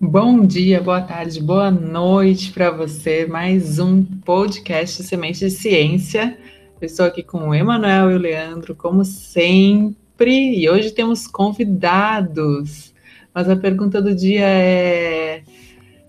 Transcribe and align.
Bom 0.00 0.46
dia, 0.46 0.80
boa 0.80 1.00
tarde, 1.00 1.42
boa 1.42 1.72
noite 1.72 2.52
para 2.52 2.70
você. 2.70 3.26
Mais 3.26 3.80
um 3.80 4.04
podcast 4.04 5.02
Semente 5.02 5.40
de 5.40 5.50
Ciência. 5.50 6.38
Eu 6.80 6.86
estou 6.86 7.04
aqui 7.04 7.20
com 7.20 7.48
o 7.48 7.54
Emanuel 7.54 8.12
e 8.12 8.14
o 8.14 8.18
Leandro, 8.18 8.76
como 8.76 9.04
sempre, 9.04 10.56
e 10.56 10.70
hoje 10.70 10.92
temos 10.92 11.26
convidados. 11.26 12.94
Mas 13.34 13.50
a 13.50 13.56
pergunta 13.56 14.00
do 14.00 14.14
dia 14.14 14.46
é: 14.46 15.42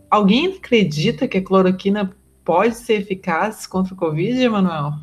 alguém 0.07 0.54
acredita 0.54 1.28
que 1.28 1.39
a 1.39 1.43
cloroquina 1.43 2.15
pode 2.46 2.75
ser 2.75 3.01
eficaz 3.01 3.65
contra 3.65 3.96
o 3.96 3.97
Covid, 3.97 4.39
Emanuel? 4.39 4.93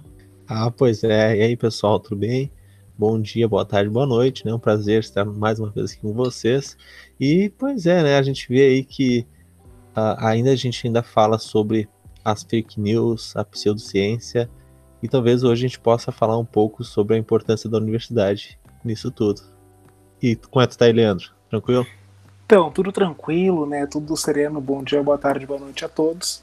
Ah, 0.46 0.70
pois 0.70 1.02
é. 1.02 1.36
E 1.36 1.42
aí, 1.42 1.56
pessoal, 1.56 1.98
tudo 1.98 2.20
bem? 2.20 2.52
Bom 2.98 3.20
dia, 3.20 3.46
boa 3.46 3.62
tarde, 3.62 3.90
boa 3.90 4.06
noite, 4.06 4.46
né? 4.46 4.54
Um 4.54 4.58
prazer 4.58 5.00
estar 5.00 5.22
mais 5.22 5.60
uma 5.60 5.68
vez 5.68 5.92
aqui 5.92 6.00
com 6.00 6.14
vocês. 6.14 6.78
E, 7.20 7.52
pois 7.58 7.84
é, 7.84 8.02
né? 8.02 8.16
A 8.16 8.22
gente 8.22 8.48
vê 8.48 8.62
aí 8.62 8.82
que 8.82 9.26
uh, 9.94 10.16
ainda 10.18 10.50
a 10.50 10.56
gente 10.56 10.86
ainda 10.86 11.02
fala 11.02 11.36
sobre 11.36 11.86
as 12.24 12.42
fake 12.42 12.80
news, 12.80 13.36
a 13.36 13.44
pseudociência, 13.44 14.48
e 15.02 15.08
talvez 15.08 15.44
hoje 15.44 15.66
a 15.66 15.68
gente 15.68 15.78
possa 15.78 16.10
falar 16.10 16.38
um 16.38 16.44
pouco 16.44 16.82
sobre 16.82 17.16
a 17.16 17.18
importância 17.18 17.68
da 17.68 17.76
universidade 17.76 18.58
nisso 18.82 19.10
tudo. 19.10 19.42
E 20.22 20.34
como 20.34 20.64
é 20.64 20.66
que 20.66 20.78
tá 20.78 20.86
aí, 20.86 20.92
Leandro? 20.92 21.32
Tranquilo? 21.50 21.86
Então, 22.46 22.70
tudo 22.70 22.90
tranquilo, 22.92 23.66
né? 23.66 23.86
Tudo 23.86 24.16
sereno. 24.16 24.58
Bom 24.58 24.82
dia, 24.82 25.02
boa 25.02 25.18
tarde, 25.18 25.46
boa 25.46 25.60
noite 25.60 25.84
a 25.84 25.88
todos. 25.88 26.42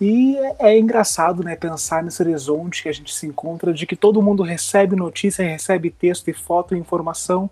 E 0.00 0.36
é, 0.36 0.56
é, 0.58 0.78
engraçado, 0.78 1.42
né, 1.42 1.56
pensar 1.56 2.02
nesse 2.02 2.22
horizonte 2.22 2.82
que 2.82 2.88
a 2.88 2.92
gente 2.92 3.14
se 3.14 3.26
encontra 3.26 3.72
de 3.72 3.86
que 3.86 3.96
todo 3.96 4.22
mundo 4.22 4.42
recebe 4.42 4.94
notícia, 4.94 5.44
recebe 5.44 5.90
texto 5.90 6.28
e 6.28 6.34
foto 6.34 6.74
e 6.74 6.78
informação 6.78 7.50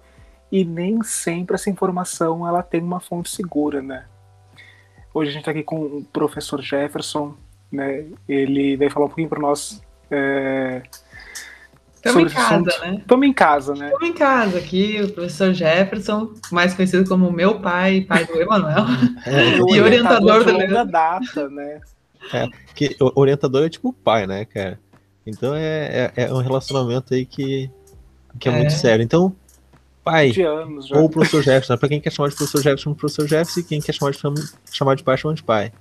e 0.52 0.64
nem 0.64 1.02
sempre 1.02 1.54
essa 1.54 1.70
informação 1.70 2.46
ela 2.46 2.62
tem 2.62 2.82
uma 2.82 3.00
fonte 3.00 3.30
segura, 3.30 3.82
né? 3.82 4.04
Hoje 5.12 5.30
a 5.30 5.32
gente 5.32 5.40
está 5.42 5.52
aqui 5.52 5.62
com 5.62 5.76
o 5.76 6.04
professor 6.12 6.60
Jefferson, 6.60 7.34
né? 7.72 8.04
Ele 8.28 8.76
vai 8.76 8.90
falar 8.90 9.06
um 9.06 9.08
pouquinho 9.08 9.28
para 9.28 9.40
nós. 9.40 9.82
É, 10.10 10.82
Estamos 11.94 12.32
em 12.32 12.34
casa, 12.34 12.78
né? 12.80 12.96
Estamos 13.00 13.26
em 13.26 13.32
casa, 13.32 13.74
né? 13.74 13.86
Estamos 13.86 14.08
em 14.08 14.12
casa 14.12 14.58
aqui, 14.58 15.00
o 15.02 15.12
professor 15.12 15.54
Jefferson, 15.54 16.34
mais 16.52 16.74
conhecido 16.74 17.08
como 17.08 17.32
meu 17.32 17.60
pai, 17.60 18.02
pai 18.02 18.26
do 18.26 18.40
Emanuel, 18.40 18.84
é, 19.24 19.56
e 19.56 19.80
orientador, 19.80 20.42
orientador 20.42 20.68
da 20.68 20.84
data, 20.84 21.48
né? 21.48 21.80
É, 22.32 22.48
que 22.74 22.96
o 23.00 23.12
orientador 23.20 23.64
é 23.64 23.68
tipo 23.68 23.92
pai, 23.92 24.26
né, 24.26 24.44
cara? 24.44 24.78
Então 25.26 25.54
é, 25.54 26.12
é, 26.16 26.24
é 26.24 26.32
um 26.32 26.40
relacionamento 26.40 27.14
aí 27.14 27.24
que, 27.24 27.70
que 28.38 28.48
é, 28.48 28.52
é. 28.52 28.56
muito 28.56 28.72
sério. 28.72 29.02
Então, 29.02 29.34
pai, 30.02 30.32
ou 30.92 31.04
o 31.04 31.10
professor 31.10 31.42
Jefferson, 31.42 31.76
pra 31.76 31.88
quem 31.88 32.00
quer 32.00 32.12
chamar 32.12 32.28
de 32.28 32.36
professor 32.36 32.62
Jefferson, 32.62 32.94
professor 32.94 33.26
Jefferson, 33.26 33.60
e 33.60 33.62
quem 33.62 33.80
quer 33.80 33.92
chamar 33.92 34.12
de, 34.12 34.18
chamar 34.70 34.94
de 34.96 35.02
pai, 35.02 35.16
chama 35.16 35.34
de 35.34 35.42
pai. 35.42 35.72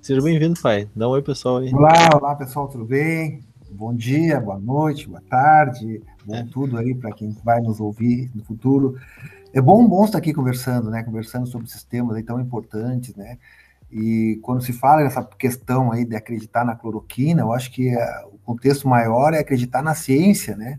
Seja 0.00 0.22
bem-vindo, 0.22 0.58
pai. 0.60 0.88
Dá 0.94 1.08
um 1.08 1.12
oi, 1.12 1.22
pessoal 1.22 1.58
aí. 1.58 1.72
Olá, 1.72 2.10
olá, 2.14 2.34
pessoal, 2.34 2.68
tudo 2.68 2.84
bem? 2.84 3.40
Bom 3.70 3.94
dia, 3.94 4.40
boa 4.40 4.58
noite, 4.58 5.06
boa 5.06 5.22
tarde, 5.28 6.02
bom 6.24 6.36
é. 6.36 6.46
tudo 6.50 6.78
aí 6.78 6.94
para 6.94 7.12
quem 7.12 7.36
vai 7.44 7.60
nos 7.60 7.80
ouvir 7.80 8.30
no 8.34 8.42
futuro. 8.42 8.96
É 9.52 9.60
bom, 9.60 9.86
bom 9.86 10.04
estar 10.04 10.18
aqui 10.18 10.32
conversando, 10.32 10.90
né? 10.90 11.02
Conversando 11.02 11.46
sobre 11.46 11.68
sistemas 11.68 12.16
aí 12.16 12.22
tão 12.22 12.40
importantes, 12.40 13.14
né? 13.14 13.38
E 13.90 14.38
quando 14.42 14.62
se 14.62 14.72
fala 14.72 15.02
nessa 15.02 15.24
questão 15.24 15.90
aí 15.90 16.04
de 16.04 16.14
acreditar 16.14 16.64
na 16.64 16.76
cloroquina, 16.76 17.42
eu 17.42 17.52
acho 17.52 17.70
que 17.70 17.94
uh, 17.94 18.28
o 18.32 18.38
contexto 18.38 18.86
maior 18.86 19.32
é 19.32 19.38
acreditar 19.38 19.82
na 19.82 19.94
ciência, 19.94 20.56
né? 20.56 20.78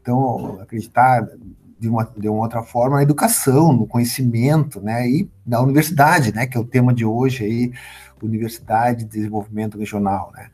Então, 0.00 0.58
acreditar 0.60 1.28
de 1.78 1.88
uma, 1.88 2.10
de 2.16 2.28
uma 2.28 2.42
outra 2.42 2.62
forma 2.62 2.96
na 2.96 3.02
educação, 3.02 3.72
no 3.72 3.86
conhecimento, 3.86 4.80
né? 4.80 5.06
E 5.08 5.30
na 5.46 5.60
universidade, 5.60 6.34
né? 6.34 6.46
Que 6.46 6.56
é 6.56 6.60
o 6.60 6.64
tema 6.64 6.94
de 6.94 7.04
hoje 7.04 7.44
aí, 7.44 7.72
Universidade 8.22 9.04
de 9.04 9.10
Desenvolvimento 9.10 9.78
Regional, 9.78 10.32
né? 10.34 10.48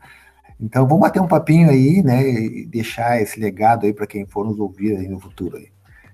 Então, 0.59 0.85
vamos 0.87 1.01
bater 1.01 1.21
um 1.21 1.27
papinho 1.27 1.69
aí, 1.69 2.03
né? 2.03 2.21
E 2.29 2.65
deixar 2.65 3.21
esse 3.21 3.39
legado 3.39 3.85
aí 3.85 3.93
para 3.93 4.07
quem 4.07 4.25
for 4.25 4.45
nos 4.45 4.59
ouvir 4.59 4.97
aí 4.97 5.07
no 5.07 5.19
futuro 5.19 5.57
aí. 5.57 5.69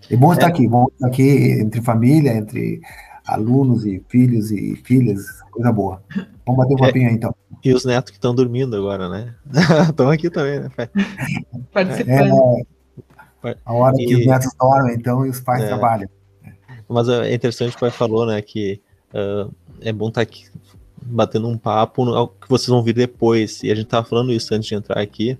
É 0.09 0.15
bom 0.15 0.33
estar 0.33 0.47
é. 0.47 0.49
aqui, 0.49 0.67
bom 0.67 0.87
estar 0.91 1.07
aqui 1.07 1.59
entre 1.59 1.81
família, 1.81 2.33
entre 2.33 2.81
alunos 3.31 3.85
e 3.85 4.03
filhos 4.09 4.51
e 4.51 4.75
filhas, 4.83 5.41
coisa 5.51 5.71
boa. 5.71 6.03
Vamos 6.45 6.57
bater 6.57 6.73
um 6.73 6.83
é, 6.83 6.87
papinho 6.87 7.09
aí, 7.09 7.15
então. 7.15 7.35
E 7.63 7.73
os 7.73 7.85
netos 7.85 8.11
que 8.11 8.17
estão 8.17 8.35
dormindo 8.35 8.75
agora, 8.75 9.07
né? 9.07 9.35
Estão 9.89 10.09
aqui 10.09 10.29
também, 10.29 10.59
né, 10.59 10.69
pai? 10.75 10.89
Participando. 11.71 12.65
É, 13.43 13.57
a 13.65 13.73
hora 13.73 13.95
e... 13.99 14.05
que 14.05 14.15
os 14.15 14.25
netos 14.25 14.51
dormem, 14.59 14.95
então, 14.95 15.25
e 15.25 15.29
os 15.29 15.39
pais 15.39 15.63
é, 15.63 15.67
trabalham. 15.67 16.09
Mas 16.89 17.07
é 17.07 17.33
interessante 17.33 17.75
o 17.75 17.79
pai 17.79 17.89
falou, 17.89 18.25
né, 18.25 18.41
que 18.41 18.81
uh, 19.13 19.53
é 19.79 19.93
bom 19.93 20.09
estar 20.09 20.21
aqui 20.21 20.49
batendo 21.01 21.47
um 21.47 21.57
papo 21.57 22.05
no, 22.05 22.27
que 22.27 22.49
vocês 22.49 22.67
vão 22.67 22.83
vir 22.83 22.93
depois. 22.93 23.63
E 23.63 23.71
a 23.71 23.75
gente 23.75 23.87
tava 23.87 24.05
falando 24.05 24.31
isso 24.31 24.53
antes 24.53 24.67
de 24.67 24.75
entrar 24.75 24.99
aqui, 24.99 25.37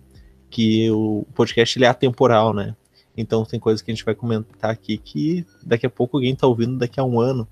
que 0.50 0.90
o 0.92 1.26
podcast 1.36 1.78
ele 1.78 1.86
é 1.86 1.90
atemporal, 1.90 2.54
né? 2.54 2.76
Então 3.16 3.44
tem 3.44 3.60
coisas 3.60 3.82
que 3.82 3.92
a 3.92 3.94
gente 3.94 4.06
vai 4.06 4.16
comentar 4.16 4.72
aqui 4.72 4.98
que 4.98 5.46
daqui 5.64 5.86
a 5.86 5.90
pouco 5.90 6.18
alguém 6.18 6.36
tá 6.36 6.48
ouvindo 6.48 6.78
daqui 6.78 7.00
a 7.00 7.04
um 7.04 7.20
ano 7.20 7.48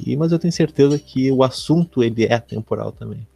e, 0.00 0.16
mas 0.16 0.32
eu 0.32 0.38
tenho 0.38 0.52
certeza 0.52 0.98
que 0.98 1.30
o 1.30 1.42
assunto 1.42 2.02
ele 2.02 2.24
é 2.24 2.38
temporal 2.38 2.92
também. 2.92 3.26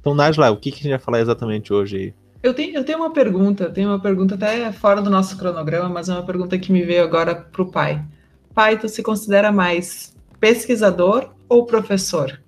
Então, 0.00 0.14
Najla, 0.14 0.50
o 0.50 0.56
que, 0.56 0.70
que 0.70 0.80
a 0.80 0.82
gente 0.82 0.90
vai 0.90 0.98
falar 0.98 1.20
exatamente 1.20 1.72
hoje 1.72 1.96
aí? 1.96 2.14
Eu 2.42 2.52
tenho, 2.52 2.74
eu 2.74 2.84
tenho 2.84 2.98
uma 2.98 3.12
pergunta, 3.12 3.70
tenho 3.70 3.88
uma 3.90 4.00
pergunta 4.00 4.34
até 4.34 4.72
fora 4.72 5.00
do 5.00 5.08
nosso 5.08 5.36
cronograma, 5.36 5.88
mas 5.88 6.08
é 6.08 6.12
uma 6.12 6.26
pergunta 6.26 6.58
que 6.58 6.72
me 6.72 6.82
veio 6.82 7.04
agora 7.04 7.36
para 7.36 7.62
o 7.62 7.70
pai. 7.70 8.04
Pai, 8.52 8.78
tu 8.78 8.88
se 8.88 9.02
considera 9.02 9.52
mais 9.52 10.14
pesquisador 10.40 11.30
ou 11.48 11.66
professor? 11.66 12.42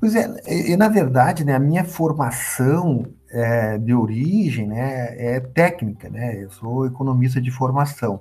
Pois 0.00 0.16
é, 0.16 0.26
e, 0.48 0.76
na 0.76 0.88
verdade, 0.88 1.44
né, 1.44 1.54
a 1.54 1.60
minha 1.60 1.84
formação 1.84 3.06
é, 3.30 3.78
de 3.78 3.94
origem 3.94 4.66
né, 4.66 5.14
é 5.16 5.38
técnica, 5.38 6.08
né? 6.08 6.42
Eu 6.42 6.50
sou 6.50 6.86
economista 6.86 7.40
de 7.40 7.50
formação. 7.50 8.20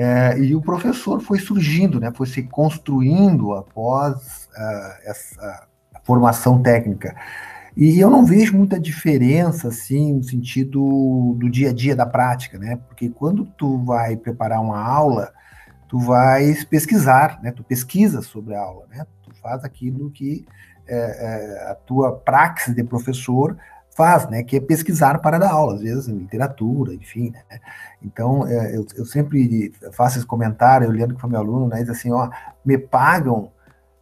É, 0.00 0.38
e 0.38 0.54
o 0.54 0.62
professor 0.62 1.20
foi 1.20 1.40
surgindo, 1.40 1.98
né, 1.98 2.12
foi 2.14 2.28
se 2.28 2.44
construindo 2.44 3.52
após 3.52 4.48
uh, 4.56 5.10
essa 5.10 5.66
formação 6.04 6.62
técnica. 6.62 7.16
E 7.76 7.98
eu 7.98 8.08
não 8.08 8.24
vejo 8.24 8.56
muita 8.56 8.78
diferença, 8.78 9.66
assim, 9.66 10.14
no 10.14 10.22
sentido 10.22 11.34
do 11.36 11.50
dia 11.50 11.70
a 11.70 11.72
dia 11.72 11.96
da 11.96 12.06
prática, 12.06 12.58
né? 12.58 12.78
Porque 12.88 13.08
quando 13.08 13.44
tu 13.44 13.78
vai 13.84 14.16
preparar 14.16 14.60
uma 14.60 14.80
aula, 14.80 15.32
tu 15.88 15.98
vais 15.98 16.64
pesquisar, 16.64 17.40
né? 17.42 17.50
Tu 17.52 17.64
pesquisa 17.64 18.22
sobre 18.22 18.54
a 18.54 18.60
aula, 18.60 18.86
né? 18.88 19.04
Tu 19.22 19.34
faz 19.40 19.64
aquilo 19.64 20.10
que 20.10 20.46
é, 20.88 20.96
é, 20.96 21.70
a 21.70 21.74
tua 21.74 22.12
praxis 22.16 22.74
de 22.74 22.82
professor 22.82 23.56
faz, 23.98 24.28
né, 24.30 24.44
que 24.44 24.54
é 24.54 24.60
pesquisar 24.60 25.18
para 25.18 25.38
dar 25.38 25.50
aula, 25.50 25.74
às 25.74 25.80
vezes 25.80 26.06
literatura, 26.06 26.94
enfim, 26.94 27.32
né? 27.32 27.58
Então, 28.00 28.46
é, 28.46 28.76
eu, 28.76 28.86
eu, 28.94 29.04
sempre 29.04 29.72
faço 29.90 30.18
esse 30.18 30.26
comentário, 30.26 30.84
eu 30.86 30.92
lembro 30.92 31.16
que 31.16 31.20
foi 31.20 31.28
meu 31.28 31.40
aluno, 31.40 31.66
né, 31.66 31.80
diz 31.80 31.90
assim, 31.90 32.12
ó, 32.12 32.30
me 32.64 32.78
pagam 32.78 33.50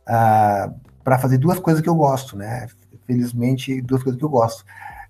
ah, 0.07 0.71
para 1.03 1.19
fazer 1.19 1.39
duas 1.39 1.59
coisas 1.59 1.81
que 1.81 1.89
eu 1.89 1.95
gosto, 1.95 2.37
né? 2.37 2.67
Felizmente, 3.07 3.81
duas 3.81 4.03
coisas 4.03 4.19
que 4.19 4.25
eu 4.25 4.29
gosto, 4.29 4.67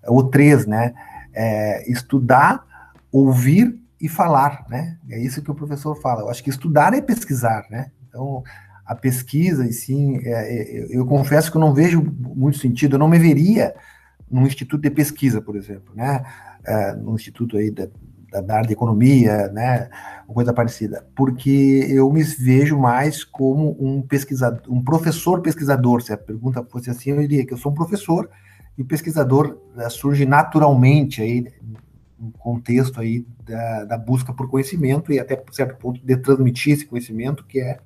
ou 0.07 0.23
três, 0.31 0.67
né? 0.67 0.95
É, 1.35 1.91
estudar, 1.91 2.65
ouvir 3.11 3.83
e 4.01 4.09
falar, 4.09 4.67
né? 4.69 4.99
É 5.11 5.19
isso 5.19 5.43
que 5.43 5.51
o 5.51 5.55
professor 5.55 6.01
fala. 6.01 6.21
Eu 6.21 6.31
acho 6.31 6.45
que 6.45 6.51
estudar 6.51 6.95
é 6.95 7.01
pesquisar, 7.01 7.67
né? 7.71 7.91
Então, 8.09 8.45
a 8.85 8.95
pesquisa, 8.95 9.67
e 9.67 9.73
sim, 9.73 10.21
é, 10.23 10.31
é, 10.31 10.87
eu 10.91 11.05
confesso 11.07 11.51
que 11.51 11.57
eu 11.57 11.61
não 11.61 11.75
vejo 11.75 12.01
muito 12.01 12.59
sentido, 12.59 12.95
eu 12.95 13.01
não 13.01 13.09
me 13.09 13.19
veria 13.19 13.75
num 14.31 14.47
instituto 14.47 14.83
de 14.83 14.91
pesquisa, 14.91 15.41
por 15.41 15.57
exemplo, 15.57 15.95
né? 15.95 16.25
É, 16.65 16.93
no 16.95 17.15
instituto 17.15 17.57
aí 17.57 17.71
da, 17.71 17.89
da, 18.43 18.57
área 18.57 18.67
de 18.67 18.73
economia, 18.73 19.49
né? 19.49 19.89
Uma 20.27 20.35
coisa 20.35 20.53
parecida, 20.53 21.07
porque 21.15 21.87
eu 21.89 22.11
me 22.13 22.23
vejo 22.23 22.79
mais 22.79 23.23
como 23.23 23.77
um 23.79 24.03
pesquisador, 24.03 24.63
um 24.69 24.83
professor 24.83 25.41
pesquisador. 25.41 26.03
Se 26.03 26.13
a 26.13 26.17
pergunta 26.17 26.65
fosse 26.65 26.91
assim, 26.91 27.11
eu 27.11 27.21
diria 27.21 27.47
que 27.47 27.55
eu 27.55 27.59
sou 27.59 27.73
um 27.73 27.75
professor 27.75 28.29
e 28.77 28.85
pesquisador 28.85 29.59
né, 29.75 29.89
surge 29.89 30.27
naturalmente 30.27 31.23
aí 31.23 31.47
no 32.19 32.33
contexto 32.33 33.01
aí 33.01 33.27
da, 33.45 33.85
da, 33.85 33.99
busca 33.99 34.33
por 34.33 34.49
conhecimento 34.49 35.13
e 35.13 35.19
até 35.19 35.37
por 35.37 35.55
certo 35.55 35.77
ponto 35.77 36.05
de 36.05 36.17
transmitir 36.17 36.75
esse 36.75 36.87
conhecimento 36.87 37.45
que 37.45 37.61
é 37.61 37.79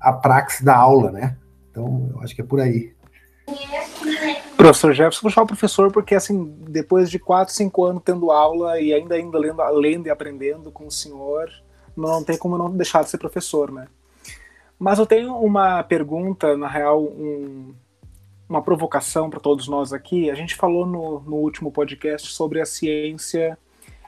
a 0.00 0.12
praxis 0.12 0.62
da 0.62 0.76
aula, 0.76 1.10
né? 1.10 1.36
Então, 1.70 2.10
eu 2.12 2.20
acho 2.20 2.34
que 2.34 2.40
é 2.40 2.44
por 2.44 2.60
aí. 2.60 2.94
Professor 4.56 4.92
Jefferson, 4.94 5.22
vou 5.22 5.30
chamar 5.30 5.44
o 5.44 5.48
professor 5.48 5.92
porque, 5.92 6.14
assim, 6.14 6.54
depois 6.68 7.10
de 7.10 7.18
4, 7.18 7.52
5 7.52 7.84
anos 7.84 8.02
tendo 8.04 8.30
aula 8.30 8.80
e 8.80 8.92
ainda, 8.94 9.14
ainda 9.14 9.38
lendo, 9.38 9.62
lendo 9.72 10.06
e 10.06 10.10
aprendendo 10.10 10.70
com 10.70 10.86
o 10.86 10.90
senhor, 10.90 11.50
não 11.96 12.24
tem 12.24 12.38
como 12.38 12.56
não 12.56 12.70
deixar 12.70 13.02
de 13.02 13.10
ser 13.10 13.18
professor, 13.18 13.70
né? 13.70 13.86
Mas 14.78 14.98
eu 14.98 15.06
tenho 15.06 15.36
uma 15.36 15.82
pergunta, 15.82 16.56
na 16.56 16.68
real, 16.68 17.02
um, 17.02 17.74
uma 18.48 18.62
provocação 18.62 19.30
para 19.30 19.40
todos 19.40 19.68
nós 19.68 19.92
aqui. 19.92 20.30
A 20.30 20.34
gente 20.34 20.54
falou 20.54 20.86
no, 20.86 21.20
no, 21.20 21.36
último 21.36 21.70
podcast 21.70 22.32
sobre 22.32 22.60
a 22.60 22.66
ciência 22.66 23.58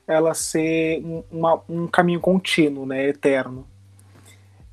ela 0.07 0.35
ser 0.35 1.03
um, 1.05 1.23
uma, 1.31 1.63
um 1.69 1.87
caminho 1.87 2.21
contínuo, 2.21 2.87
né, 2.87 3.09
eterno. 3.09 3.67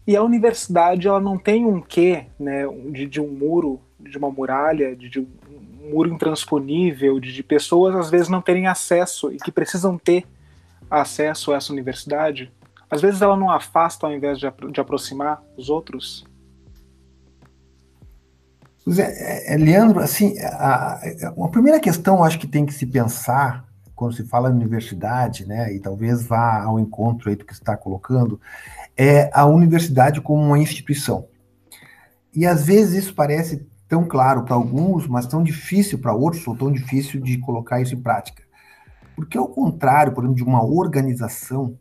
E 0.05 0.15
a 0.15 0.21
universidade 0.21 1.07
ela 1.07 1.19
não 1.19 1.37
tem 1.37 1.65
um 1.65 1.81
quê, 1.81 2.25
né, 2.39 2.67
de, 2.91 3.05
de 3.07 3.21
um 3.21 3.27
muro, 3.27 3.79
de 3.99 4.17
uma 4.17 4.29
muralha, 4.29 4.95
de, 4.95 5.09
de 5.09 5.27
muro 5.89 6.13
intransponível, 6.13 7.19
de, 7.19 7.33
de 7.33 7.43
pessoas 7.43 7.95
às 7.95 8.09
vezes 8.09 8.29
não 8.29 8.41
terem 8.41 8.67
acesso 8.67 9.31
e 9.31 9.37
que 9.37 9.51
precisam 9.51 9.97
ter 9.97 10.25
acesso 10.89 11.51
a 11.51 11.57
essa 11.57 11.71
universidade. 11.71 12.51
Às 12.89 13.01
vezes 13.01 13.21
ela 13.21 13.35
não 13.35 13.49
afasta 13.49 14.05
ao 14.05 14.13
invés 14.13 14.37
de, 14.39 14.47
de 14.71 14.79
aproximar 14.79 15.41
os 15.57 15.69
outros. 15.69 16.25
É, 18.97 19.53
é, 19.53 19.57
Leandro, 19.57 19.99
assim, 19.99 20.37
a, 20.39 20.99
a, 21.37 21.47
primeira 21.47 21.79
questão 21.79 22.23
acho 22.23 22.37
que 22.37 22.47
tem 22.47 22.65
que 22.65 22.73
se 22.73 22.85
pensar 22.85 23.65
quando 23.95 24.13
se 24.13 24.25
fala 24.25 24.49
em 24.49 24.53
universidade, 24.53 25.47
né, 25.47 25.73
e 25.73 25.79
talvez 25.79 26.25
vá 26.25 26.63
ao 26.63 26.79
encontro 26.79 27.29
aí 27.29 27.35
do 27.35 27.45
que 27.45 27.53
está 27.53 27.77
colocando, 27.77 28.41
é 28.97 29.29
a 29.33 29.45
universidade 29.45 30.19
como 30.19 30.43
uma 30.43 30.59
instituição. 30.59 31.27
E 32.35 32.45
às 32.45 32.65
vezes 32.65 33.05
isso 33.05 33.15
parece 33.15 33.65
tão 33.93 34.03
claro 34.03 34.43
para 34.43 34.55
alguns, 34.55 35.07
mas 35.07 35.27
tão 35.27 35.43
difícil 35.43 35.99
para 35.99 36.15
outros, 36.15 36.47
ou 36.47 36.55
tão 36.55 36.71
difícil 36.71 37.21
de 37.21 37.37
colocar 37.37 37.79
isso 37.79 37.93
em 37.93 38.01
prática. 38.01 38.41
Porque 39.15 39.37
ao 39.37 39.47
contrário, 39.47 40.13
por 40.13 40.23
exemplo, 40.23 40.35
de 40.35 40.43
uma 40.43 40.65
organização, 40.65 41.77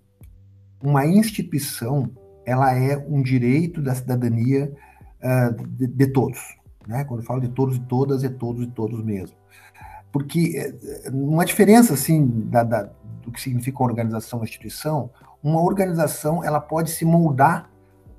uma 0.82 1.06
instituição, 1.06 2.10
ela 2.44 2.76
é 2.76 2.98
um 3.08 3.22
direito 3.22 3.80
da 3.80 3.94
cidadania 3.94 4.70
uh, 5.22 5.66
de, 5.68 5.86
de, 5.86 6.06
todos. 6.08 6.38
Né? 6.86 7.02
Quando 7.04 7.20
eu 7.20 7.26
falo 7.26 7.40
de 7.40 7.48
todos 7.48 7.76
e 7.76 7.80
todas, 7.80 8.22
é 8.22 8.28
todos 8.28 8.62
e 8.62 8.66
todos 8.66 9.02
mesmo. 9.02 9.34
Porque 10.12 10.52
eh, 10.54 11.10
uma 11.10 11.46
diferença 11.46 11.94
assim 11.94 12.26
da, 12.50 12.62
da, 12.62 12.90
do 13.22 13.32
que 13.32 13.40
significa 13.40 13.78
uma 13.78 13.88
organização, 13.88 14.40
uma 14.40 14.44
instituição, 14.44 15.08
uma 15.42 15.62
organização 15.62 16.44
ela 16.44 16.60
pode 16.60 16.90
se 16.90 17.06
moldar 17.06 17.70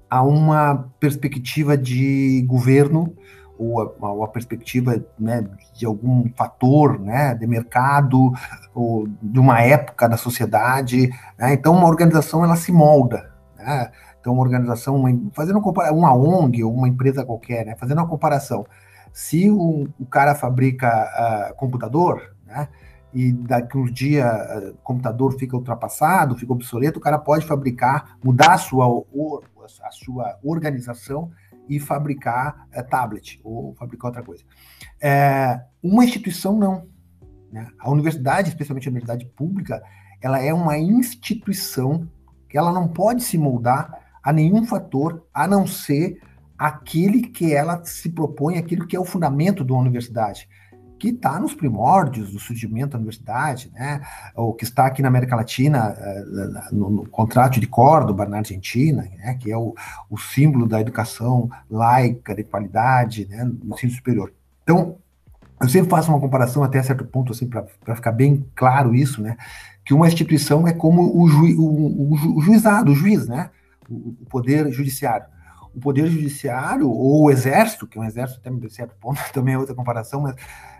a 0.09 0.23
uma 0.23 0.89
perspectiva 0.99 1.77
de 1.77 2.43
governo 2.47 3.15
ou 3.57 3.81
a, 3.81 4.11
ou 4.11 4.23
a 4.23 4.27
perspectiva 4.27 5.03
né, 5.17 5.45
de 5.73 5.85
algum 5.85 6.29
fator 6.35 7.00
né, 7.00 7.35
de 7.35 7.45
mercado 7.45 8.31
ou 8.73 9.07
de 9.21 9.39
uma 9.39 9.61
época 9.61 10.07
da 10.07 10.17
sociedade. 10.17 11.09
Né? 11.38 11.53
Então, 11.53 11.73
uma 11.73 11.88
organização 11.88 12.44
ela 12.44 12.55
se 12.55 12.71
molda. 12.71 13.31
Né? 13.57 13.91
Então, 14.19 14.33
uma 14.33 14.41
organização, 14.41 14.95
uma, 14.95 15.09
fazendo 15.33 15.59
uma, 15.59 15.91
uma 15.91 16.15
ONG 16.15 16.63
ou 16.63 16.73
uma 16.73 16.88
empresa 16.88 17.25
qualquer, 17.25 17.65
né? 17.65 17.75
fazendo 17.75 18.00
uma 18.00 18.07
comparação. 18.07 18.65
Se 19.11 19.51
o, 19.51 19.88
o 20.00 20.05
cara 20.05 20.33
fabrica 20.33 21.51
uh, 21.51 21.55
computador, 21.55 22.35
né? 22.45 22.67
e 23.13 23.31
daqui 23.31 23.77
uns 23.77 23.94
dias 23.94 24.25
o 24.71 24.77
computador 24.83 25.38
fica 25.38 25.55
ultrapassado, 25.55 26.35
fica 26.35 26.51
obsoleto, 26.51 26.97
o 26.97 27.01
cara 27.01 27.19
pode 27.19 27.45
fabricar, 27.45 28.17
mudar 28.23 28.53
a 28.53 28.57
sua, 28.57 28.88
a 29.83 29.91
sua 29.91 30.39
organização 30.44 31.29
e 31.69 31.80
fabricar 31.80 32.68
é, 32.71 32.81
tablet 32.81 33.39
ou 33.44 33.74
fabricar 33.75 34.10
outra 34.10 34.24
coisa. 34.24 34.44
É, 35.01 35.62
uma 35.81 36.04
instituição 36.04 36.57
não. 36.57 36.88
Né? 37.51 37.68
A 37.80 37.89
universidade, 37.92 38.50
especialmente 38.50 38.88
a 38.88 38.92
universidade 38.92 39.25
pública, 39.25 39.81
ela 40.21 40.39
é 40.42 40.54
uma 40.54 40.77
instituição 40.77 42.10
que 42.50 42.57
ela 42.57 42.71
não 42.71 42.88
pode 42.88 43.24
se 43.24 43.38
moldar 43.38 44.01
a 44.24 44.31
nenhum 44.31 44.65
fator 44.65 45.27
a 45.33 45.48
não 45.48 45.68
ser 45.68 46.21
aquele 46.57 47.24
que 47.24 47.54
ela 47.54 47.83
se 47.83 48.10
propõe, 48.10 48.57
aquilo 48.57 48.88
que 48.88 48.95
é 48.95 49.00
o 49.00 49.06
fundamento 49.06 49.65
de 49.65 49.71
uma 49.71 49.81
universidade 49.81 50.48
que 51.03 51.09
está 51.09 51.38
nos 51.38 51.53
primórdios 51.53 52.31
do 52.31 52.39
surgimento 52.39 52.91
da 52.91 52.97
universidade, 52.97 53.69
né? 53.73 54.00
ou 54.33 54.53
que 54.53 54.63
está 54.63 54.85
aqui 54.85 55.01
na 55.01 55.09
América 55.09 55.35
Latina, 55.35 55.94
eh, 56.00 56.23
no, 56.71 56.89
no 56.89 57.09
contrato 57.09 57.59
de 57.59 57.67
Córdoba, 57.67 58.25
na 58.25 58.38
Argentina, 58.38 59.05
né? 59.17 59.33
que 59.33 59.51
é 59.51 59.57
o, 59.57 59.75
o 60.09 60.17
símbolo 60.17 60.65
da 60.65 60.79
educação 60.79 61.50
laica, 61.69 62.33
de 62.33 62.45
qualidade, 62.45 63.27
né? 63.27 63.44
no 63.44 63.75
ensino 63.75 63.91
superior. 63.91 64.33
Então, 64.63 64.95
eu 65.59 65.67
sempre 65.67 65.89
faço 65.89 66.09
uma 66.09 66.21
comparação 66.21 66.63
até 66.63 66.81
certo 66.81 67.03
ponto, 67.03 67.33
assim, 67.33 67.50
para 67.50 67.95
ficar 67.95 68.13
bem 68.13 68.47
claro 68.55 68.95
isso, 68.95 69.21
né? 69.21 69.35
que 69.83 69.94
uma 69.94 70.07
instituição 70.07 70.65
é 70.65 70.71
como 70.71 71.21
o, 71.21 71.27
ju, 71.27 71.44
o, 71.59 72.38
o, 72.38 72.41
juizado, 72.41 72.94
o 72.94 72.95
juiz, 72.95 73.27
né? 73.27 73.50
o, 73.89 74.15
o 74.21 74.25
poder 74.29 74.71
judiciário 74.71 75.25
o 75.75 75.79
poder 75.79 76.07
judiciário 76.07 76.88
ou 76.88 77.23
o 77.23 77.31
exército, 77.31 77.88
que 77.88 77.97
é 77.97 78.01
um 78.01 78.05
exército 78.05 78.39
até 78.39 78.69
certo 78.69 78.95
ponto 79.01 79.19
também 79.33 79.55
é 79.55 79.57
outra 79.57 79.73
comparação, 79.73 80.21
mas 80.21 80.35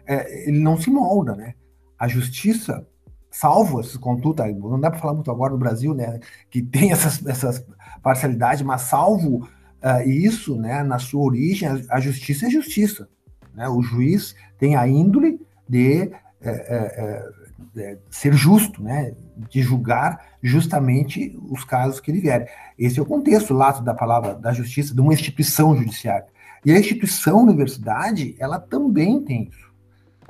é, 0.06 0.48
ele 0.48 0.60
não 0.60 0.78
se 0.78 0.90
molda, 0.90 1.36
né? 1.36 1.54
A 1.98 2.08
justiça, 2.08 2.86
salvo 3.32 3.80
essas 3.80 3.98
condutas, 3.98 4.54
não 4.56 4.80
dá 4.80 4.92
para 4.92 5.00
falar 5.00 5.14
muito 5.14 5.32
agora 5.32 5.54
no 5.54 5.60
Brasil, 5.60 5.94
né? 5.94 6.20
Que 6.50 6.62
tem 6.62 6.92
essas, 6.92 7.26
essas 7.26 7.66
parcialidades, 8.02 8.62
mas 8.62 8.82
salvo 8.82 9.48
uh, 9.84 10.08
isso, 10.08 10.56
né? 10.56 10.84
Na 10.84 11.00
sua 11.00 11.24
origem, 11.24 11.68
a, 11.90 12.00
justiça 12.00 12.48
é 12.48 12.50
justiça, 12.50 13.08
né? 13.54 13.68
O 13.70 13.82
juiz 13.82 14.36
tem 14.58 14.76
a 14.76 14.88
índole 14.88 15.40
de 15.68 16.12
é, 16.42 16.50
é, 16.50 17.34
é, 17.78 17.98
ser 18.10 18.34
justo, 18.34 18.84
né? 18.84 19.14
De 19.50 19.62
julgar 19.62 20.34
justamente 20.42 21.40
os 21.50 21.64
casos 21.64 22.00
que 22.00 22.12
ele 22.12 22.20
vier. 22.20 22.52
Esse 22.78 23.00
é 23.00 23.02
o 23.02 23.06
contexto 23.06 23.54
lato 23.54 23.82
da 23.82 23.94
palavra 23.94 24.36
da 24.36 24.52
justiça, 24.52 24.94
de 24.94 25.02
uma 25.02 25.14
instituição 25.14 25.76
judiciária. 25.76 26.28
E 26.66 26.72
a 26.72 26.80
instituição 26.80 27.44
universidade, 27.44 28.36
ela 28.40 28.60
também 28.60 29.22
tem 29.22 29.50
isso. 29.50 29.63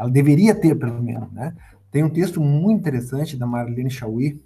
Ela 0.03 0.11
deveria 0.11 0.53
ter, 0.53 0.75
pelo 0.75 1.01
menos, 1.01 1.31
né? 1.31 1.55
Tem 1.89 2.03
um 2.03 2.09
texto 2.09 2.41
muito 2.41 2.79
interessante 2.79 3.37
da 3.37 3.47
Marlene 3.47 3.89
Chauí, 3.89 4.41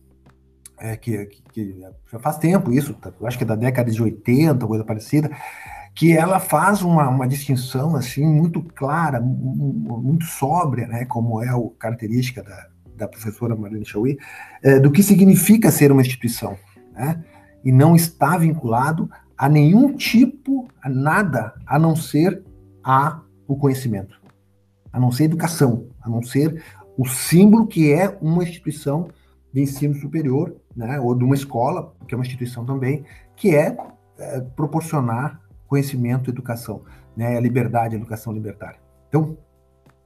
é, 0.80 0.96
que, 0.96 1.26
que, 1.26 1.42
que, 1.52 1.82
já 2.12 2.20
faz 2.20 2.38
tempo 2.38 2.72
isso, 2.72 2.94
tá? 2.94 3.12
acho 3.24 3.38
que 3.40 3.44
é 3.44 3.48
da 3.48 3.56
década 3.56 3.90
de 3.90 4.00
80, 4.00 4.68
coisa 4.68 4.84
parecida, 4.84 5.32
que 5.96 6.16
ela 6.16 6.40
faz 6.40 6.84
uma, 6.84 7.10
uma 7.10 7.28
distinção 7.28 7.96
assim 7.96 8.24
muito 8.24 8.62
clara, 8.62 9.20
muito 9.20 10.26
sóbria, 10.26 10.86
né, 10.86 11.06
como 11.06 11.42
é 11.42 11.50
a 11.50 11.58
característica 11.80 12.44
da, 12.44 12.68
da 12.96 13.08
professora 13.08 13.56
Marlene 13.56 13.86
Chauí, 13.86 14.20
é, 14.62 14.80
do 14.80 14.92
que 14.92 15.02
significa 15.02 15.72
ser 15.72 15.92
uma 15.92 16.02
instituição, 16.02 16.56
né, 16.94 17.24
e 17.66 17.72
não 17.72 17.96
está 17.96 18.38
vinculado 18.38 19.10
a 19.36 19.50
nenhum 19.50 19.96
tipo, 19.96 20.68
a 20.84 20.88
nada, 20.88 21.56
a 21.66 21.80
não 21.80 21.96
ser 21.96 22.44
a 22.84 23.22
o 23.48 23.56
conhecimento 23.56 24.27
a 24.92 25.00
não 25.00 25.12
ser 25.12 25.26
educação, 25.26 25.88
a 26.02 26.10
não 26.10 26.22
ser 26.22 26.64
o 26.98 27.06
símbolo 27.06 27.68
que 27.68 27.92
é 27.94 28.18
uma 28.22 28.44
instituição 28.44 29.10
de 29.54 29.62
ensino 29.62 29.96
superior, 29.96 30.56
né, 30.76 31.00
ou 31.00 31.16
de 31.16 31.24
uma 31.24 31.36
escola, 31.36 31.94
que 32.08 32.14
é 32.14 32.18
uma 32.18 32.26
instituição 32.26 32.66
também, 32.66 33.06
que 33.36 33.56
é, 33.56 33.78
é 34.18 34.42
proporcionar 34.42 35.42
conhecimento, 35.68 36.30
educação, 36.30 36.82
né, 37.16 37.38
a 37.38 37.40
liberdade, 37.40 37.96
a 37.96 37.98
educação 37.98 38.34
libertária. 38.34 38.80
Então, 39.10 39.38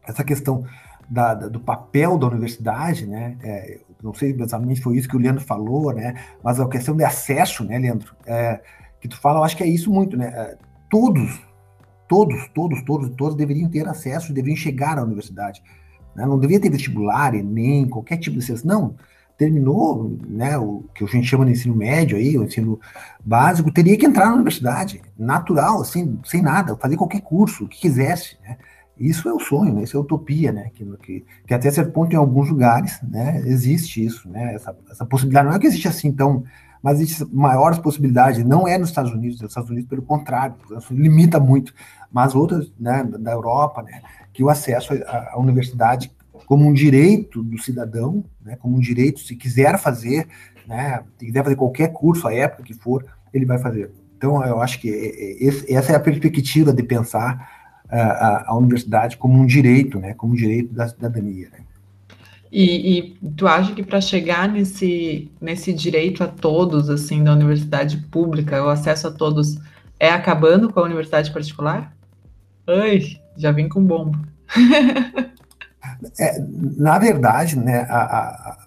essa 0.04 0.24
questão 0.24 0.66
da, 1.10 1.34
da, 1.34 1.48
do 1.48 1.60
papel 1.60 2.18
da 2.18 2.28
universidade, 2.28 3.06
né, 3.06 3.38
é, 3.44 3.80
não 4.02 4.14
sei 4.14 4.32
exatamente 4.32 4.82
foi 4.82 4.98
isso 4.98 5.08
que 5.08 5.16
o 5.16 5.20
Leandro 5.20 5.44
falou, 5.44 5.94
né, 5.94 6.16
mas 6.44 6.60
a 6.60 6.68
questão 6.68 6.96
de 6.96 7.04
acesso, 7.04 7.64
né, 7.64 7.78
Leandro, 7.78 8.16
é, 8.26 8.62
que 9.00 9.08
tu 9.08 9.20
fala, 9.20 9.40
eu 9.40 9.44
acho 9.44 9.58
que 9.58 9.64
é 9.64 9.68
isso 9.68 9.92
muito, 9.92 10.18
né, 10.18 10.28
é, 10.28 10.58
todos 10.90 11.42
todos, 12.12 12.46
todos, 12.50 12.82
todos, 12.82 13.10
todos 13.16 13.38
deveriam 13.38 13.70
ter 13.70 13.88
acesso, 13.88 14.34
deveriam 14.34 14.58
chegar 14.58 15.00
à 15.00 15.04
universidade. 15.04 15.64
Né? 16.14 16.26
Não 16.26 16.38
devia 16.38 16.60
ter 16.60 16.70
vestibular, 16.70 17.32
nem 17.32 17.88
qualquer 17.88 18.18
tipo 18.18 18.38
de 18.38 18.44
acesso. 18.44 18.68
Não, 18.68 18.96
terminou 19.38 20.18
né, 20.28 20.58
o 20.58 20.84
que 20.94 21.06
a 21.06 21.08
gente 21.08 21.26
chama 21.26 21.46
de 21.46 21.54
ensino 21.54 21.74
médio 21.74 22.18
aí, 22.18 22.38
o 22.38 22.44
ensino 22.44 22.78
básico, 23.24 23.72
teria 23.72 23.98
que 23.98 24.06
entrar 24.06 24.26
na 24.26 24.34
universidade, 24.34 25.02
natural, 25.18 25.80
assim, 25.80 26.20
sem 26.26 26.42
nada, 26.42 26.76
fazer 26.76 26.98
qualquer 26.98 27.22
curso, 27.22 27.64
o 27.64 27.68
que 27.70 27.80
quisesse, 27.80 28.38
né? 28.44 28.58
Isso 29.00 29.30
é 29.30 29.34
o 29.34 29.40
sonho, 29.40 29.74
né? 29.74 29.84
isso 29.84 29.96
é 29.96 30.00
utopia, 30.00 30.52
né? 30.52 30.70
Que, 30.76 30.86
que, 30.98 31.26
que, 31.48 31.54
até 31.54 31.72
certo 31.72 31.94
ponto 31.94 32.14
em 32.14 32.18
alguns 32.18 32.50
lugares, 32.50 33.00
né, 33.02 33.42
existe 33.46 34.06
isso, 34.06 34.30
né? 34.30 34.54
Essa, 34.54 34.78
essa 34.92 35.06
possibilidade 35.06 35.48
não 35.48 35.56
é 35.56 35.60
que 35.60 35.66
existe 35.66 35.88
assim 35.88 36.12
tão 36.12 36.44
mas 36.82 37.00
existem 37.00 37.28
maiores 37.32 37.78
possibilidades. 37.78 38.44
Não 38.44 38.68
é 38.68 38.78
nos 38.78 38.90
Estados 38.90 39.12
Unidos, 39.12 39.40
nos 39.40 39.52
Estados 39.52 39.70
Unidos, 39.70 39.90
pelo 39.90 40.02
contrário, 40.02 40.56
limita 40.90 41.40
muito. 41.40 41.74
Mas 42.12 42.36
outras, 42.36 42.72
né, 42.80 43.04
da 43.04 43.32
Europa, 43.32 43.82
né, 43.84 44.02
que 44.34 44.44
o 44.44 44.50
acesso 44.50 44.94
à, 44.94 45.34
à 45.34 45.40
universidade 45.40 46.12
como 46.46 46.68
um 46.68 46.74
direito 46.74 47.42
do 47.44 47.58
cidadão, 47.62 48.26
né, 48.44 48.58
como 48.58 48.76
um 48.76 48.80
direito, 48.80 49.20
se 49.20 49.36
quiser 49.36 49.78
fazer, 49.78 50.28
né, 50.68 51.02
se 51.18 51.26
quiser 51.26 51.44
fazer 51.44 51.56
qualquer 51.56 51.94
curso, 51.94 52.28
a 52.28 52.34
época 52.34 52.64
que 52.64 52.74
for, 52.74 53.06
ele 53.34 53.46
vai 53.46 53.58
fazer. 53.58 53.92
Então, 54.18 54.44
eu 54.46 54.62
acho 54.62 54.80
que 54.80 54.90
é, 54.90 55.48
é, 55.48 55.74
essa 55.74 55.94
é 55.94 55.96
a 55.96 56.00
perspectiva 56.00 56.74
de 56.74 56.84
pensar 56.84 57.50
a, 57.90 58.52
a, 58.52 58.58
universidade 58.58 59.18
como 59.18 59.40
um 59.40 59.46
direito, 59.46 60.00
né, 60.00 60.14
como 60.14 60.34
um 60.34 60.36
direito 60.36 60.74
da 60.74 60.88
cidadania. 60.88 61.50
Né. 61.50 61.60
E, 62.52 63.00
e, 63.00 63.32
tu 63.38 63.48
acha 63.48 63.74
que 63.74 63.82
para 63.82 64.02
chegar 64.02 64.50
nesse, 64.50 65.32
nesse 65.40 65.72
direito 65.72 66.22
a 66.22 66.28
todos, 66.28 66.90
assim, 66.90 67.24
da 67.24 67.32
universidade 67.32 67.98
pública, 68.12 68.62
o 68.62 68.68
acesso 68.68 69.08
a 69.08 69.12
todos, 69.12 69.58
é 69.98 70.10
acabando 70.10 70.72
com 70.72 70.82
a 70.82 70.84
universidade 70.84 71.32
particular? 71.32 71.96
Ai, 72.68 73.00
já 73.38 73.54
vim 73.54 73.70
com 73.70 73.84
bomba. 73.84 74.20
é, 76.20 76.40
na 76.78 77.00
verdade, 77.00 77.58
né, 77.58 77.86
a, 77.90 78.02
a, 78.02 78.58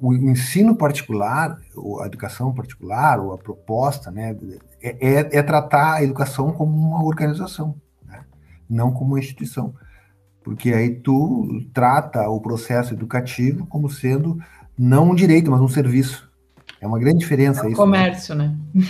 o 0.00 0.14
ensino 0.14 0.74
particular, 0.74 1.58
a 2.00 2.06
educação 2.06 2.54
particular, 2.54 3.20
ou 3.20 3.34
a 3.34 3.38
proposta, 3.38 4.10
né, 4.10 4.34
é, 4.80 4.96
é, 5.06 5.38
é 5.38 5.42
tratar 5.42 5.96
a 5.96 6.02
educação 6.02 6.52
como 6.52 6.78
uma 6.78 7.04
organização, 7.04 7.74
né, 8.06 8.24
não 8.70 8.90
como 8.90 9.12
uma 9.12 9.18
instituição. 9.18 9.74
Porque 10.48 10.72
aí 10.72 10.88
tu 10.88 11.60
trata 11.74 12.26
o 12.30 12.40
processo 12.40 12.94
educativo 12.94 13.66
como 13.66 13.90
sendo 13.90 14.38
não 14.78 15.10
um 15.10 15.14
direito, 15.14 15.50
mas 15.50 15.60
um 15.60 15.68
serviço. 15.68 16.26
É 16.80 16.86
uma 16.86 16.98
grande 16.98 17.18
diferença 17.18 17.60
é 17.60 17.64
um 17.64 17.68
isso. 17.68 17.76
comércio, 17.76 18.34
né? 18.34 18.56
né? 18.74 18.82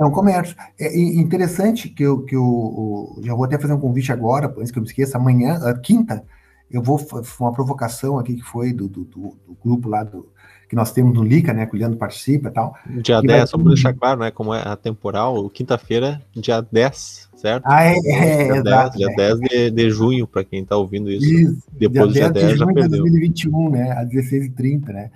É 0.00 0.04
um 0.04 0.10
comércio. 0.10 0.56
É 0.76 0.98
interessante 0.98 1.88
que 1.88 2.02
eu, 2.02 2.24
que 2.24 2.34
eu, 2.34 3.20
já 3.22 3.32
vou 3.32 3.44
até 3.44 3.56
fazer 3.56 3.74
um 3.74 3.80
convite 3.80 4.12
agora, 4.12 4.52
antes 4.58 4.72
que 4.72 4.78
eu 4.78 4.82
me 4.82 4.88
esqueça, 4.88 5.16
amanhã, 5.16 5.60
quinta, 5.84 6.24
eu 6.68 6.82
vou 6.82 7.00
uma 7.38 7.52
provocação 7.52 8.18
aqui 8.18 8.34
que 8.34 8.42
foi 8.42 8.72
do, 8.72 8.88
do, 8.88 9.04
do, 9.04 9.38
do 9.46 9.56
grupo 9.62 9.88
lá 9.88 10.02
do, 10.02 10.28
que 10.74 10.76
nós 10.76 10.90
temos 10.90 11.14
no 11.14 11.22
Lica, 11.22 11.52
né, 11.52 11.66
que 11.66 11.76
o 11.76 11.78
Leandro 11.78 11.96
participa 11.96 12.48
e 12.48 12.50
tal. 12.50 12.76
Dia 13.00 13.22
10, 13.22 13.48
só 13.48 13.56
para 13.56 13.68
deixar 13.68 13.94
claro, 13.94 14.20
né, 14.20 14.32
como 14.32 14.52
é 14.52 14.60
a 14.60 14.74
temporal, 14.74 15.48
quinta-feira, 15.48 16.20
dia 16.34 16.60
10, 16.60 17.30
certo? 17.36 17.64
Ah, 17.64 17.84
é, 17.84 17.94
é, 17.96 18.52
dia 18.52 18.62
10, 18.62 18.90
dia 18.90 19.08
é. 19.08 19.14
10 19.14 19.38
de, 19.38 19.70
de 19.70 19.90
junho, 19.90 20.26
para 20.26 20.42
quem 20.42 20.62
está 20.62 20.76
ouvindo 20.76 21.08
isso. 21.10 21.24
isso. 21.24 21.62
Depois 21.72 22.12
dia 22.12 22.28
do 22.28 22.34
dia 22.34 22.42
10, 22.42 22.46
10 22.46 22.52
de 22.52 22.58
já 22.58 22.64
junho 22.64 22.74
perdeu. 22.74 23.02
2021, 23.02 23.70
né, 23.70 23.92
às 23.92 24.08
16h30, 24.08 24.86
né. 24.88 25.10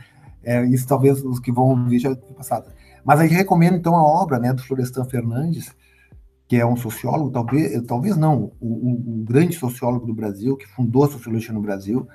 É, 0.45 0.65
isso 0.67 0.87
talvez 0.87 1.23
os 1.25 1.41
que 1.41 1.51
vão 1.51 1.71
ouvir 1.71 1.99
já 1.99 2.15
passado. 2.37 2.67
Mas 3.05 3.19
aí 3.19 3.29
recomendo, 3.29 3.77
então, 3.77 3.97
a 3.97 4.03
obra, 4.03 4.39
né, 4.39 4.53
do 4.53 4.63
Florestan 4.63 5.05
Fernandes, 5.07 5.75
que 6.47 6.57
é 6.57 6.65
um 6.65 6.77
sociólogo, 6.77 7.31
talvez, 7.31 7.83
talvez 7.83 8.17
não, 8.17 8.53
o, 8.61 8.67
o, 8.69 9.21
o 9.21 9.25
grande 9.25 9.57
sociólogo 9.57 10.07
do 10.07 10.15
Brasil, 10.15 10.57
que 10.57 10.69
fundou 10.69 11.05
a 11.05 11.09
sociologia 11.09 11.53
no 11.53 11.61
Brasil, 11.61 12.07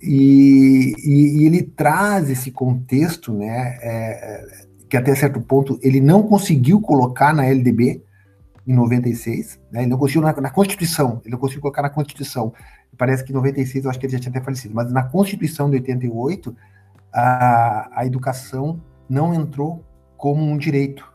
e, 0.00 0.94
e, 0.98 1.42
e 1.42 1.46
ele 1.46 1.62
traz 1.62 2.28
esse 2.28 2.50
contexto, 2.50 3.32
né, 3.32 3.78
é, 3.80 4.66
que 4.88 4.96
até 4.96 5.14
certo 5.14 5.40
ponto 5.40 5.78
ele 5.82 6.00
não 6.00 6.22
conseguiu 6.22 6.80
colocar 6.80 7.34
na 7.34 7.46
LDB 7.46 8.02
em 8.66 8.74
96, 8.74 9.58
né, 9.70 9.80
ele 9.80 9.90
não 9.90 9.98
conseguiu 9.98 10.22
na, 10.22 10.32
na, 10.40 10.50
Constituição, 10.50 11.20
ele 11.24 11.32
não 11.32 11.38
conseguiu 11.38 11.62
colocar 11.62 11.82
na 11.82 11.90
Constituição. 11.90 12.52
Parece 12.98 13.24
que 13.24 13.30
em 13.30 13.34
96 13.34 13.84
eu 13.84 13.90
acho 13.90 13.98
que 13.98 14.06
ele 14.06 14.12
já 14.12 14.18
tinha 14.18 14.30
até 14.30 14.40
falecido, 14.40 14.74
mas 14.74 14.90
na 14.90 15.02
Constituição 15.02 15.70
de 15.70 15.76
88 15.76 16.54
a, 17.12 18.00
a 18.00 18.06
educação 18.06 18.80
não 19.08 19.32
entrou 19.34 19.84
como 20.16 20.42
um 20.42 20.56
direito, 20.56 21.06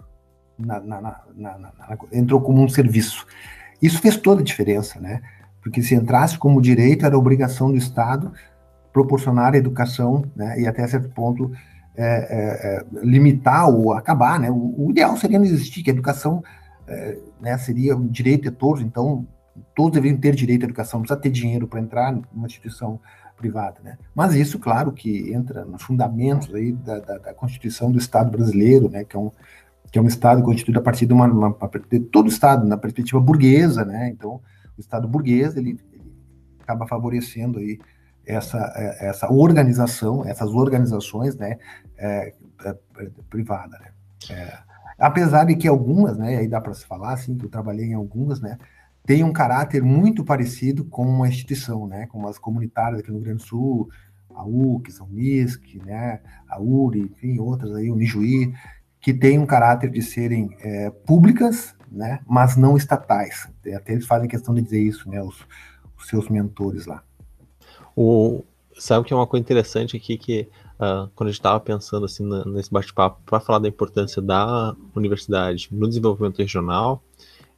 na, 0.58 0.80
na, 0.80 1.02
na, 1.36 1.64
entrou 2.12 2.40
como 2.42 2.62
um 2.62 2.70
serviço. 2.70 3.26
Isso 3.82 4.00
fez 4.00 4.16
toda 4.16 4.42
a 4.42 4.44
diferença, 4.44 5.00
né? 5.00 5.22
Porque 5.62 5.82
se 5.82 5.96
entrasse 5.96 6.38
como 6.38 6.62
direito, 6.62 7.06
era 7.06 7.18
obrigação 7.18 7.72
do 7.72 7.78
Estado 7.78 8.32
proporcionar 8.92 9.56
educação, 9.56 10.26
né, 10.36 10.60
e 10.60 10.68
até 10.68 10.86
certo 10.88 11.10
ponto 11.10 11.52
é, 11.96 12.06
é, 12.06 12.76
é, 12.76 12.86
limitar 13.04 13.70
ou 13.70 13.94
acabar, 13.94 14.40
né, 14.40 14.50
o, 14.50 14.76
o, 14.78 14.92
ideal 14.92 15.16
seria 15.18 15.40
não 15.40 15.46
existir, 15.46 15.84
que 15.84 15.90
a 15.90 15.94
educação 15.94 16.44
é, 16.88 17.18
né, 17.40 17.58
seria 17.58 17.96
um 17.96 18.08
direito 18.08 18.44
de 18.44 18.52
todos, 18.52 18.82
então 18.82 19.28
todos 19.76 19.94
deveriam 19.94 20.20
ter 20.20 20.34
direito 20.36 20.64
à 20.64 20.66
educação, 20.66 21.00
não 21.00 21.06
precisa 21.06 21.22
ter 21.22 21.30
dinheiro 21.30 21.68
para 21.68 21.80
entrar 21.80 22.12
numa 22.12 22.48
instituição 22.48 23.00
privada, 23.38 23.80
né, 23.84 23.98
mas 24.14 24.36
isso, 24.36 24.60
claro, 24.60 24.92
que 24.92 25.34
entra 25.34 25.66
nos 25.66 25.82
fundamentos 25.82 26.54
aí 26.54 26.72
da, 26.72 27.00
da, 27.00 27.18
da 27.18 27.34
Constituição 27.34 27.92
do 27.92 27.98
Estado 27.98 28.32
brasileiro, 28.32 28.90
né, 28.90 29.04
que 29.04 29.16
é 29.16 29.20
um 29.20 29.32
que 29.92 30.00
é 30.00 30.02
um 30.02 30.08
Estado 30.08 30.42
constituído 30.42 30.80
a 30.80 30.82
partir 30.82 31.06
de 31.06 31.12
uma, 31.12 31.26
uma, 31.26 31.54
de 31.90 32.00
todo 32.00 32.28
o 32.28 32.30
Estado, 32.30 32.66
na 32.66 32.78
perspectiva 32.78 33.20
burguesa, 33.20 33.84
né, 33.84 34.08
então 34.08 34.40
o 34.78 34.80
Estado 34.80 35.06
burguês, 35.06 35.58
ele, 35.58 35.78
ele 35.92 36.14
acaba 36.62 36.88
favorecendo 36.88 37.60
aí 37.60 37.78
essa, 38.26 38.74
é, 38.76 39.08
essa 39.08 39.32
organização, 39.32 40.26
essas 40.26 40.50
organizações 40.50 41.36
né, 41.36 41.58
é, 41.98 42.34
é, 42.66 42.76
privada. 43.30 43.78
Né? 43.80 43.92
É, 44.30 44.58
apesar 44.98 45.46
de 45.46 45.56
que 45.56 45.68
algumas, 45.68 46.18
né, 46.18 46.38
aí 46.38 46.48
dá 46.48 46.62
para 46.62 46.74
se 46.74 46.86
falar, 46.86 47.14
assim, 47.14 47.38
que 47.38 47.46
eu 47.46 47.50
trabalhei 47.50 47.88
em 47.88 47.94
algumas, 47.94 48.40
né, 48.40 48.58
tem 49.06 49.24
um 49.24 49.34
caráter 49.34 49.82
muito 49.82 50.24
parecido 50.24 50.86
com 50.86 51.06
uma 51.06 51.28
instituição, 51.28 51.88
né, 51.88 52.06
como 52.08 52.28
as 52.28 52.38
comunitárias 52.38 53.00
aqui 53.00 53.10
no 53.10 53.18
Rio 53.18 53.26
Grande 53.26 53.44
do 53.44 53.48
Sul, 53.48 53.90
a 54.34 54.46
UC, 54.46 54.92
a 55.00 55.04
Unisc, 55.04 55.76
né, 55.84 56.22
a 56.48 56.62
URI, 56.62 57.02
enfim, 57.02 57.40
outras 57.40 57.76
aí, 57.76 57.90
o 57.92 57.96
Nijuí, 57.96 58.54
que 59.00 59.14
tem 59.14 59.40
um 59.40 59.46
caráter 59.46 59.90
de 59.90 60.02
serem 60.02 60.56
é, 60.62 60.90
públicas, 60.90 61.76
né, 61.92 62.20
mas 62.26 62.56
não 62.56 62.78
estatais. 62.78 63.50
Até 63.76 63.94
eles 63.94 64.06
fazem 64.06 64.30
questão 64.30 64.54
de 64.54 64.62
dizer 64.62 64.82
isso, 64.82 65.10
né, 65.10 65.22
os, 65.22 65.46
os 65.98 66.08
seus 66.08 66.30
mentores 66.30 66.86
lá. 66.86 67.04
O, 67.96 68.44
sabe 68.78 69.06
que 69.06 69.14
é 69.14 69.16
uma 69.16 69.28
coisa 69.28 69.42
interessante 69.42 69.98
aqui 69.98 70.18
que 70.18 70.48
uh, 70.80 71.10
quando 71.16 71.28
a 71.28 71.32
gente 71.32 71.40
estava 71.40 71.60
pensando 71.60 72.06
assim 72.06 72.28
nesse 72.48 72.72
bate-papo 72.72 73.22
para 73.26 73.40
falar 73.40 73.60
da 73.60 73.68
importância 73.68 74.22
da 74.22 74.76
universidade 74.96 75.68
no 75.72 75.88
desenvolvimento 75.88 76.40
regional 76.40 77.04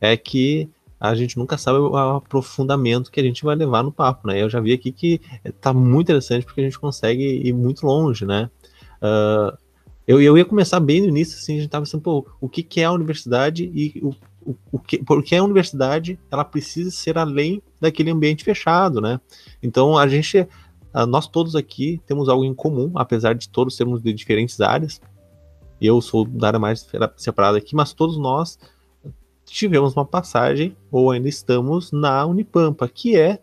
é 0.01 0.17
que 0.17 0.69
a 0.99 1.15
gente 1.15 1.37
nunca 1.37 1.57
sabe 1.57 1.79
o 1.79 1.97
aprofundamento 1.97 3.11
que 3.11 3.19
a 3.19 3.23
gente 3.23 3.43
vai 3.43 3.55
levar 3.55 3.83
no 3.83 3.91
papo, 3.91 4.25
né? 4.25 4.41
Eu 4.41 4.49
já 4.49 4.61
vi 4.61 4.71
aqui 4.71 4.89
que 4.89 5.19
está 5.43 5.73
muito 5.73 6.05
interessante 6.05 6.45
porque 6.45 6.61
a 6.61 6.63
gente 6.63 6.79
consegue 6.79 7.41
ir 7.45 7.51
muito 7.51 7.85
longe, 7.85 8.25
né? 8.25 8.49
Uh, 9.01 9.57
eu, 10.07 10.21
eu 10.21 10.37
ia 10.37 10.45
começar 10.45 10.79
bem 10.79 11.01
no 11.01 11.07
início, 11.07 11.37
assim, 11.37 11.53
a 11.53 11.55
gente 11.57 11.65
estava 11.65 11.83
pensando, 11.85 12.01
pô, 12.01 12.25
o 12.39 12.47
que, 12.47 12.63
que 12.63 12.79
é 12.79 12.85
a 12.85 12.91
universidade 12.91 13.69
e 13.73 13.99
o, 14.01 14.13
o, 14.71 14.79
que, 14.79 15.03
porque 15.03 15.35
a 15.35 15.43
universidade 15.43 16.19
ela 16.31 16.43
precisa 16.43 16.91
ser 16.91 17.17
além 17.17 17.61
daquele 17.79 18.11
ambiente 18.11 18.43
fechado, 18.43 18.99
né? 19.01 19.19
Então 19.61 19.97
a 19.97 20.07
gente, 20.07 20.47
nós 21.07 21.27
todos 21.27 21.55
aqui 21.55 22.01
temos 22.05 22.29
algo 22.29 22.43
em 22.43 22.53
comum, 22.53 22.91
apesar 22.95 23.33
de 23.33 23.49
todos 23.49 23.75
sermos 23.75 24.01
de 24.01 24.13
diferentes 24.13 24.59
áreas. 24.61 25.01
Eu 25.81 25.99
sou 26.01 26.25
da 26.25 26.47
área 26.47 26.59
mais 26.59 26.87
separada 27.17 27.57
aqui, 27.57 27.75
mas 27.75 27.93
todos 27.93 28.17
nós 28.17 28.57
tivemos 29.45 29.93
uma 29.95 30.05
passagem 30.05 30.75
ou 30.91 31.11
ainda 31.11 31.27
estamos 31.27 31.91
na 31.91 32.25
Unipampa, 32.25 32.87
que 32.87 33.15
é 33.15 33.39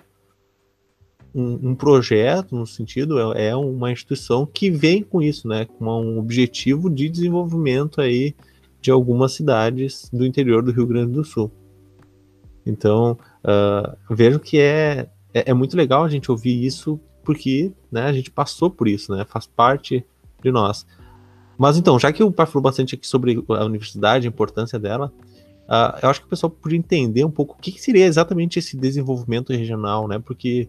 um, 1.35 1.71
um, 1.71 1.75
projeto, 1.75 2.57
no 2.57 2.67
sentido, 2.67 3.35
é, 3.35 3.49
é, 3.49 3.57
uma 3.57 3.93
instituição 3.93 4.45
que 4.45 4.71
vem 4.71 5.03
com 5.03 5.23
isso, 5.23 5.47
né, 5.47 5.65
com 5.65 5.85
um 5.85 6.19
objetivo 6.19 6.91
de 6.91 7.09
desenvolvimento 7.09 8.01
aí 8.01 8.35
de 8.81 8.91
algumas 8.91 9.33
cidades 9.33 10.09
do 10.13 10.25
interior 10.25 10.63
do 10.63 10.73
Rio 10.73 10.87
Grande 10.87 11.13
do 11.13 11.25
Sul. 11.25 11.51
Então, 12.65 13.19
uh, 13.45 14.15
vejo 14.15 14.39
que 14.39 14.59
é, 14.59 15.09
é, 15.35 15.51
é, 15.51 15.55
muito 15.55 15.77
legal 15.77 16.05
a 16.05 16.09
gente 16.09 16.31
ouvir 16.31 16.65
isso, 16.65 17.01
porque 17.25 17.73
né, 17.91 18.03
a 18.03 18.13
gente 18.13 18.31
passou 18.31 18.71
por 18.71 18.89
isso, 18.89 19.15
né, 19.15 19.25
faz 19.29 19.47
parte 19.47 20.05
de 20.43 20.51
nós. 20.51 20.87
Mas 21.59 21.77
então, 21.77 21.99
já 21.99 22.13
que 22.13 22.23
o 22.23 22.33
pai 22.33 22.47
falou 22.47 22.63
bastante 22.63 22.95
aqui 22.95 23.07
sobre 23.07 23.45
a 23.49 23.65
universidade, 23.65 24.27
a 24.27 24.31
importância 24.31 24.79
dela, 24.79 25.13
uh, 25.69 25.99
eu 26.03 26.09
acho 26.09 26.21
que 26.21 26.27
o 26.27 26.31
pessoal 26.31 26.51
podia 26.51 26.79
entender 26.79 27.25
um 27.25 27.31
pouco 27.31 27.55
o 27.55 27.61
que, 27.61 27.73
que 27.73 27.81
seria 27.81 28.07
exatamente 28.07 28.59
esse 28.59 28.77
desenvolvimento 28.77 29.53
regional, 29.53 30.09
né? 30.09 30.19
Porque 30.19 30.69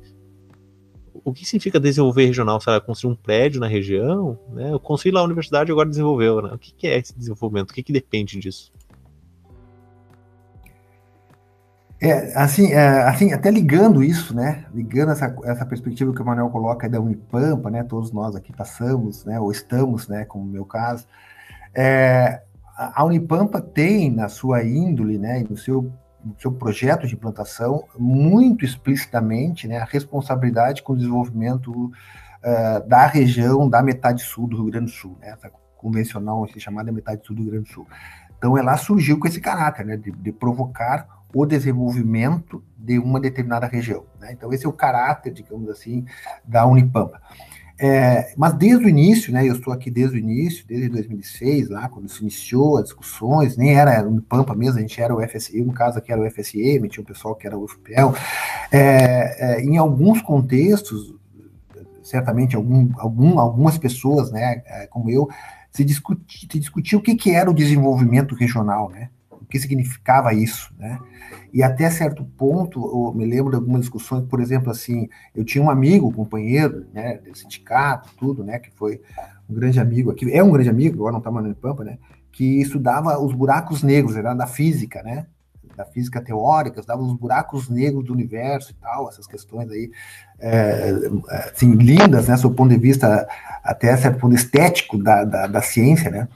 o 1.23 1.33
que 1.33 1.45
significa 1.45 1.79
desenvolver 1.79 2.25
regional? 2.25 2.59
Será 2.59 2.79
construir 2.79 3.13
um 3.13 3.15
prédio 3.15 3.59
na 3.59 3.67
região? 3.67 4.37
Né? 4.51 4.71
Eu 4.71 4.79
construí 4.79 5.11
lá 5.11 5.21
a 5.21 5.25
universidade 5.25 5.71
agora 5.71 5.89
desenvolveu. 5.89 6.41
Né? 6.41 6.51
O 6.53 6.57
que, 6.57 6.73
que 6.73 6.87
é 6.87 6.97
esse 6.97 7.17
desenvolvimento? 7.17 7.71
O 7.71 7.73
que, 7.73 7.83
que 7.83 7.93
depende 7.93 8.39
disso? 8.39 8.71
É, 12.03 12.35
assim, 12.35 12.71
é, 12.71 13.03
assim, 13.03 13.31
até 13.31 13.51
ligando 13.51 14.03
isso, 14.03 14.35
né, 14.35 14.65
ligando 14.73 15.11
essa, 15.11 15.35
essa 15.43 15.63
perspectiva 15.63 16.11
que 16.11 16.19
o 16.19 16.25
Manuel 16.25 16.49
coloca 16.49 16.89
da 16.89 16.99
Unipampa, 16.99 17.69
né, 17.69 17.83
todos 17.83 18.11
nós 18.11 18.35
aqui 18.35 18.51
passamos, 18.51 19.23
né, 19.23 19.39
ou 19.39 19.51
estamos, 19.51 20.07
né, 20.07 20.25
como 20.25 20.43
no 20.43 20.51
meu 20.51 20.65
caso, 20.65 21.05
é, 21.75 22.41
a 22.75 23.05
Unipampa 23.05 23.61
tem 23.61 24.09
na 24.09 24.29
sua 24.29 24.63
índole, 24.63 25.19
né, 25.19 25.45
no 25.47 25.55
seu 25.55 25.93
no 26.23 26.35
seu 26.39 26.51
projeto 26.51 27.07
de 27.07 27.15
implantação 27.15 27.85
muito 27.97 28.65
explicitamente 28.65 29.67
né, 29.67 29.77
a 29.77 29.85
responsabilidade 29.85 30.83
com 30.83 30.93
o 30.93 30.97
desenvolvimento 30.97 31.71
uh, 31.71 32.87
da 32.87 33.05
região 33.05 33.69
da 33.69 33.81
metade 33.81 34.23
sul 34.23 34.47
do 34.47 34.57
Rio 34.57 34.71
Grande 34.71 34.85
do 34.85 34.91
Sul, 34.91 35.17
né, 35.19 35.29
essa 35.29 35.51
convencional 35.77 36.43
assim, 36.43 36.59
chamada 36.59 36.91
metade 36.91 37.25
sul 37.25 37.35
do 37.35 37.41
Rio 37.41 37.51
Grande 37.51 37.69
do 37.69 37.73
Sul. 37.73 37.87
Então 38.37 38.57
ela 38.57 38.77
surgiu 38.77 39.19
com 39.19 39.27
esse 39.27 39.39
caráter 39.39 39.85
né, 39.85 39.97
de, 39.97 40.11
de 40.11 40.31
provocar 40.31 41.07
o 41.33 41.45
desenvolvimento 41.45 42.63
de 42.77 42.99
uma 42.99 43.19
determinada 43.19 43.67
região. 43.67 44.05
Né? 44.19 44.33
Então 44.33 44.51
esse 44.51 44.65
é 44.65 44.69
o 44.69 44.73
caráter, 44.73 45.31
digamos 45.31 45.69
assim, 45.69 46.05
da 46.43 46.65
Unipampa. 46.65 47.21
É, 47.83 48.31
mas 48.37 48.53
desde 48.53 48.85
o 48.85 48.89
início, 48.89 49.33
né, 49.33 49.43
eu 49.43 49.53
estou 49.53 49.73
aqui 49.73 49.89
desde 49.89 50.15
o 50.15 50.19
início, 50.19 50.63
desde 50.67 50.87
2006, 50.87 51.69
lá 51.69 51.89
quando 51.89 52.07
se 52.07 52.21
iniciou 52.21 52.77
as 52.77 52.83
discussões, 52.83 53.57
nem 53.57 53.73
era 53.75 54.03
no 54.03 54.21
Pampa 54.21 54.53
mesmo, 54.53 54.77
a 54.77 54.81
gente 54.81 55.01
era 55.01 55.15
o 55.15 55.27
FSE, 55.27 55.63
no 55.63 55.73
caso 55.73 55.97
aqui 55.97 56.11
era 56.11 56.21
o 56.21 56.29
FSM, 56.29 56.87
tinha 56.87 57.01
um 57.01 57.05
pessoal 57.05 57.33
que 57.33 57.47
era 57.47 57.57
o 57.57 57.63
UFPEL. 57.63 58.13
É, 58.71 59.55
é, 59.55 59.61
em 59.61 59.77
alguns 59.77 60.21
contextos, 60.21 61.15
certamente 62.03 62.55
algum, 62.55 62.87
algum, 62.97 63.39
algumas 63.39 63.79
pessoas, 63.79 64.31
né, 64.31 64.61
é, 64.67 64.85
como 64.85 65.09
eu, 65.09 65.27
se 65.71 65.83
discutia 65.83 66.99
o 66.99 67.01
que, 67.01 67.15
que 67.15 67.31
era 67.31 67.49
o 67.49 67.53
desenvolvimento 67.53 68.35
regional, 68.35 68.89
né? 68.89 69.09
Que 69.51 69.59
significava 69.59 70.33
isso, 70.33 70.73
né? 70.79 70.97
E 71.53 71.61
até 71.61 71.89
certo 71.89 72.23
ponto, 72.23 72.79
eu 72.79 73.13
me 73.13 73.25
lembro 73.25 73.51
de 73.51 73.57
algumas 73.57 73.81
discussões, 73.81 74.23
por 74.23 74.39
exemplo, 74.39 74.71
assim, 74.71 75.09
eu 75.35 75.43
tinha 75.43 75.63
um 75.63 75.69
amigo, 75.69 76.11
companheiro, 76.11 76.85
né, 76.93 77.17
do 77.17 77.37
sindicato, 77.37 78.09
tudo, 78.17 78.43
né, 78.43 78.57
que 78.57 78.71
foi 78.71 79.01
um 79.49 79.53
grande 79.53 79.79
amigo 79.79 80.09
aqui, 80.09 80.31
é 80.31 80.41
um 80.41 80.49
grande 80.49 80.69
amigo, 80.69 80.95
agora 80.95 81.11
não 81.11 81.19
está 81.19 81.29
mais 81.29 81.45
no 81.45 81.53
Pampa, 81.53 81.83
né, 81.83 81.97
que 82.31 82.61
estudava 82.61 83.19
os 83.19 83.33
buracos 83.33 83.83
negros, 83.83 84.15
era 84.15 84.33
da 84.33 84.47
física, 84.47 85.03
né, 85.03 85.25
da 85.75 85.83
física 85.83 86.21
teórica, 86.21 86.79
estudava 86.79 87.01
os 87.01 87.13
buracos 87.13 87.67
negros 87.67 88.05
do 88.05 88.13
universo 88.13 88.71
e 88.71 88.75
tal, 88.75 89.09
essas 89.09 89.27
questões 89.27 89.69
aí, 89.69 89.91
é, 90.39 90.93
assim, 91.53 91.73
lindas, 91.73 92.29
né, 92.29 92.37
do 92.37 92.51
ponto 92.51 92.69
de 92.69 92.77
vista, 92.77 93.27
até 93.61 93.95
certo 93.97 94.19
ponto 94.19 94.35
estético 94.35 94.97
da, 94.97 95.25
da, 95.25 95.47
da 95.47 95.61
ciência, 95.61 96.09
né, 96.09 96.29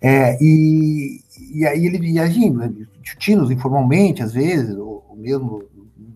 é, 0.00 0.36
e, 0.42 1.20
e 1.52 1.66
aí 1.66 1.86
ele 1.86 2.06
ia 2.12 2.22
agindo, 2.22 2.58
né, 2.58 2.72
discutindo 3.00 3.50
informalmente, 3.52 4.22
às 4.22 4.32
vezes, 4.32 4.76
ou, 4.76 5.04
ou 5.08 5.16
mesmo 5.16 5.62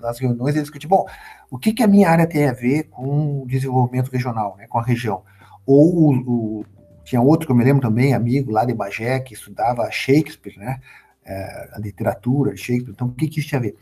nas 0.01 0.19
reuniões, 0.19 0.55
ele 0.55 0.63
discute, 0.63 0.87
bom, 0.87 1.07
o 1.51 1.59
que, 1.59 1.73
que 1.73 1.83
a 1.83 1.87
minha 1.87 2.09
área 2.09 2.27
tem 2.27 2.49
a 2.49 2.53
ver 2.53 2.85
com 2.85 3.43
o 3.43 3.47
desenvolvimento 3.47 4.11
regional, 4.11 4.57
né, 4.57 4.67
com 4.67 4.79
a 4.79 4.83
região? 4.83 5.23
Ou 5.65 6.13
o, 6.15 6.65
tinha 7.05 7.21
outro 7.21 7.47
que 7.47 7.53
eu 7.53 7.57
me 7.57 7.65
lembro 7.65 7.83
também, 7.83 8.15
amigo 8.15 8.51
lá 8.51 8.65
de 8.65 8.75
Bagé, 8.75 9.21
que 9.21 9.35
estudava 9.35 9.91
Shakespeare, 9.91 10.59
né, 10.59 10.81
é, 11.25 11.71
a 11.73 11.79
literatura, 11.79 12.57
Shakespeare, 12.57 12.93
então 12.93 13.09
o 13.09 13.13
que, 13.13 13.29
que 13.29 13.41
isso 13.41 13.49
tinha 13.49 13.59
a 13.59 13.63
ver? 13.63 13.77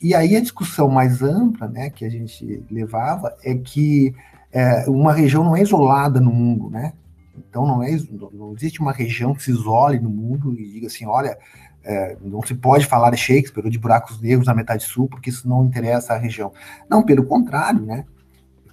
E 0.00 0.14
aí 0.14 0.36
a 0.36 0.40
discussão 0.40 0.88
mais 0.88 1.22
ampla, 1.22 1.68
né, 1.68 1.90
que 1.90 2.04
a 2.04 2.10
gente 2.10 2.64
levava 2.70 3.36
é 3.42 3.54
que 3.54 4.14
é, 4.52 4.88
uma 4.88 5.12
região 5.12 5.42
não 5.42 5.56
é 5.56 5.62
isolada 5.62 6.20
no 6.20 6.30
mundo, 6.30 6.70
né, 6.70 6.92
então 7.36 7.66
não, 7.66 7.82
é, 7.82 7.90
não 8.32 8.52
existe 8.54 8.80
uma 8.80 8.92
região 8.92 9.34
que 9.34 9.42
se 9.42 9.50
isole 9.50 9.98
no 9.98 10.10
mundo 10.10 10.54
e 10.58 10.72
diga 10.72 10.86
assim, 10.86 11.06
olha, 11.06 11.38
é, 11.84 12.16
não 12.22 12.42
se 12.42 12.54
pode 12.54 12.86
falar 12.86 13.10
de 13.10 13.16
Shakespeare 13.16 13.64
ou 13.64 13.70
de 13.70 13.78
buracos 13.78 14.20
negros 14.20 14.46
na 14.46 14.54
metade 14.54 14.84
sul, 14.84 15.08
porque 15.08 15.30
isso 15.30 15.48
não 15.48 15.64
interessa 15.64 16.14
à 16.14 16.18
região. 16.18 16.52
Não, 16.88 17.02
pelo 17.02 17.24
contrário, 17.24 17.80
né? 17.80 18.04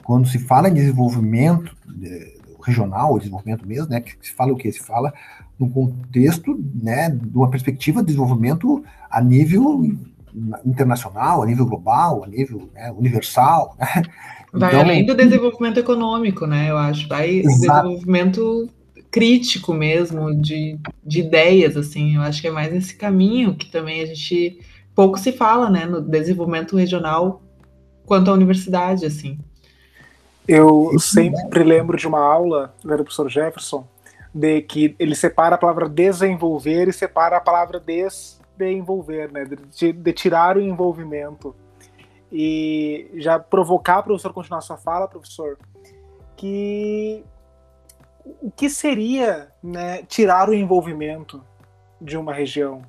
Quando 0.04 0.28
se 0.28 0.40
fala 0.40 0.70
em 0.70 0.74
desenvolvimento 0.74 1.76
é, 2.02 2.38
regional, 2.64 3.18
desenvolvimento 3.18 3.68
mesmo, 3.68 3.90
né? 3.90 4.00
Que 4.00 4.16
se 4.22 4.34
fala 4.34 4.54
o 4.54 4.56
quê? 4.56 4.72
Se 4.72 4.80
fala 4.80 5.14
no 5.60 5.70
contexto, 5.70 6.58
né, 6.74 7.10
de 7.10 7.38
uma 7.38 7.50
perspectiva 7.50 8.00
de 8.00 8.08
desenvolvimento 8.08 8.84
a 9.08 9.22
nível 9.22 9.84
internacional, 10.66 11.44
a 11.44 11.46
nível 11.46 11.68
global, 11.68 12.24
a 12.24 12.28
nível 12.28 12.70
né, 12.74 12.92
universal. 12.92 13.76
Né? 13.78 14.04
Vai 14.54 14.70
então, 14.70 14.82
além 14.82 15.06
do 15.06 15.16
desenvolvimento 15.16 15.80
econômico, 15.80 16.46
né? 16.46 16.70
Eu 16.70 16.78
acho. 16.78 17.08
Vai 17.08 17.40
exato. 17.40 17.88
desenvolvimento 17.88 18.70
crítico 19.10 19.74
mesmo, 19.74 20.34
de, 20.34 20.78
de 21.04 21.20
ideias, 21.20 21.78
assim. 21.78 22.16
Eu 22.16 22.22
acho 22.22 22.42
que 22.42 22.48
é 22.48 22.52
mais 22.52 22.74
esse 22.74 22.96
caminho 22.96 23.56
que 23.56 23.70
também 23.70 24.02
a 24.02 24.06
gente 24.06 24.60
pouco 24.94 25.18
se 25.18 25.32
fala, 25.32 25.70
né? 25.70 25.86
No 25.86 26.02
desenvolvimento 26.02 26.76
regional 26.76 27.42
quanto 28.06 28.30
à 28.30 28.34
universidade, 28.34 29.06
assim. 29.06 29.40
Eu 30.48 30.98
sempre 31.00 31.64
lembro 31.64 31.98
de 31.98 32.08
uma 32.08 32.20
aula 32.20 32.74
do 32.84 32.90
professor 32.90 33.30
Jefferson, 33.30 33.88
de 34.34 34.62
que 34.62 34.96
ele 35.00 35.16
separa 35.16 35.56
a 35.56 35.58
palavra 35.58 35.88
desenvolver 35.88 36.90
e 36.90 36.94
separa 36.94 37.38
a 37.38 37.42
palavra 37.42 37.82
desenvolver, 37.82 39.32
né? 39.32 39.46
De, 39.46 39.94
de 39.94 40.14
tirar 40.14 40.58
o 40.58 40.62
envolvimento 40.62 41.56
e 42.32 43.12
já 43.16 43.38
provocar 43.38 44.00
o 44.00 44.04
professor 44.04 44.34
continuar 44.34 44.62
sua 44.62 44.78
fala, 44.78 45.08
professor, 45.08 45.58
que 46.38 47.24
o 48.42 48.52
que 48.52 48.70
seria 48.70 49.50
né, 49.62 50.04
tirar 50.04 50.48
o 50.50 50.54
envolvimento 50.54 51.44
de 52.00 52.18
uma 52.18 52.34
região 52.34 52.84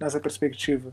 nessa 0.00 0.18
perspectiva? 0.18 0.92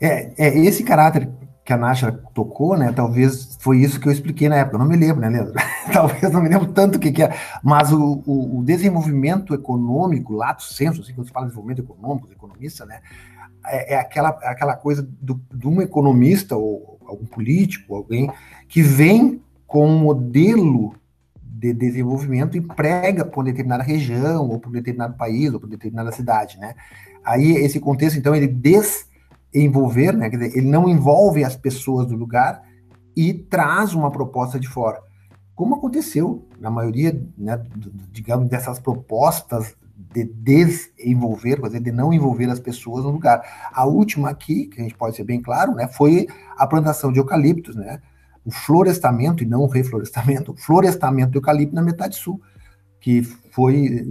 É, 0.00 0.32
é 0.36 0.58
esse 0.58 0.82
caráter 0.82 1.30
que 1.64 1.72
a 1.72 1.76
Nasha 1.76 2.10
tocou, 2.34 2.76
né? 2.76 2.92
Talvez 2.92 3.56
foi 3.60 3.78
isso 3.78 4.00
que 4.00 4.08
eu 4.08 4.12
expliquei 4.12 4.48
na 4.48 4.56
época. 4.56 4.74
Eu 4.74 4.80
não 4.80 4.86
me 4.86 4.96
lembro, 4.96 5.20
né, 5.20 5.28
Leandro? 5.28 5.54
talvez 5.92 6.32
não 6.32 6.42
me 6.42 6.48
lembro 6.48 6.72
tanto 6.72 6.96
o 6.96 6.98
que, 6.98 7.12
que 7.12 7.22
é. 7.22 7.32
Mas 7.62 7.92
o, 7.92 8.22
o, 8.26 8.58
o 8.58 8.64
desenvolvimento 8.64 9.54
econômico, 9.54 10.34
lato 10.34 10.64
senso, 10.64 11.00
assim, 11.00 11.14
quando 11.14 11.28
se 11.28 11.32
fala 11.32 11.46
de 11.46 11.52
desenvolvimento 11.52 11.84
econômico, 11.84 12.32
economista, 12.32 12.84
né? 12.84 13.00
É, 13.66 13.94
é 13.94 13.98
aquela, 13.98 14.28
aquela 14.28 14.76
coisa 14.76 15.06
do, 15.20 15.40
de 15.52 15.66
um 15.66 15.80
economista 15.80 16.56
ou 16.56 16.98
algum 17.06 17.26
político, 17.26 17.94
alguém 17.94 18.30
que 18.68 18.82
vem 18.82 19.42
com 19.66 19.86
um 19.86 19.98
modelo 19.98 20.94
de 21.62 21.72
desenvolvimento 21.72 22.56
e 22.56 22.60
prega 22.60 23.30
uma 23.34 23.44
determinada 23.44 23.82
região, 23.82 24.48
ou 24.48 24.60
um 24.66 24.70
determinado 24.70 25.16
país, 25.16 25.52
ou 25.52 25.60
uma 25.60 25.68
determinada 25.68 26.10
cidade, 26.10 26.58
né? 26.58 26.74
Aí, 27.24 27.52
esse 27.52 27.78
contexto, 27.78 28.18
então, 28.18 28.34
ele 28.34 28.48
desenvolver, 28.48 30.12
né? 30.12 30.28
Quer 30.28 30.38
dizer, 30.38 30.58
ele 30.58 30.68
não 30.68 30.88
envolve 30.88 31.44
as 31.44 31.54
pessoas 31.54 32.06
do 32.08 32.16
lugar 32.16 32.62
e 33.16 33.32
traz 33.32 33.94
uma 33.94 34.10
proposta 34.10 34.58
de 34.58 34.66
fora. 34.66 35.00
Como 35.54 35.76
aconteceu 35.76 36.48
na 36.58 36.70
maioria, 36.70 37.24
né, 37.38 37.62
digamos, 38.10 38.48
dessas 38.48 38.80
propostas 38.80 39.76
de 40.12 40.24
desenvolver, 40.24 41.60
dizer, 41.60 41.80
de 41.80 41.92
não 41.92 42.12
envolver 42.12 42.50
as 42.50 42.60
pessoas 42.60 43.04
no 43.04 43.10
lugar. 43.10 43.42
A 43.72 43.84
última 43.86 44.30
aqui, 44.30 44.66
que 44.66 44.80
a 44.80 44.84
gente 44.84 44.96
pode 44.96 45.16
ser 45.16 45.24
bem 45.24 45.40
claro, 45.40 45.74
né, 45.74 45.88
foi 45.88 46.26
a 46.56 46.66
plantação 46.66 47.12
de 47.12 47.18
eucaliptos, 47.18 47.74
né, 47.74 48.00
o 48.44 48.50
florestamento 48.50 49.42
e 49.42 49.46
não 49.46 49.62
o 49.62 49.68
reflorestamento, 49.68 50.52
o 50.52 50.56
florestamento 50.56 51.32
do 51.32 51.38
eucalipto 51.38 51.74
na 51.74 51.82
metade 51.82 52.16
sul, 52.16 52.40
que 53.00 53.22
foi, 53.22 54.06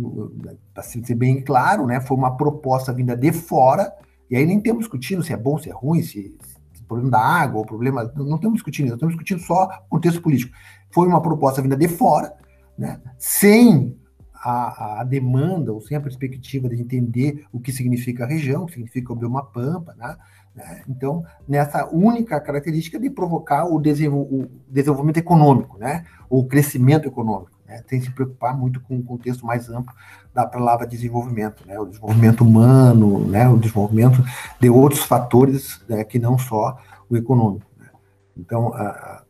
para 0.73 0.83
ser 0.83 1.15
bem 1.15 1.41
claro, 1.41 1.85
né, 1.85 2.01
foi 2.01 2.17
uma 2.17 2.35
proposta 2.35 2.91
vinda 2.91 3.15
de 3.15 3.31
fora, 3.31 3.93
e 4.29 4.35
aí 4.35 4.45
nem 4.45 4.57
estamos 4.57 4.81
discutindo 4.81 5.23
se 5.23 5.33
é 5.33 5.37
bom, 5.37 5.57
se 5.57 5.69
é 5.69 5.73
ruim, 5.73 6.01
se, 6.01 6.37
se 6.73 6.83
problema 6.87 7.11
da 7.11 7.19
água, 7.19 7.61
o 7.61 7.65
problema, 7.65 8.11
não 8.15 8.35
estamos 8.35 8.55
discutindo 8.55 8.87
isso, 8.87 8.95
estamos 8.95 9.13
discutindo 9.13 9.39
só 9.41 9.67
contexto 9.89 10.21
político. 10.21 10.53
Foi 10.89 11.07
uma 11.07 11.21
proposta 11.21 11.61
vinda 11.61 11.77
de 11.77 11.87
fora, 11.87 12.33
né, 12.77 12.99
sem 13.17 13.97
a, 14.43 15.01
a, 15.01 15.03
demanda, 15.03 15.71
ou 15.71 15.79
sem 15.79 15.95
a 15.95 16.01
perspectiva 16.01 16.67
de 16.67 16.81
entender 16.81 17.45
o 17.51 17.59
que 17.59 17.71
significa 17.71 18.23
a 18.23 18.27
região, 18.27 18.63
o 18.63 18.65
que 18.65 18.73
significa 18.73 19.13
o 19.13 19.15
bioma 19.15 19.43
pampa, 19.43 19.93
né? 19.95 20.17
né? 20.55 20.81
Então, 20.89 21.23
nessa 21.47 21.87
única 21.87 22.39
característica 22.41 22.99
de 22.99 23.09
provocar 23.09 23.65
o, 23.65 23.79
desenvol 23.79 24.23
o 24.23 24.49
desenvolvimento 24.67 25.17
econômico, 25.17 25.77
né? 25.77 26.05
o 26.29 26.43
crescimento 26.43 27.07
econômico. 27.07 27.51
Né? 27.67 27.83
Tem 27.87 27.99
que 27.99 28.07
se 28.07 28.11
preocupar 28.11 28.57
muito 28.57 28.81
com 28.81 28.97
o 28.97 29.03
contexto 29.03 29.45
mais 29.45 29.69
amplo 29.69 29.93
da 30.33 30.45
palavra 30.45 30.87
desenvolvimento, 30.87 31.63
né? 31.67 31.79
o 31.79 31.85
desenvolvimento 31.85 32.43
humano, 32.43 33.27
né? 33.27 33.47
o 33.47 33.57
desenvolvimento 33.57 34.23
de 34.59 34.69
outros 34.69 35.03
fatores 35.03 35.81
né? 35.87 36.03
que 36.03 36.17
não 36.17 36.37
só 36.37 36.77
o 37.07 37.15
econômico. 37.15 37.69
Né? 37.77 37.89
Então, 38.35 38.73
a, 38.73 38.81
a, 38.87 39.23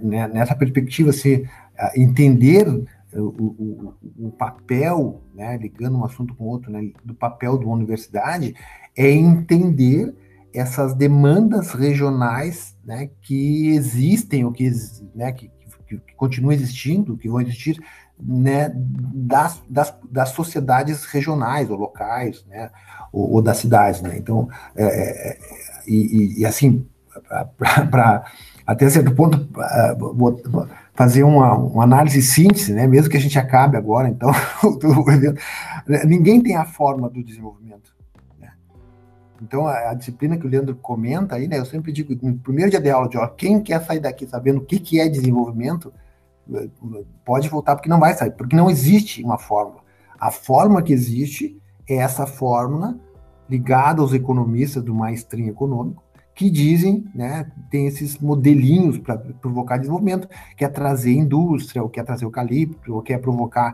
nessa 0.00 0.54
perspectiva, 0.54 1.12
se 1.12 1.46
entender 1.94 2.66
o, 3.20 3.94
o, 4.18 4.26
o, 4.26 4.30
papel, 4.30 5.22
né, 5.34 5.56
ligando 5.56 5.98
um 5.98 6.04
assunto 6.04 6.34
com 6.34 6.44
outro, 6.44 6.70
né, 6.70 6.92
do 7.04 7.14
papel 7.14 7.58
uma 7.64 7.74
universidade, 7.74 8.54
é 8.96 9.10
entender 9.10 10.14
essas 10.52 10.94
demandas 10.94 11.72
regionais 11.72 12.76
né, 12.84 13.10
que 13.22 13.68
existem, 13.68 14.44
ou 14.44 14.52
que, 14.52 14.70
né, 15.14 15.32
que, 15.32 15.50
que, 15.86 15.98
que 15.98 16.14
continuam 16.14 16.52
existindo, 16.52 17.16
que 17.16 17.28
vão 17.28 17.40
existir 17.40 17.78
né, 18.18 18.72
das, 18.74 19.62
das, 19.68 19.94
das 20.10 20.30
sociedades 20.30 21.04
regionais 21.04 21.70
ou 21.70 21.76
locais, 21.76 22.44
né, 22.48 22.70
ou, 23.12 23.34
ou 23.34 23.42
das 23.42 23.58
cidades. 23.58 24.00
Né? 24.00 24.16
Então, 24.16 24.48
é, 24.74 24.84
é, 24.84 25.28
é 25.30 25.38
e, 25.86 26.40
e, 26.40 26.46
assim, 26.46 26.86
para 27.90 28.24
até 28.66 28.88
certo 28.90 29.14
ponto, 29.14 29.38
uh, 29.38 30.68
fazer 30.96 31.22
uma, 31.22 31.54
uma, 31.54 31.84
análise 31.84 32.22
síntese, 32.22 32.72
né? 32.72 32.86
mesmo 32.86 33.10
que 33.10 33.16
a 33.16 33.20
gente 33.20 33.38
acabe 33.38 33.76
agora, 33.76 34.08
então, 34.08 34.30
ninguém 36.06 36.42
tem 36.42 36.56
a 36.56 36.64
forma 36.64 37.08
do 37.10 37.22
desenvolvimento. 37.22 37.94
Né? 38.40 38.50
Então, 39.42 39.66
a, 39.66 39.90
a, 39.90 39.94
disciplina 39.94 40.38
que 40.38 40.46
o 40.46 40.48
Leandro 40.48 40.74
comenta 40.74 41.36
aí, 41.36 41.46
né, 41.46 41.58
eu 41.58 41.66
sempre 41.66 41.92
digo, 41.92 42.16
no 42.22 42.38
primeiro 42.38 42.70
dia 42.70 42.80
de 42.80 42.90
aula, 42.90 43.08
de, 43.10 43.18
ó, 43.18 43.26
quem 43.26 43.62
quer 43.62 43.84
sair 43.84 44.00
daqui 44.00 44.26
sabendo 44.26 44.58
o 44.58 44.64
que, 44.64 44.78
que 44.78 44.98
é 44.98 45.06
desenvolvimento, 45.06 45.92
pode 47.24 47.48
voltar, 47.48 47.76
porque 47.76 47.90
não 47.90 48.00
vai 48.00 48.14
sair, 48.14 48.30
porque 48.30 48.56
não 48.56 48.70
existe 48.70 49.22
uma 49.22 49.36
fórmula. 49.36 49.82
A 50.18 50.30
fórmula 50.30 50.82
que 50.82 50.94
existe 50.94 51.60
é 51.86 51.96
essa 51.96 52.26
fórmula 52.26 52.98
ligada 53.50 54.00
aos 54.00 54.14
economistas 54.14 54.82
do 54.82 54.94
mainstream 54.94 55.48
econômico, 55.48 56.02
que 56.36 56.50
dizem, 56.50 57.06
né, 57.14 57.50
tem 57.70 57.86
esses 57.86 58.18
modelinhos 58.18 58.98
para 58.98 59.16
provocar 59.16 59.78
desenvolvimento, 59.78 60.28
quer 60.54 60.68
trazer 60.68 61.12
indústria, 61.12 61.82
ou 61.82 61.88
quer 61.88 62.04
trazer 62.04 62.26
eucalipto, 62.26 62.94
ou 62.94 63.00
quer 63.00 63.18
provocar 63.18 63.72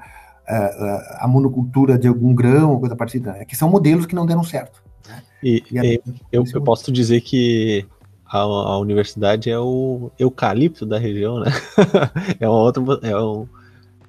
uh, 0.49 1.19
a 1.19 1.27
monocultura 1.27 1.99
de 1.99 2.07
algum 2.07 2.33
grão, 2.33 2.79
coisa 2.79 2.95
parecida, 2.95 3.33
né, 3.33 3.45
que 3.45 3.57
são 3.57 3.69
modelos 3.69 4.07
que 4.07 4.15
não 4.15 4.25
deram 4.25 4.45
certo. 4.45 4.81
Né? 5.09 5.23
E, 5.43 5.65
e 5.73 5.79
aí, 5.81 6.01
eu, 6.31 6.45
eu 6.55 6.63
posso 6.63 6.93
dizer 6.93 7.21
que 7.23 7.85
a, 8.25 8.39
a, 8.39 8.79
universidade 8.79 9.51
é 9.51 9.59
o 9.59 10.13
eucalipto 10.17 10.87
da 10.87 10.99
região, 10.99 11.41
né? 11.41 11.51
é 12.39 12.49
uma 12.49 12.61
outra, 12.61 12.83
é, 13.03 13.17
um, 13.19 13.47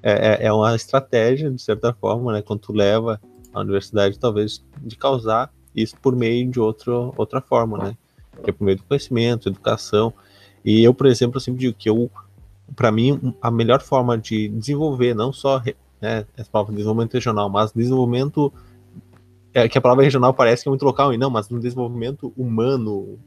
é, 0.00 0.12
é, 0.12 0.46
é 0.46 0.52
uma 0.52 0.76
estratégia 0.76 1.50
de 1.50 1.60
certa 1.60 1.92
forma, 1.92 2.32
né? 2.32 2.40
Quando 2.40 2.60
tu 2.60 2.72
leva 2.72 3.20
a 3.52 3.60
universidade 3.60 4.18
talvez 4.18 4.64
de 4.80 4.96
causar 4.96 5.52
isso 5.74 5.96
por 6.00 6.14
meio 6.16 6.48
de 6.48 6.60
outro, 6.60 7.12
outra 7.16 7.40
forma, 7.40 7.76
né? 7.78 7.96
Que 8.42 8.50
é 8.50 8.52
por 8.52 8.64
meio 8.64 8.76
do 8.76 8.84
conhecimento, 8.84 9.48
educação. 9.48 10.12
E 10.64 10.82
eu, 10.82 10.94
por 10.94 11.06
exemplo, 11.06 11.40
sempre 11.40 11.60
digo 11.60 11.76
que 11.78 11.88
eu, 11.88 12.10
para 12.74 12.90
mim, 12.90 13.34
a 13.40 13.50
melhor 13.50 13.80
forma 13.80 14.16
de 14.16 14.48
desenvolver, 14.48 15.14
não 15.14 15.32
só 15.32 15.62
né, 16.00 16.26
essa 16.36 16.50
palavra 16.50 16.74
desenvolvimento 16.74 17.14
regional, 17.14 17.48
mas 17.48 17.72
desenvolvimento 17.72 18.52
é, 19.54 19.68
que 19.68 19.78
a 19.78 19.80
palavra 19.80 20.02
regional 20.02 20.34
parece 20.34 20.64
que 20.64 20.68
é 20.68 20.70
muito 20.70 20.84
local, 20.84 21.14
e 21.14 21.16
não, 21.16 21.30
mas 21.30 21.48
no 21.48 21.60
desenvolvimento 21.60 22.32
humano 22.36 23.18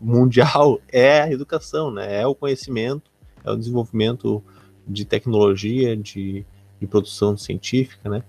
mundial 0.00 0.80
é 0.92 1.22
a 1.22 1.30
educação, 1.30 1.92
né? 1.92 2.20
É 2.20 2.26
o 2.26 2.34
conhecimento, 2.34 3.10
é 3.44 3.50
o 3.50 3.56
desenvolvimento 3.56 4.42
de 4.86 5.04
tecnologia, 5.04 5.96
de, 5.96 6.44
de 6.80 6.86
produção 6.86 7.36
científica, 7.36 8.08
né? 8.10 8.24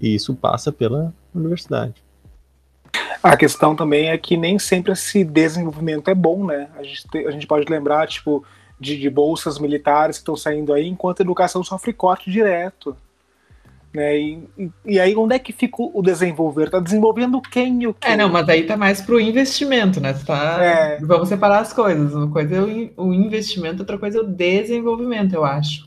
E 0.00 0.14
isso 0.14 0.34
passa 0.36 0.70
pela 0.70 1.12
universidade. 1.34 2.05
A 3.22 3.36
questão 3.36 3.74
também 3.74 4.10
é 4.10 4.18
que 4.18 4.36
nem 4.36 4.58
sempre 4.58 4.92
esse 4.92 5.24
desenvolvimento 5.24 6.08
é 6.08 6.14
bom, 6.14 6.44
né? 6.44 6.68
A 6.78 6.82
gente, 6.82 7.08
te, 7.08 7.18
a 7.26 7.30
gente 7.30 7.46
pode 7.46 7.70
lembrar, 7.70 8.06
tipo, 8.06 8.44
de, 8.78 8.98
de 8.98 9.10
bolsas 9.10 9.58
militares 9.58 10.16
que 10.16 10.22
estão 10.22 10.36
saindo 10.36 10.72
aí, 10.72 10.86
enquanto 10.86 11.20
a 11.20 11.22
educação 11.22 11.64
sofre 11.64 11.92
corte 11.92 12.30
direto. 12.30 12.96
Né? 13.92 14.18
E, 14.18 14.48
e, 14.58 14.70
e, 14.84 15.00
aí, 15.00 15.16
onde 15.16 15.34
é 15.34 15.38
que 15.38 15.52
fica 15.52 15.76
o 15.78 16.02
desenvolver? 16.02 16.68
Tá 16.68 16.78
desenvolvendo 16.78 17.40
quem 17.40 17.82
e 17.82 17.86
o 17.86 17.94
que? 17.94 18.06
É, 18.06 18.16
não, 18.16 18.28
mas 18.28 18.48
aí 18.48 18.64
tá 18.64 18.76
mais 18.76 19.00
pro 19.00 19.18
investimento, 19.18 20.00
né? 20.00 20.12
Tá... 20.12 20.62
É. 20.62 20.98
Vamos 21.00 21.28
separar 21.28 21.60
as 21.60 21.72
coisas. 21.72 22.14
Uma 22.14 22.30
coisa 22.30 22.56
é 22.56 22.60
o, 22.60 23.06
o 23.06 23.14
investimento, 23.14 23.80
outra 23.80 23.98
coisa 23.98 24.18
é 24.18 24.20
o 24.20 24.26
desenvolvimento, 24.26 25.34
eu 25.34 25.44
acho. 25.44 25.85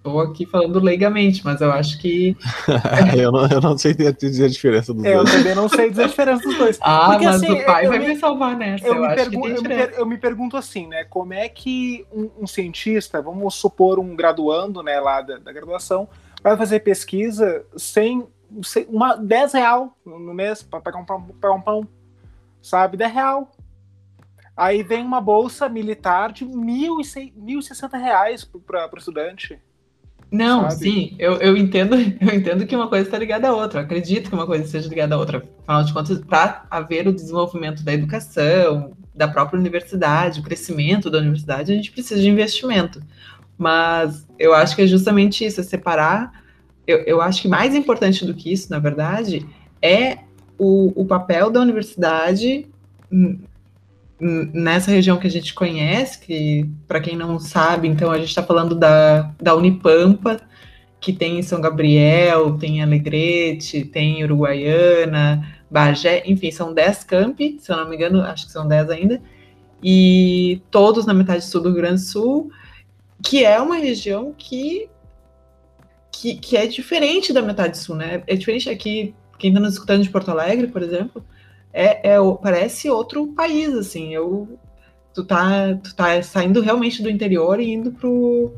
Estou 0.00 0.18
aqui 0.18 0.46
falando 0.46 0.80
leigamente, 0.80 1.44
mas 1.44 1.60
eu 1.60 1.70
acho 1.70 1.98
que. 1.98 2.34
eu, 3.14 3.30
não, 3.30 3.46
eu 3.46 3.60
não 3.60 3.76
sei 3.76 3.92
dizer 3.92 4.44
a 4.46 4.48
diferença 4.48 4.94
dos 4.94 5.02
dois. 5.02 5.14
Eu 5.14 5.24
também 5.26 5.54
não 5.54 5.68
sei 5.68 5.90
dizer 5.90 6.04
a 6.04 6.06
diferença 6.06 6.42
dos 6.42 6.56
dois. 6.56 6.78
Ah, 6.82 7.10
Porque, 7.10 7.26
mas 7.26 7.36
assim, 7.36 7.52
o 7.52 7.66
pai 7.66 7.86
vai 7.86 7.98
me, 7.98 8.08
me 8.08 8.16
salvar 8.16 8.56
nessa. 8.56 8.86
Eu, 8.86 8.94
eu, 8.94 9.02
me 9.02 9.14
pergu 9.14 9.48
eu, 9.48 9.62
me 9.62 9.98
eu, 9.98 10.06
me 10.06 10.18
pergunto 10.18 10.56
assim, 10.56 10.86
né? 10.86 11.04
Como 11.04 11.34
é 11.34 11.50
que 11.50 12.06
um, 12.10 12.30
um, 12.40 12.46
cientista, 12.46 13.20
vamos 13.20 13.54
supor 13.56 13.98
um 13.98 14.16
graduando, 14.16 14.82
né, 14.82 14.98
lá 14.98 15.20
da, 15.20 15.36
da 15.36 15.52
graduação, 15.52 16.08
vai 16.42 16.56
fazer 16.56 16.80
pesquisa 16.80 17.62
sem, 17.76 18.26
sem 18.62 18.86
uma 18.88 19.16
10 19.16 19.52
real 19.52 19.94
no 20.06 20.32
mês 20.32 20.62
para 20.62 20.80
pegar 20.80 20.98
um 20.98 21.04
pão, 21.04 21.22
pegar 21.22 21.52
um 21.52 21.60
pão, 21.60 21.86
sabe? 22.62 22.96
10 22.96 23.12
real. 23.12 23.52
Aí 24.56 24.82
vem 24.82 25.04
uma 25.04 25.20
bolsa 25.20 25.68
militar 25.68 26.32
de 26.32 26.46
mil 26.46 27.00
e 27.00 27.04
sessenta 27.62 27.98
reais 27.98 28.44
para 28.44 28.88
o 28.90 28.98
estudante. 28.98 29.60
Não, 30.30 30.70
sabe? 30.70 30.84
sim, 30.84 31.16
eu, 31.18 31.34
eu 31.34 31.56
entendo, 31.56 31.96
eu 32.20 32.34
entendo 32.34 32.66
que 32.66 32.76
uma 32.76 32.88
coisa 32.88 33.06
está 33.06 33.18
ligada 33.18 33.48
à 33.48 33.52
outra. 33.52 33.80
Eu 33.80 33.84
acredito 33.84 34.28
que 34.28 34.34
uma 34.34 34.46
coisa 34.46 34.64
seja 34.66 34.88
ligada 34.88 35.14
à 35.14 35.18
outra. 35.18 35.42
Afinal 35.66 35.84
de 35.84 35.92
contas, 35.92 36.18
para 36.20 36.64
haver 36.70 37.08
o 37.08 37.12
desenvolvimento 37.12 37.82
da 37.82 37.92
educação, 37.92 38.92
da 39.14 39.26
própria 39.26 39.58
universidade, 39.58 40.40
o 40.40 40.42
crescimento 40.42 41.10
da 41.10 41.18
universidade, 41.18 41.72
a 41.72 41.74
gente 41.74 41.90
precisa 41.90 42.20
de 42.20 42.28
investimento. 42.28 43.02
Mas 43.58 44.26
eu 44.38 44.54
acho 44.54 44.74
que 44.74 44.82
é 44.82 44.86
justamente 44.86 45.44
isso, 45.44 45.60
é 45.60 45.64
separar. 45.64 46.42
Eu, 46.86 46.98
eu 47.00 47.20
acho 47.20 47.42
que 47.42 47.48
mais 47.48 47.74
importante 47.74 48.24
do 48.24 48.34
que 48.34 48.52
isso, 48.52 48.70
na 48.70 48.78
verdade, 48.78 49.46
é 49.82 50.18
o, 50.56 50.92
o 51.02 51.04
papel 51.04 51.50
da 51.50 51.60
universidade 51.60 52.66
nessa 54.20 54.90
região 54.90 55.16
que 55.16 55.26
a 55.26 55.30
gente 55.30 55.54
conhece, 55.54 56.20
que 56.20 56.68
para 56.86 57.00
quem 57.00 57.16
não 57.16 57.38
sabe, 57.38 57.88
então 57.88 58.10
a 58.10 58.18
gente 58.18 58.28
está 58.28 58.42
falando 58.42 58.74
da, 58.74 59.32
da 59.40 59.54
Unipampa, 59.54 60.40
que 61.00 61.12
tem 61.12 61.38
em 61.38 61.42
São 61.42 61.60
Gabriel, 61.60 62.58
tem 62.58 62.82
Alegrete, 62.82 63.84
tem 63.84 64.22
Uruguaiana, 64.22 65.56
Bagé, 65.70 66.22
enfim, 66.26 66.50
são 66.50 66.74
10 66.74 67.04
campi, 67.04 67.56
se 67.58 67.72
eu 67.72 67.76
não 67.76 67.88
me 67.88 67.96
engano, 67.96 68.20
acho 68.20 68.46
que 68.46 68.52
são 68.52 68.68
10 68.68 68.90
ainda, 68.90 69.22
e 69.82 70.60
todos 70.70 71.06
na 71.06 71.14
metade 71.14 71.44
sul 71.44 71.62
do 71.62 71.70
Rio 71.70 71.78
Grande 71.78 72.02
do 72.02 72.06
Sul, 72.06 72.50
que 73.22 73.44
é 73.44 73.58
uma 73.58 73.76
região 73.76 74.34
que, 74.36 74.88
que, 76.12 76.34
que 76.34 76.56
é 76.56 76.66
diferente 76.66 77.32
da 77.32 77.40
metade 77.40 77.78
sul, 77.78 77.96
né? 77.96 78.22
É 78.26 78.36
diferente 78.36 78.68
aqui, 78.68 79.14
quem 79.38 79.50
está 79.50 79.60
nos 79.60 79.74
escutando 79.74 80.02
de 80.02 80.10
Porto 80.10 80.30
Alegre, 80.30 80.66
por 80.66 80.82
exemplo, 80.82 81.24
é, 81.72 82.14
é, 82.14 82.16
parece 82.42 82.90
outro 82.90 83.28
país, 83.28 83.72
assim. 83.74 84.14
Eu, 84.14 84.58
tu, 85.14 85.24
tá, 85.24 85.74
tu 85.82 85.94
tá 85.94 86.22
saindo 86.22 86.60
realmente 86.60 87.02
do 87.02 87.10
interior 87.10 87.60
e 87.60 87.72
indo 87.72 87.92
pro. 87.92 88.52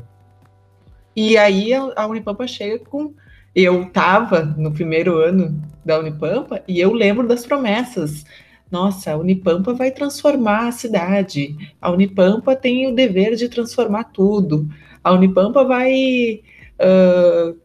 E 1.15 1.37
aí 1.37 1.73
a, 1.73 1.93
a 1.95 2.07
Unipampa 2.07 2.47
chega 2.47 2.79
com. 2.79 3.13
Eu 3.55 3.87
tava 3.91 4.43
no 4.43 4.71
primeiro 4.71 5.17
ano 5.19 5.61
da 5.85 5.99
Unipampa 5.99 6.63
e 6.67 6.79
eu 6.79 6.91
lembro 6.91 7.27
das 7.27 7.45
promessas. 7.45 8.25
Nossa, 8.71 9.11
a 9.11 9.17
Unipampa 9.17 9.73
vai 9.73 9.91
transformar 9.91 10.67
a 10.67 10.71
cidade. 10.71 11.55
A 11.79 11.91
Unipampa 11.91 12.55
tem 12.55 12.87
o 12.87 12.95
dever 12.95 13.35
de 13.35 13.47
transformar 13.47 14.05
tudo. 14.05 14.67
A 15.03 15.11
Unipampa 15.11 15.63
vai 15.63 16.41
uh, 16.81 17.55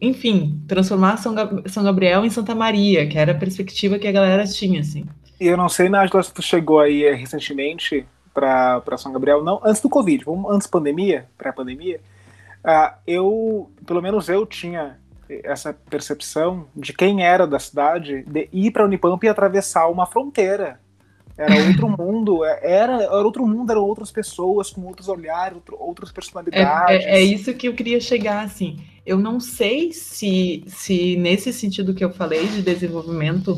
enfim, 0.00 0.62
transformar 0.66 1.16
São, 1.16 1.34
São 1.66 1.84
Gabriel 1.84 2.24
em 2.24 2.30
Santa 2.30 2.54
Maria, 2.54 3.06
que 3.06 3.18
era 3.18 3.32
a 3.32 3.34
perspectiva 3.34 3.98
que 3.98 4.06
a 4.06 4.12
galera 4.12 4.46
tinha, 4.46 4.80
assim. 4.80 5.04
E 5.40 5.46
eu 5.46 5.56
não 5.56 5.68
sei, 5.68 5.88
Nájila, 5.88 6.22
se 6.22 6.32
tu 6.32 6.42
chegou 6.42 6.80
aí 6.80 7.04
eh, 7.04 7.14
recentemente 7.14 8.06
para 8.34 8.96
São 8.96 9.12
Gabriel, 9.12 9.42
não, 9.42 9.60
antes 9.64 9.80
do 9.80 9.88
Covid, 9.88 10.24
vamos, 10.24 10.50
antes 10.50 10.66
pandemia, 10.66 11.26
pré-pandemia, 11.36 12.00
uh, 12.64 12.94
eu, 13.06 13.70
pelo 13.84 14.00
menos 14.00 14.28
eu 14.28 14.46
tinha 14.46 14.98
essa 15.44 15.72
percepção 15.72 16.66
de 16.74 16.92
quem 16.92 17.22
era 17.22 17.46
da 17.46 17.58
cidade 17.58 18.22
de 18.22 18.48
ir 18.52 18.70
para 18.70 18.84
Unipamp 18.84 19.22
e 19.22 19.28
atravessar 19.28 19.88
uma 19.88 20.06
fronteira. 20.06 20.80
Era 21.36 21.54
outro 21.68 21.88
mundo, 21.96 22.44
é, 22.44 22.60
era, 22.62 23.02
era 23.02 23.22
outro 23.22 23.46
mundo, 23.46 23.70
eram 23.70 23.82
outras 23.82 24.10
pessoas 24.10 24.70
com 24.70 24.84
outros 24.86 25.08
olhares, 25.08 25.54
outro, 25.54 25.76
outras 25.78 26.10
personalidades. 26.10 27.04
É, 27.04 27.10
é, 27.10 27.18
é, 27.18 27.20
isso 27.20 27.54
que 27.54 27.68
eu 27.68 27.74
queria 27.74 28.00
chegar, 28.00 28.44
assim. 28.44 28.78
Eu 29.08 29.18
não 29.18 29.40
sei 29.40 29.90
se, 29.90 30.62
se 30.66 31.16
nesse 31.16 31.50
sentido 31.50 31.94
que 31.94 32.04
eu 32.04 32.12
falei 32.12 32.46
de 32.46 32.60
desenvolvimento 32.60 33.52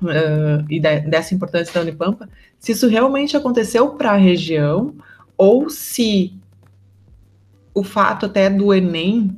uh, 0.00 0.64
e 0.70 0.80
dessa 0.80 1.34
importância 1.34 1.74
da 1.74 1.82
Unipampa, 1.82 2.30
se 2.58 2.72
isso 2.72 2.88
realmente 2.88 3.36
aconteceu 3.36 3.90
para 3.90 4.12
a 4.12 4.16
região 4.16 4.94
ou 5.36 5.68
se 5.68 6.32
o 7.74 7.84
fato 7.84 8.24
até 8.24 8.48
do 8.48 8.72
Enem 8.72 9.36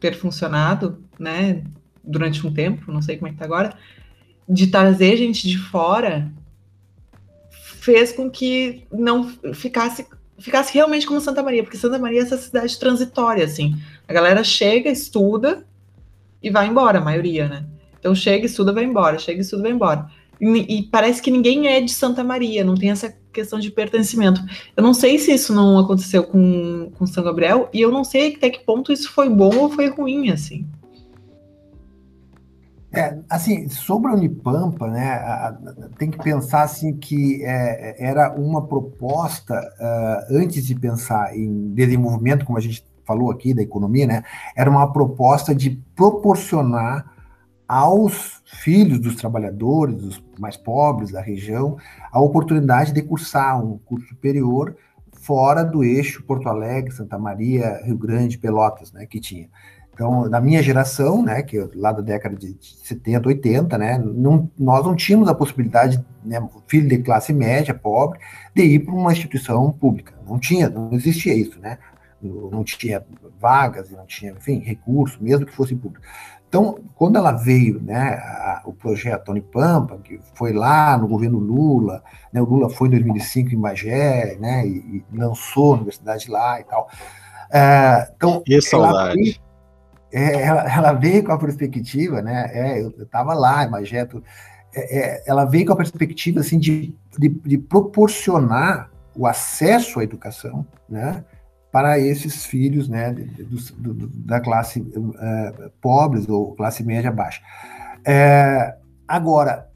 ter 0.00 0.16
funcionado, 0.16 0.98
né, 1.16 1.62
durante 2.02 2.44
um 2.44 2.52
tempo, 2.52 2.90
não 2.90 3.00
sei 3.00 3.16
como 3.16 3.28
é 3.28 3.30
que 3.30 3.38
tá 3.38 3.44
agora, 3.44 3.78
de 4.48 4.66
trazer 4.66 5.16
gente 5.16 5.46
de 5.46 5.58
fora 5.58 6.28
fez 7.52 8.10
com 8.10 8.28
que 8.28 8.82
não 8.90 9.28
ficasse 9.54 10.04
ficasse 10.38 10.74
realmente 10.74 11.06
como 11.06 11.20
Santa 11.20 11.42
Maria, 11.42 11.62
porque 11.62 11.78
Santa 11.78 11.98
Maria 11.98 12.18
é 12.18 12.22
essa 12.22 12.36
cidade 12.36 12.76
transitória, 12.78 13.44
assim. 13.44 13.80
A 14.06 14.12
galera 14.12 14.44
chega, 14.44 14.90
estuda 14.90 15.64
e 16.42 16.50
vai 16.50 16.66
embora, 16.66 16.98
a 16.98 17.04
maioria, 17.04 17.48
né? 17.48 17.64
Então 17.98 18.14
chega, 18.14 18.44
estuda, 18.44 18.72
vai 18.72 18.84
embora, 18.84 19.18
chega, 19.18 19.40
estuda, 19.40 19.62
vai 19.62 19.72
embora. 19.72 20.06
E, 20.40 20.78
e, 20.78 20.82
parece 20.82 21.22
que 21.22 21.30
ninguém 21.30 21.68
é 21.68 21.80
de 21.80 21.92
Santa 21.92 22.22
Maria, 22.22 22.64
não 22.64 22.74
tem 22.74 22.90
essa 22.90 23.14
questão 23.32 23.58
de 23.58 23.70
pertencimento. 23.70 24.40
Eu 24.76 24.82
não 24.82 24.92
sei 24.92 25.18
se 25.18 25.32
isso 25.32 25.54
não 25.54 25.78
aconteceu 25.78 26.24
com, 26.24 26.90
com 26.98 27.06
São 27.06 27.24
Gabriel, 27.24 27.68
e 27.72 27.80
eu 27.80 27.90
não 27.90 28.04
sei 28.04 28.34
até 28.34 28.50
que 28.50 28.64
ponto 28.64 28.92
isso 28.92 29.10
foi 29.10 29.28
bom 29.28 29.56
ou 29.56 29.70
foi 29.70 29.88
ruim, 29.88 30.30
assim. 30.30 30.66
É, 32.92 33.18
assim, 33.28 33.68
sobre 33.68 34.12
a 34.12 34.14
Unipampa, 34.14 34.86
né, 34.86 35.14
a, 35.14 35.48
a, 35.48 35.52
tem 35.98 36.10
que 36.10 36.18
pensar 36.18 36.62
assim 36.62 36.96
que 36.96 37.42
é, 37.42 37.96
era 37.98 38.32
uma 38.34 38.66
proposta 38.66 39.54
uh, 39.54 40.36
antes 40.36 40.64
de 40.64 40.76
pensar 40.76 41.36
em 41.36 41.74
desenvolvimento, 41.74 42.44
como 42.44 42.56
a 42.56 42.60
gente 42.60 42.84
falou 43.04 43.30
aqui 43.30 43.54
da 43.54 43.62
economia, 43.62 44.06
né, 44.06 44.22
era 44.56 44.70
uma 44.70 44.92
proposta 44.92 45.54
de 45.54 45.70
proporcionar 45.94 47.12
aos 47.66 48.42
filhos 48.44 48.98
dos 48.98 49.16
trabalhadores, 49.16 49.96
dos 49.96 50.24
mais 50.38 50.56
pobres 50.56 51.10
da 51.10 51.20
região, 51.20 51.76
a 52.12 52.20
oportunidade 52.20 52.92
de 52.92 53.02
cursar 53.02 53.64
um 53.64 53.78
curso 53.78 54.08
superior 54.08 54.76
fora 55.12 55.64
do 55.64 55.82
eixo 55.82 56.22
Porto 56.24 56.48
Alegre, 56.48 56.92
Santa 56.92 57.18
Maria, 57.18 57.80
Rio 57.84 57.96
Grande, 57.96 58.36
Pelotas, 58.36 58.92
né, 58.92 59.06
que 59.06 59.18
tinha. 59.18 59.48
Então, 59.94 60.28
na 60.28 60.40
minha 60.40 60.60
geração, 60.60 61.22
né, 61.22 61.40
que 61.42 61.56
lá 61.76 61.92
da 61.92 62.02
década 62.02 62.34
de 62.36 62.56
70, 62.60 63.28
80, 63.28 63.78
né, 63.78 63.96
não, 63.96 64.50
nós 64.58 64.84
não 64.84 64.96
tínhamos 64.96 65.28
a 65.28 65.34
possibilidade, 65.34 66.04
né, 66.24 66.46
filho 66.66 66.88
de 66.88 66.98
classe 66.98 67.32
média, 67.32 67.72
pobre, 67.72 68.18
de 68.54 68.62
ir 68.64 68.80
para 68.80 68.92
uma 68.92 69.12
instituição 69.12 69.70
pública. 69.70 70.12
Não 70.26 70.38
tinha, 70.38 70.68
não 70.68 70.92
existia 70.92 71.32
isso, 71.32 71.60
né? 71.60 71.78
Não 72.22 72.64
tinha 72.64 73.04
vagas, 73.38 73.90
não 73.90 74.06
tinha, 74.06 74.32
enfim, 74.32 74.58
recurso, 74.60 75.22
mesmo 75.22 75.44
que 75.44 75.52
fosse 75.52 75.74
público. 75.74 76.04
Então, 76.48 76.78
quando 76.94 77.16
ela 77.16 77.32
veio, 77.32 77.82
né, 77.82 78.14
a, 78.14 78.62
o 78.64 78.72
projeto 78.72 79.30
Unipampa, 79.30 79.98
que 79.98 80.20
foi 80.34 80.52
lá 80.52 80.96
no 80.96 81.08
governo 81.08 81.38
Lula, 81.38 82.02
né, 82.32 82.40
o 82.40 82.44
Lula 82.44 82.70
foi 82.70 82.86
em 82.86 82.92
2005 82.92 83.52
em 83.52 83.56
Magé, 83.56 84.36
né, 84.38 84.64
e, 84.64 85.04
e 85.12 85.16
lançou 85.16 85.72
a 85.72 85.76
universidade 85.78 86.30
lá 86.30 86.60
e 86.60 86.64
tal. 86.64 86.88
É, 87.52 88.08
então, 88.16 88.42
e 88.46 88.62
saudade. 88.62 89.40
é, 90.12 90.42
ela, 90.42 90.72
ela, 90.72 90.92
veio 90.92 91.24
com 91.24 91.32
a 91.32 91.38
perspectiva, 91.38 92.22
né? 92.22 92.50
É, 92.52 92.82
eu 92.82 92.90
estava 93.02 93.34
lá, 93.34 93.68
Mageto, 93.68 94.22
é, 94.74 94.98
é, 94.98 95.24
ela 95.26 95.44
veio 95.44 95.66
com 95.66 95.72
a 95.72 95.76
perspectiva 95.76 96.40
assim 96.40 96.58
de, 96.58 96.94
de, 97.18 97.28
de, 97.28 97.58
proporcionar 97.58 98.90
o 99.16 99.26
acesso 99.26 100.00
à 100.00 100.04
educação, 100.04 100.66
né? 100.88 101.24
Para 101.74 101.98
esses 101.98 102.46
filhos, 102.46 102.88
né? 102.88 103.10
Do, 103.12 103.94
do, 103.94 104.06
da 104.06 104.40
classe 104.40 104.80
uh, 104.80 105.70
pobres 105.80 106.28
ou 106.28 106.54
classe 106.54 106.84
média 106.84 107.10
baixa. 107.10 107.42
É, 108.06 108.76
agora, 109.08 109.68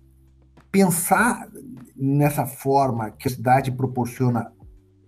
pensar 0.71 1.49
nessa 1.97 2.47
forma 2.47 3.11
que 3.11 3.27
a 3.27 3.31
cidade 3.33 3.73
proporciona 3.73 4.53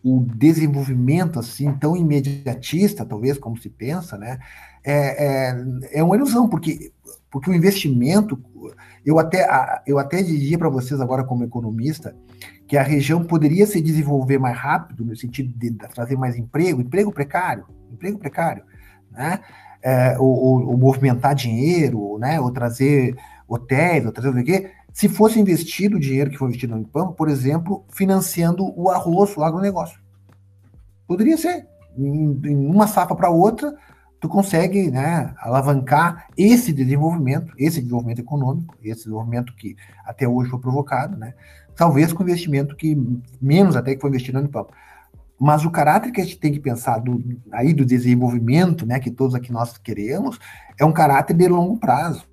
o 0.02 0.18
desenvolvimento 0.34 1.38
assim 1.38 1.72
tão 1.74 1.96
imediatista, 1.96 3.04
talvez 3.04 3.38
como 3.38 3.56
se 3.56 3.70
pensa, 3.70 4.18
né? 4.18 4.40
É, 4.82 5.26
é, 5.26 5.64
é 5.92 6.02
uma 6.02 6.16
ilusão 6.16 6.48
porque 6.48 6.92
porque 7.30 7.48
o 7.48 7.54
investimento, 7.54 8.42
eu 9.06 9.16
até 9.16 9.46
eu 9.86 10.00
até 10.00 10.20
diria 10.20 10.58
para 10.58 10.68
vocês 10.68 11.00
agora 11.00 11.22
como 11.22 11.44
economista 11.44 12.16
que 12.70 12.78
a 12.78 12.84
região 12.84 13.24
poderia 13.24 13.66
se 13.66 13.80
desenvolver 13.80 14.38
mais 14.38 14.56
rápido 14.56 15.04
no 15.04 15.16
sentido 15.16 15.52
de 15.58 15.72
trazer 15.72 16.16
mais 16.16 16.36
emprego, 16.36 16.80
emprego 16.80 17.10
precário, 17.10 17.66
emprego 17.92 18.16
precário, 18.16 18.62
né? 19.10 19.40
É, 19.82 20.16
ou, 20.20 20.28
ou, 20.28 20.68
ou, 20.68 20.76
movimentar 20.76 21.34
dinheiro, 21.34 22.16
né? 22.18 22.38
Ou 22.38 22.52
trazer 22.52 23.16
hotéis, 23.48 24.06
ou 24.06 24.12
trazer 24.12 24.28
o 24.28 24.44
quê? 24.44 24.70
se 24.92 25.08
fosse 25.08 25.40
investido 25.40 25.96
o 25.96 26.00
dinheiro 26.00 26.30
que 26.30 26.36
foi 26.36 26.46
investido 26.46 26.72
no 26.72 26.78
Unipam, 26.78 27.10
por 27.12 27.28
exemplo, 27.28 27.84
financiando 27.88 28.72
o 28.80 28.88
arroz, 28.88 29.36
o 29.36 29.42
agronegócio. 29.42 30.00
Poderia 31.08 31.36
ser. 31.36 31.66
Em, 31.98 32.40
em 32.44 32.66
uma 32.66 32.86
safra 32.86 33.16
para 33.16 33.30
outra, 33.30 33.74
tu 34.20 34.28
consegue 34.28 34.92
né, 34.92 35.34
alavancar 35.38 36.28
esse 36.36 36.72
desenvolvimento, 36.72 37.52
esse 37.58 37.80
desenvolvimento 37.80 38.20
econômico, 38.20 38.76
esse 38.80 39.04
desenvolvimento 39.04 39.56
que 39.56 39.76
até 40.04 40.28
hoje 40.28 40.50
foi 40.50 40.60
provocado, 40.60 41.16
né, 41.16 41.34
talvez 41.80 42.12
com 42.12 42.22
investimento 42.22 42.76
que 42.76 42.94
menos 43.40 43.74
até 43.74 43.94
que 43.94 44.02
foi 44.02 44.10
investido 44.10 44.36
no 44.36 44.44
Unipam. 44.44 44.66
Mas 45.40 45.64
o 45.64 45.70
caráter 45.70 46.12
que 46.12 46.20
a 46.20 46.24
gente 46.24 46.38
tem 46.38 46.52
que 46.52 46.60
pensar 46.60 46.98
do, 46.98 47.24
aí 47.50 47.72
do 47.72 47.86
desenvolvimento, 47.86 48.84
né, 48.84 49.00
que 49.00 49.10
todos 49.10 49.34
aqui 49.34 49.50
nós 49.50 49.78
queremos, 49.78 50.38
é 50.78 50.84
um 50.84 50.92
caráter 50.92 51.32
de 51.32 51.48
longo 51.48 51.78
prazo. 51.78 52.28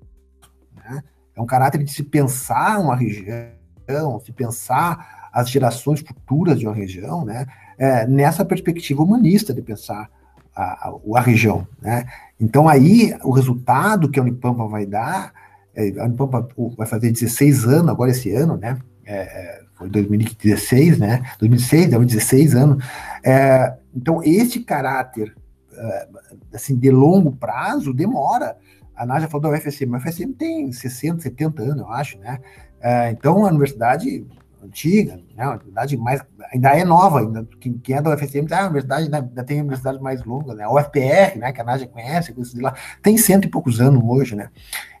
Né? 0.76 1.02
É 1.34 1.40
um 1.40 1.46
caráter 1.46 1.82
de 1.82 1.90
se 1.90 2.02
pensar 2.02 2.78
uma 2.78 2.94
região, 2.94 4.20
se 4.22 4.32
pensar 4.32 5.30
as 5.32 5.48
gerações 5.48 6.00
futuras 6.00 6.58
de 6.58 6.66
uma 6.66 6.74
região, 6.74 7.24
né? 7.24 7.46
É, 7.78 8.06
nessa 8.06 8.44
perspectiva 8.44 9.02
humanista 9.02 9.54
de 9.54 9.62
pensar 9.62 10.10
a, 10.54 10.88
a, 10.88 10.94
a, 11.16 11.20
região, 11.20 11.66
né? 11.80 12.04
Então 12.38 12.68
aí 12.68 13.16
o 13.22 13.30
resultado 13.30 14.10
que 14.10 14.18
a 14.18 14.22
Unipampa 14.22 14.66
vai 14.66 14.84
dar, 14.84 15.32
é, 15.74 16.00
a 16.00 16.04
Unipampa 16.04 16.46
vai 16.76 16.86
fazer 16.86 17.10
16 17.12 17.64
anos 17.64 17.88
agora 17.88 18.10
esse 18.10 18.30
ano, 18.32 18.56
né? 18.56 18.78
É, 19.10 19.16
é 19.16 19.60
foi 19.74 19.88
2016, 19.88 20.98
né? 20.98 21.22
2006, 21.38 21.90
2016 21.90 22.54
anos. 22.54 22.84
É, 23.24 23.74
então 23.94 24.22
esse 24.22 24.60
caráter 24.60 25.34
é, 25.72 26.08
assim 26.52 26.76
de 26.76 26.90
longo 26.90 27.32
prazo 27.32 27.94
demora 27.94 28.56
a 28.98 29.06
Nádia 29.06 29.28
falou 29.28 29.50
da 29.50 29.56
UFSM, 29.56 29.94
a 29.94 29.98
UFSM 29.98 30.32
tem 30.32 30.72
60, 30.72 31.22
70 31.22 31.62
anos, 31.62 31.78
eu 31.78 31.88
acho, 31.88 32.18
né? 32.18 32.40
É, 32.80 33.10
então, 33.10 33.46
a 33.46 33.48
universidade 33.48 34.26
antiga, 34.62 35.20
né, 35.36 35.44
a 35.44 35.50
universidade 35.50 35.96
mais, 35.96 36.20
ainda 36.52 36.76
é 36.76 36.84
nova, 36.84 37.20
ainda, 37.20 37.48
quem, 37.60 37.74
quem 37.74 37.94
é 37.94 38.02
da 38.02 38.12
UFSM, 38.12 38.46
ah, 38.50 38.62
a 38.62 38.64
universidade 38.64 39.04
ainda, 39.04 39.18
ainda 39.18 39.44
tem 39.44 39.60
universidade 39.60 40.02
mais 40.02 40.24
longa, 40.24 40.52
né? 40.52 40.64
A 40.64 40.72
UFPR, 40.72 41.38
né, 41.38 41.52
que 41.52 41.60
a 41.60 41.64
Nádia 41.64 41.86
conhece, 41.86 42.34
de 42.34 42.60
lá, 42.60 42.74
tem 43.00 43.16
cento 43.16 43.44
e 43.44 43.50
poucos 43.50 43.80
anos 43.80 44.02
hoje, 44.04 44.34
né? 44.34 44.50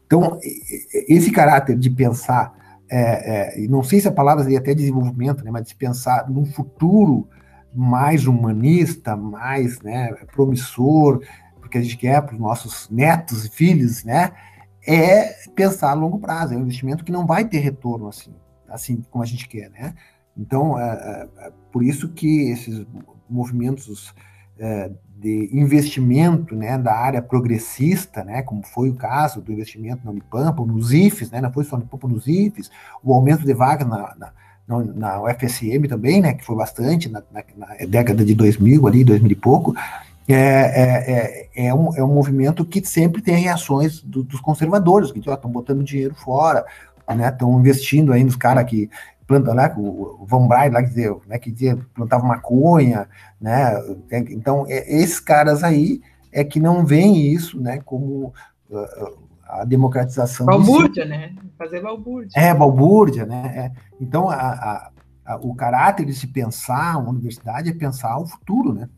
Então, 0.06 0.38
esse 1.08 1.32
caráter 1.32 1.76
de 1.76 1.90
pensar, 1.90 2.54
é, 2.90 3.62
é, 3.62 3.68
não 3.68 3.82
sei 3.82 4.00
se 4.00 4.08
a 4.08 4.12
palavra 4.12 4.44
seria 4.44 4.58
até 4.58 4.74
desenvolvimento, 4.74 5.44
né, 5.44 5.50
mas 5.50 5.66
de 5.66 5.74
pensar 5.74 6.28
num 6.28 6.44
futuro 6.44 7.28
mais 7.74 8.26
humanista, 8.26 9.16
mais 9.16 9.80
né, 9.82 10.12
promissor, 10.32 11.20
que 11.68 11.78
a 11.78 11.82
gente 11.82 11.96
quer 11.96 12.22
para 12.22 12.34
os 12.34 12.40
nossos 12.40 12.88
netos 12.90 13.44
e 13.44 13.50
filhos, 13.50 14.04
né? 14.04 14.32
É 14.86 15.34
pensar 15.54 15.90
a 15.90 15.94
longo 15.94 16.18
prazo, 16.18 16.54
é 16.54 16.56
um 16.56 16.62
investimento 16.62 17.04
que 17.04 17.12
não 17.12 17.26
vai 17.26 17.44
ter 17.44 17.58
retorno 17.58 18.08
assim, 18.08 18.34
assim 18.68 19.04
como 19.10 19.22
a 19.22 19.26
gente 19.26 19.46
quer, 19.46 19.70
né? 19.70 19.94
Então, 20.36 20.78
é, 20.78 21.28
é, 21.40 21.46
é 21.46 21.52
por 21.70 21.82
isso 21.82 22.08
que 22.08 22.50
esses 22.50 22.86
movimentos 23.28 24.14
é, 24.58 24.90
de 25.20 25.50
investimento 25.52 26.54
né, 26.54 26.78
da 26.78 26.94
área 26.94 27.20
progressista, 27.20 28.22
né, 28.22 28.40
como 28.42 28.64
foi 28.64 28.88
o 28.88 28.94
caso 28.94 29.40
do 29.40 29.52
investimento 29.52 30.04
na 30.04 30.12
Unipampa, 30.12 30.64
nos 30.64 30.92
IFES, 30.92 31.32
né, 31.32 31.40
não 31.40 31.52
foi 31.52 31.64
só 31.64 31.76
na 31.76 31.82
Unipampa, 31.82 32.06
nos 32.06 32.28
IFES, 32.28 32.70
o 33.02 33.12
aumento 33.12 33.44
de 33.44 33.52
vagas 33.52 33.88
na, 33.88 34.14
na, 34.16 34.32
na, 34.68 34.84
na 34.94 35.22
UFSM 35.22 35.88
também, 35.88 36.20
né, 36.20 36.34
que 36.34 36.44
foi 36.44 36.54
bastante 36.54 37.08
na, 37.08 37.20
na, 37.32 37.42
década 37.88 38.24
de 38.24 38.32
2000, 38.32 38.86
ali, 38.86 39.02
2000 39.02 39.32
e 39.32 39.34
pouco, 39.34 39.74
é, 40.28 40.34
é, 40.34 41.48
é, 41.56 41.66
é, 41.66 41.74
um, 41.74 41.96
é 41.96 42.04
um 42.04 42.14
movimento 42.14 42.64
que 42.64 42.86
sempre 42.86 43.20
tem 43.20 43.34
reações 43.34 44.00
do, 44.00 44.22
dos 44.22 44.40
conservadores, 44.40 45.10
que 45.10 45.18
estão 45.18 45.50
botando 45.50 45.82
dinheiro 45.82 46.14
fora, 46.14 46.64
estão 47.08 47.54
né, 47.54 47.58
investindo 47.58 48.12
aí 48.12 48.22
nos 48.22 48.36
caras 48.36 48.64
que 48.70 48.88
plantam, 49.28 49.54
né, 49.54 49.72
o 49.76 50.24
Van 50.26 50.48
Braille 50.48 50.72
lá, 50.72 50.82
que 50.82 50.88
dizia, 50.88 51.14
né, 51.26 51.38
que 51.38 51.52
dizia, 51.52 51.78
plantava 51.94 52.26
maconha, 52.26 53.06
né, 53.38 53.74
então 54.30 54.64
é, 54.66 54.90
esses 54.90 55.20
caras 55.20 55.62
aí 55.62 56.00
é 56.32 56.42
que 56.42 56.58
não 56.58 56.84
veem 56.84 57.30
isso, 57.30 57.60
né, 57.60 57.78
como 57.84 58.32
uh, 58.70 59.18
a 59.46 59.64
democratização... 59.64 60.46
Balbúrdia, 60.46 61.04
né, 61.04 61.34
fazer 61.58 61.82
balbúrdia. 61.82 62.40
É, 62.40 62.54
balbúrdia, 62.54 63.26
né, 63.26 63.52
é. 63.54 63.80
então 64.00 64.30
a, 64.30 64.34
a, 64.34 64.90
a, 65.26 65.36
o 65.36 65.54
caráter 65.54 66.06
de 66.06 66.14
se 66.14 66.26
pensar 66.26 66.96
uma 66.96 67.10
universidade 67.10 67.68
é 67.68 67.74
pensar 67.74 68.18
o 68.18 68.26
futuro, 68.26 68.72
né, 68.72 68.88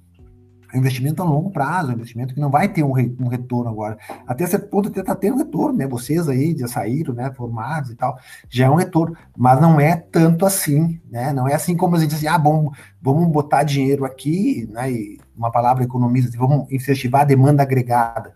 é 0.72 0.76
um 0.76 0.80
investimento 0.80 1.22
a 1.22 1.24
longo 1.24 1.50
prazo, 1.50 1.90
é 1.90 1.92
um 1.92 1.96
investimento 1.96 2.34
que 2.34 2.40
não 2.40 2.50
vai 2.50 2.68
ter 2.68 2.82
um, 2.82 2.92
re, 2.92 3.14
um 3.20 3.28
retorno 3.28 3.70
agora. 3.70 3.98
Até 4.26 4.46
certo 4.46 4.68
ponto 4.68 4.88
até 4.88 5.00
está 5.00 5.14
tendo 5.14 5.38
retorno, 5.38 5.76
né? 5.76 5.86
Vocês 5.86 6.28
aí 6.28 6.56
já 6.56 6.68
saíram, 6.68 7.14
né? 7.14 7.32
Formados 7.32 7.90
e 7.90 7.94
tal, 7.94 8.18
já 8.48 8.66
é 8.66 8.70
um 8.70 8.76
retorno, 8.76 9.16
mas 9.36 9.60
não 9.60 9.80
é 9.80 9.96
tanto 9.96 10.46
assim, 10.46 11.00
né? 11.10 11.32
Não 11.32 11.48
é 11.48 11.54
assim 11.54 11.76
como 11.76 11.96
a 11.96 11.98
gente 11.98 12.10
diz 12.10 12.18
assim, 12.18 12.28
ah, 12.28 12.38
bom, 12.38 12.70
vamos 13.00 13.28
botar 13.30 13.62
dinheiro 13.62 14.04
aqui, 14.04 14.68
né? 14.70 14.90
E 14.90 15.18
uma 15.36 15.50
palavra 15.50 15.84
economista, 15.84 16.36
vamos 16.38 16.70
incentivar 16.70 17.22
a 17.22 17.24
demanda 17.24 17.62
agregada. 17.62 18.34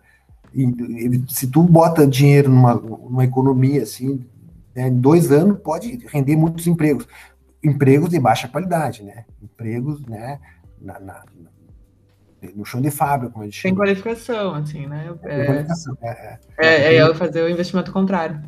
E, 0.53 1.23
se 1.29 1.47
tu 1.47 1.63
bota 1.63 2.07
dinheiro 2.07 2.49
numa, 2.49 2.75
numa 2.75 3.25
economia 3.25 3.83
assim, 3.83 4.25
né, 4.75 4.87
em 4.87 4.99
dois 4.99 5.31
anos 5.31 5.59
pode 5.59 6.05
render 6.07 6.35
muitos 6.35 6.65
empregos, 6.67 7.07
empregos 7.63 8.09
de 8.09 8.19
baixa 8.19 8.47
qualidade, 8.47 9.03
né? 9.03 9.25
Empregos, 9.41 10.05
né? 10.05 10.39
Na, 10.81 10.99
na, 10.99 11.23
no 12.55 12.65
chão 12.65 12.81
de 12.81 12.91
fábrica, 12.91 13.31
como 13.31 13.43
a 13.43 13.47
gente 13.47 13.61
Tem 13.61 13.71
chama. 13.71 13.83
qualificação, 13.83 14.53
assim, 14.55 14.85
né? 14.85 15.13
É, 15.23 15.45
qualificação, 15.45 15.97
é. 16.01 16.39
É, 16.57 16.67
é, 16.67 16.95
é 16.97 17.13
fazer 17.15 17.43
o 17.43 17.49
investimento 17.49 17.91
contrário. 17.91 18.41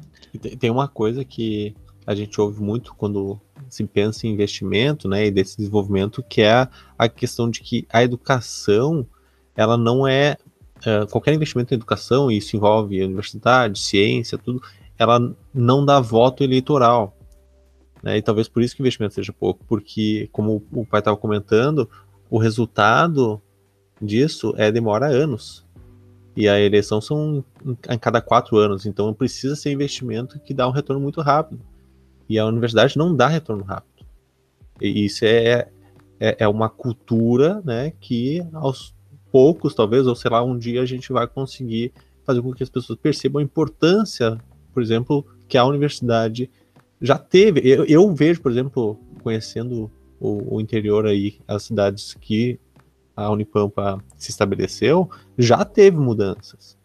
Tem 0.59 0.69
uma 0.69 0.87
coisa 0.87 1.23
que 1.23 1.75
a 2.05 2.15
gente 2.15 2.39
ouve 2.39 2.61
muito 2.61 2.95
quando 2.95 3.39
se 3.69 3.83
pensa 3.85 4.25
em 4.25 4.31
investimento, 4.31 5.09
né, 5.09 5.25
e 5.25 5.31
desse 5.31 5.57
desenvolvimento, 5.57 6.23
que 6.23 6.41
é 6.41 6.67
a 6.97 7.09
questão 7.09 7.49
de 7.49 7.59
que 7.59 7.85
a 7.91 8.01
educação, 8.01 9.05
ela 9.55 9.77
não 9.77 10.07
é, 10.07 10.37
é 10.85 11.05
qualquer 11.07 11.33
investimento 11.33 11.73
em 11.73 11.75
educação, 11.75 12.31
e 12.31 12.37
isso 12.37 12.55
envolve 12.55 13.03
universidade, 13.03 13.79
ciência, 13.79 14.37
tudo, 14.37 14.61
ela 14.97 15.35
não 15.53 15.85
dá 15.85 15.99
voto 15.99 16.43
eleitoral. 16.43 17.13
Né, 18.01 18.17
e 18.17 18.21
talvez 18.21 18.47
por 18.47 18.61
isso 18.61 18.73
que 18.75 18.81
o 18.81 18.83
investimento 18.83 19.15
seja 19.15 19.33
pouco, 19.33 19.65
porque, 19.67 20.29
como 20.31 20.63
o 20.71 20.85
pai 20.85 20.99
estava 20.99 21.17
comentando, 21.17 21.89
o 22.29 22.37
resultado 22.37 23.41
disso 24.01 24.53
é 24.57 24.71
demora 24.71 25.07
anos. 25.07 25.65
E 26.35 26.47
a 26.47 26.59
eleição 26.59 27.01
são 27.01 27.43
em 27.89 27.97
cada 27.97 28.21
quatro 28.21 28.57
anos, 28.57 28.85
então 28.85 29.11
precisa 29.13 29.55
ser 29.55 29.71
investimento 29.71 30.39
que 30.39 30.53
dá 30.53 30.67
um 30.67 30.71
retorno 30.71 31.01
muito 31.01 31.19
rápido. 31.21 31.61
E 32.29 32.37
a 32.37 32.45
universidade 32.45 32.97
não 32.97 33.15
dá 33.15 33.27
retorno 33.27 33.63
rápido. 33.63 34.05
E 34.79 35.05
isso 35.05 35.25
é, 35.25 35.67
é, 36.19 36.35
é 36.39 36.47
uma 36.47 36.69
cultura 36.69 37.61
né, 37.65 37.91
que 37.99 38.45
aos 38.53 38.93
poucos, 39.31 39.73
talvez, 39.73 40.05
ou 40.05 40.15
sei 40.15 40.29
lá, 40.29 40.43
um 40.43 40.57
dia 40.57 40.81
a 40.81 40.85
gente 40.85 41.11
vai 41.11 41.27
conseguir 41.27 41.91
fazer 42.23 42.41
com 42.41 42.53
que 42.53 42.63
as 42.63 42.69
pessoas 42.69 42.99
percebam 42.99 43.39
a 43.39 43.43
importância, 43.43 44.37
por 44.73 44.83
exemplo, 44.83 45.25
que 45.47 45.57
a 45.57 45.65
universidade 45.65 46.49
já 47.01 47.17
teve. 47.17 47.61
Eu, 47.63 47.85
eu 47.85 48.13
vejo, 48.13 48.41
por 48.41 48.51
exemplo, 48.51 48.99
conhecendo 49.23 49.89
o, 50.19 50.55
o 50.55 50.61
interior 50.61 51.05
aí, 51.05 51.37
as 51.47 51.63
cidades 51.63 52.13
que 52.19 52.59
a 53.17 53.31
Unipampa 53.31 53.99
se 54.15 54.29
estabeleceu, 54.29 55.09
já 55.35 55.65
teve 55.65 55.97
mudanças. 55.97 56.77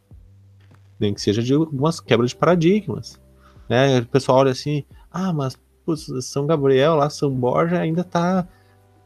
Nem 0.98 1.12
que 1.12 1.20
seja 1.20 1.42
de 1.42 1.52
algumas 1.52 2.00
quebras 2.00 2.30
de 2.30 2.36
paradigmas. 2.36 3.20
Né? 3.68 4.00
O 4.00 4.06
pessoal 4.06 4.38
olha 4.38 4.52
assim, 4.52 4.82
ah, 5.10 5.30
mas 5.30 5.58
putz, 5.84 6.08
São 6.24 6.46
Gabriel, 6.46 6.94
lá 6.94 7.10
São 7.10 7.30
Borja 7.30 7.78
ainda 7.78 8.02
tá. 8.02 8.48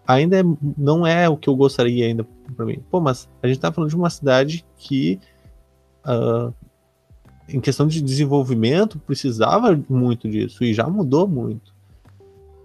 Ainda 0.06 0.38
é, 0.38 0.42
não 0.78 1.04
é 1.04 1.28
o 1.28 1.36
que 1.36 1.48
eu 1.48 1.56
gostaria 1.56 2.06
ainda 2.06 2.24
para 2.54 2.64
mim. 2.64 2.80
Pô, 2.90 3.00
mas 3.00 3.28
a 3.42 3.48
gente 3.48 3.58
tá 3.58 3.72
falando 3.72 3.90
de 3.90 3.96
uma 3.96 4.08
cidade 4.08 4.64
que 4.76 5.18
uh, 6.06 6.54
em 7.48 7.60
questão 7.60 7.88
de 7.88 8.00
desenvolvimento, 8.00 9.00
precisava 9.00 9.76
muito 9.88 10.28
disso 10.28 10.62
e 10.62 10.72
já 10.72 10.86
mudou 10.86 11.26
muito. 11.26 11.74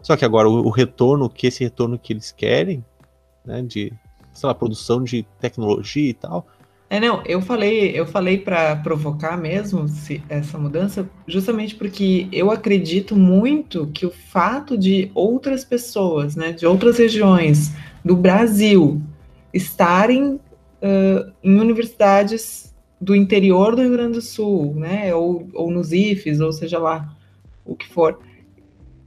Só 0.04 0.15
que 0.15 0.26
agora 0.26 0.47
o, 0.47 0.67
o 0.67 0.69
retorno, 0.69 1.30
que 1.30 1.47
esse 1.47 1.63
retorno 1.63 1.97
que 1.97 2.13
eles 2.13 2.32
querem, 2.32 2.86
né, 3.43 3.63
de 3.63 3.91
sei 4.34 4.48
lá, 4.48 4.54
produção 4.54 5.04
de 5.04 5.26
tecnologia 5.39 6.10
e 6.10 6.13
tal. 6.13 6.48
É, 6.91 7.00
não, 7.00 7.24
eu 7.26 7.41
falei, 7.41 7.98
eu 7.98 8.06
falei 8.06 8.38
para 8.38 8.76
provocar 8.76 9.38
mesmo 9.38 9.88
se, 9.88 10.22
essa 10.28 10.58
mudança, 10.58 11.10
justamente 11.26 11.74
porque 11.74 12.28
eu 12.34 12.52
acredito 12.52 13.15
muito 13.15 13.88
que 13.94 14.06
o 14.06 14.12
fato 14.12 14.78
de 14.78 15.10
outras 15.15 15.63
pessoas, 15.63 16.36
né, 16.36 16.52
de 16.52 16.65
outras 16.65 16.98
regiões 16.98 17.72
do 18.04 18.13
Brasil 18.13 19.02
estarem 19.54 20.34
uh, 20.34 21.32
em 21.41 21.58
universidades 21.62 22.76
do 23.00 23.15
interior 23.15 23.74
do 23.74 23.84
Rio 23.84 23.94
Grande 23.94 24.15
do 24.15 24.22
Sul, 24.22 24.76
né, 24.76 25.15
ou, 25.15 25.48
ou 25.54 25.72
nos 25.72 25.94
IFES, 25.94 26.41
ou 26.41 26.52
seja 26.52 26.78
lá, 26.78 27.15
o 27.65 27.74
que 27.74 27.88
for, 27.88 28.20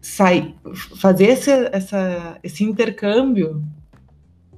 sai, 0.01 0.55
fazer 0.97 1.27
esse, 1.27 1.51
essa, 1.71 2.39
esse 2.43 2.65
intercâmbio 2.65 3.63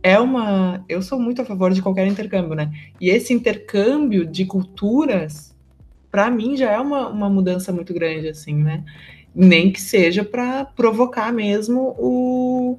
é 0.06 0.20
uma. 0.20 0.84
Eu 0.88 1.02
sou 1.02 1.18
muito 1.18 1.42
a 1.42 1.44
favor 1.44 1.72
de 1.72 1.82
qualquer 1.82 2.06
intercâmbio, 2.06 2.54
né? 2.54 2.72
E 3.00 3.10
esse 3.10 3.34
intercâmbio 3.34 4.24
de 4.24 4.46
culturas, 4.46 5.52
para 6.12 6.30
mim, 6.30 6.56
já 6.56 6.70
é 6.70 6.78
uma, 6.78 7.08
uma 7.08 7.28
mudança 7.28 7.72
muito 7.72 7.92
grande, 7.92 8.28
assim, 8.28 8.54
né? 8.54 8.84
Nem 9.34 9.72
que 9.72 9.80
seja 9.80 10.24
para 10.24 10.64
provocar 10.64 11.32
mesmo 11.32 11.96
o, 11.98 12.78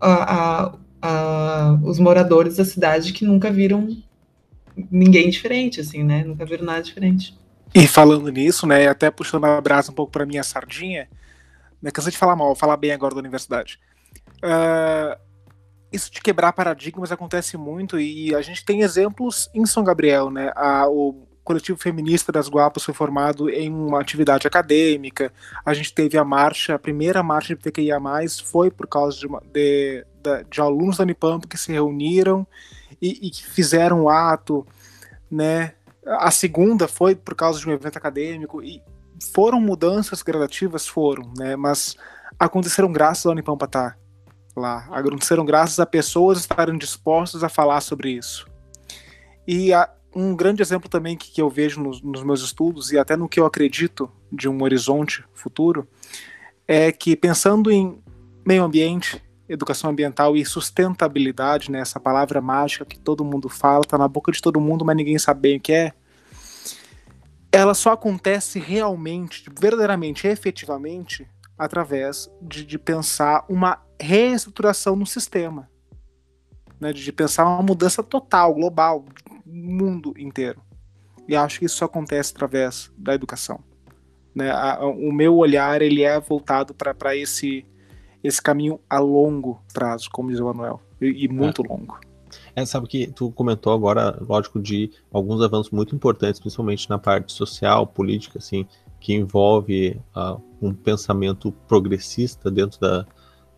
a, 0.00 0.34
a, 0.34 0.74
a, 1.00 1.78
os 1.84 2.00
moradores 2.00 2.56
da 2.56 2.64
cidade 2.64 3.12
que 3.12 3.24
nunca 3.24 3.48
viram 3.48 3.96
ninguém 4.90 5.30
diferente, 5.30 5.80
assim, 5.80 6.02
né? 6.02 6.24
Nunca 6.24 6.44
viram 6.44 6.64
nada 6.64 6.82
diferente. 6.82 7.38
E 7.72 7.86
falando 7.86 8.28
nisso, 8.28 8.66
né, 8.66 8.88
até 8.88 9.08
puxando 9.08 9.44
a 9.44 9.60
brasa 9.60 9.92
um 9.92 9.94
pouco 9.94 10.10
para 10.10 10.26
minha 10.26 10.42
sardinha, 10.42 11.08
não 11.80 11.90
é 11.90 11.92
cansei 11.92 12.10
de 12.10 12.18
falar 12.18 12.34
mal, 12.34 12.56
falar 12.56 12.76
bem 12.76 12.90
agora 12.90 13.14
da 13.14 13.20
universidade. 13.20 13.78
Uh, 14.42 15.27
isso 15.92 16.10
de 16.10 16.20
quebrar 16.20 16.52
paradigmas 16.52 17.10
acontece 17.10 17.56
muito 17.56 17.98
e 17.98 18.34
a 18.34 18.42
gente 18.42 18.64
tem 18.64 18.82
exemplos 18.82 19.48
em 19.54 19.64
São 19.64 19.82
Gabriel, 19.82 20.30
né? 20.30 20.52
A, 20.54 20.86
o 20.88 21.26
coletivo 21.42 21.78
feminista 21.78 22.30
das 22.30 22.46
Guapas 22.46 22.84
foi 22.84 22.92
formado 22.92 23.48
em 23.48 23.72
uma 23.72 24.00
atividade 24.00 24.46
acadêmica. 24.46 25.32
A 25.64 25.72
gente 25.72 25.94
teve 25.94 26.18
a 26.18 26.24
marcha, 26.24 26.74
a 26.74 26.78
primeira 26.78 27.22
marcha 27.22 27.56
de 27.56 27.62
PQIA+, 27.62 27.98
foi 28.44 28.70
por 28.70 28.86
causa 28.86 29.18
de, 29.18 29.26
uma, 29.26 29.40
de, 29.40 30.04
de, 30.22 30.44
de 30.50 30.60
alunos 30.60 30.98
da 30.98 31.04
Unipamp 31.04 31.46
que 31.46 31.56
se 31.56 31.72
reuniram 31.72 32.46
e, 33.00 33.30
fizeram 33.32 34.04
um 34.04 34.08
ato, 34.10 34.66
né? 35.30 35.72
A 36.04 36.30
segunda 36.30 36.86
foi 36.86 37.14
por 37.14 37.34
causa 37.34 37.58
de 37.58 37.68
um 37.68 37.72
evento 37.72 37.96
acadêmico 37.96 38.62
e 38.62 38.82
foram 39.32 39.58
mudanças 39.58 40.22
gradativas, 40.22 40.86
foram, 40.86 41.32
né? 41.34 41.56
Mas 41.56 41.96
aconteceram 42.38 42.92
graças 42.92 43.24
ao 43.24 43.32
Unipampa 43.32 43.64
estar 43.64 43.90
tá 43.92 43.96
lá. 44.58 44.88
Aconteceram 44.90 45.44
graças 45.44 45.80
a 45.80 45.86
pessoas 45.86 46.38
estarem 46.38 46.76
dispostas 46.76 47.42
a 47.42 47.48
falar 47.48 47.80
sobre 47.80 48.10
isso. 48.10 48.46
E 49.46 49.72
a, 49.72 49.88
um 50.14 50.34
grande 50.34 50.62
exemplo 50.62 50.88
também 50.88 51.16
que, 51.16 51.30
que 51.30 51.40
eu 51.40 51.48
vejo 51.48 51.80
nos, 51.80 52.02
nos, 52.02 52.22
meus 52.22 52.42
estudos 52.42 52.92
e 52.92 52.98
até 52.98 53.16
no 53.16 53.28
que 53.28 53.40
eu 53.40 53.46
acredito 53.46 54.10
de 54.30 54.48
um 54.48 54.62
horizonte 54.62 55.24
futuro 55.32 55.88
é 56.66 56.92
que 56.92 57.16
pensando 57.16 57.70
em 57.70 58.02
meio 58.46 58.62
ambiente, 58.62 59.22
educação 59.48 59.90
ambiental 59.90 60.36
e 60.36 60.44
sustentabilidade, 60.44 61.70
né, 61.70 61.80
essa 61.80 61.98
palavra 61.98 62.40
mágica 62.40 62.84
que 62.84 62.98
todo 62.98 63.24
mundo 63.24 63.48
fala, 63.48 63.80
está 63.80 63.96
na 63.96 64.08
boca 64.08 64.30
de 64.30 64.42
todo 64.42 64.60
mundo, 64.60 64.84
mas 64.84 64.96
ninguém 64.96 65.18
sabe 65.18 65.40
bem 65.40 65.56
o 65.56 65.60
que 65.60 65.72
é. 65.72 65.92
Ela 67.50 67.72
só 67.72 67.92
acontece 67.92 68.58
realmente, 68.58 69.44
verdadeiramente, 69.58 70.26
efetivamente, 70.26 71.26
através 71.56 72.30
de, 72.42 72.64
de 72.64 72.78
pensar 72.78 73.44
uma 73.48 73.82
reestruturação 74.00 74.96
no 74.96 75.06
sistema, 75.06 75.68
né, 76.80 76.92
de 76.92 77.12
pensar 77.12 77.44
uma 77.44 77.62
mudança 77.62 78.02
total, 78.02 78.54
global, 78.54 79.04
mundo 79.44 80.14
inteiro. 80.16 80.60
E 81.26 81.36
acho 81.36 81.58
que 81.58 81.66
isso 81.66 81.84
acontece 81.84 82.32
através 82.34 82.90
da 82.96 83.14
educação. 83.14 83.60
Né? 84.34 84.50
A, 84.50 84.84
o 84.84 85.12
meu 85.12 85.36
olhar 85.36 85.82
ele 85.82 86.02
é 86.02 86.18
voltado 86.20 86.74
para 86.74 87.16
esse 87.16 87.66
esse 88.22 88.42
caminho 88.42 88.80
a 88.90 88.98
longo 88.98 89.62
prazo, 89.72 90.10
como 90.10 90.30
diz 90.30 90.40
o 90.40 90.44
Manuel, 90.44 90.80
e, 91.00 91.24
e 91.24 91.28
muito 91.28 91.64
é. 91.64 91.68
longo. 91.68 91.98
É, 92.54 92.64
sabe 92.66 92.86
que 92.88 93.06
tu 93.06 93.30
comentou 93.30 93.72
agora, 93.72 94.18
lógico, 94.20 94.60
de 94.60 94.90
alguns 95.12 95.40
avanços 95.40 95.70
muito 95.70 95.94
importantes, 95.94 96.40
principalmente 96.40 96.90
na 96.90 96.98
parte 96.98 97.32
social, 97.32 97.86
política, 97.86 98.38
assim, 98.38 98.66
que 99.00 99.14
envolve 99.14 100.00
uh, 100.16 100.40
um 100.60 100.74
pensamento 100.74 101.52
progressista 101.66 102.50
dentro 102.50 102.80
da, 102.80 103.06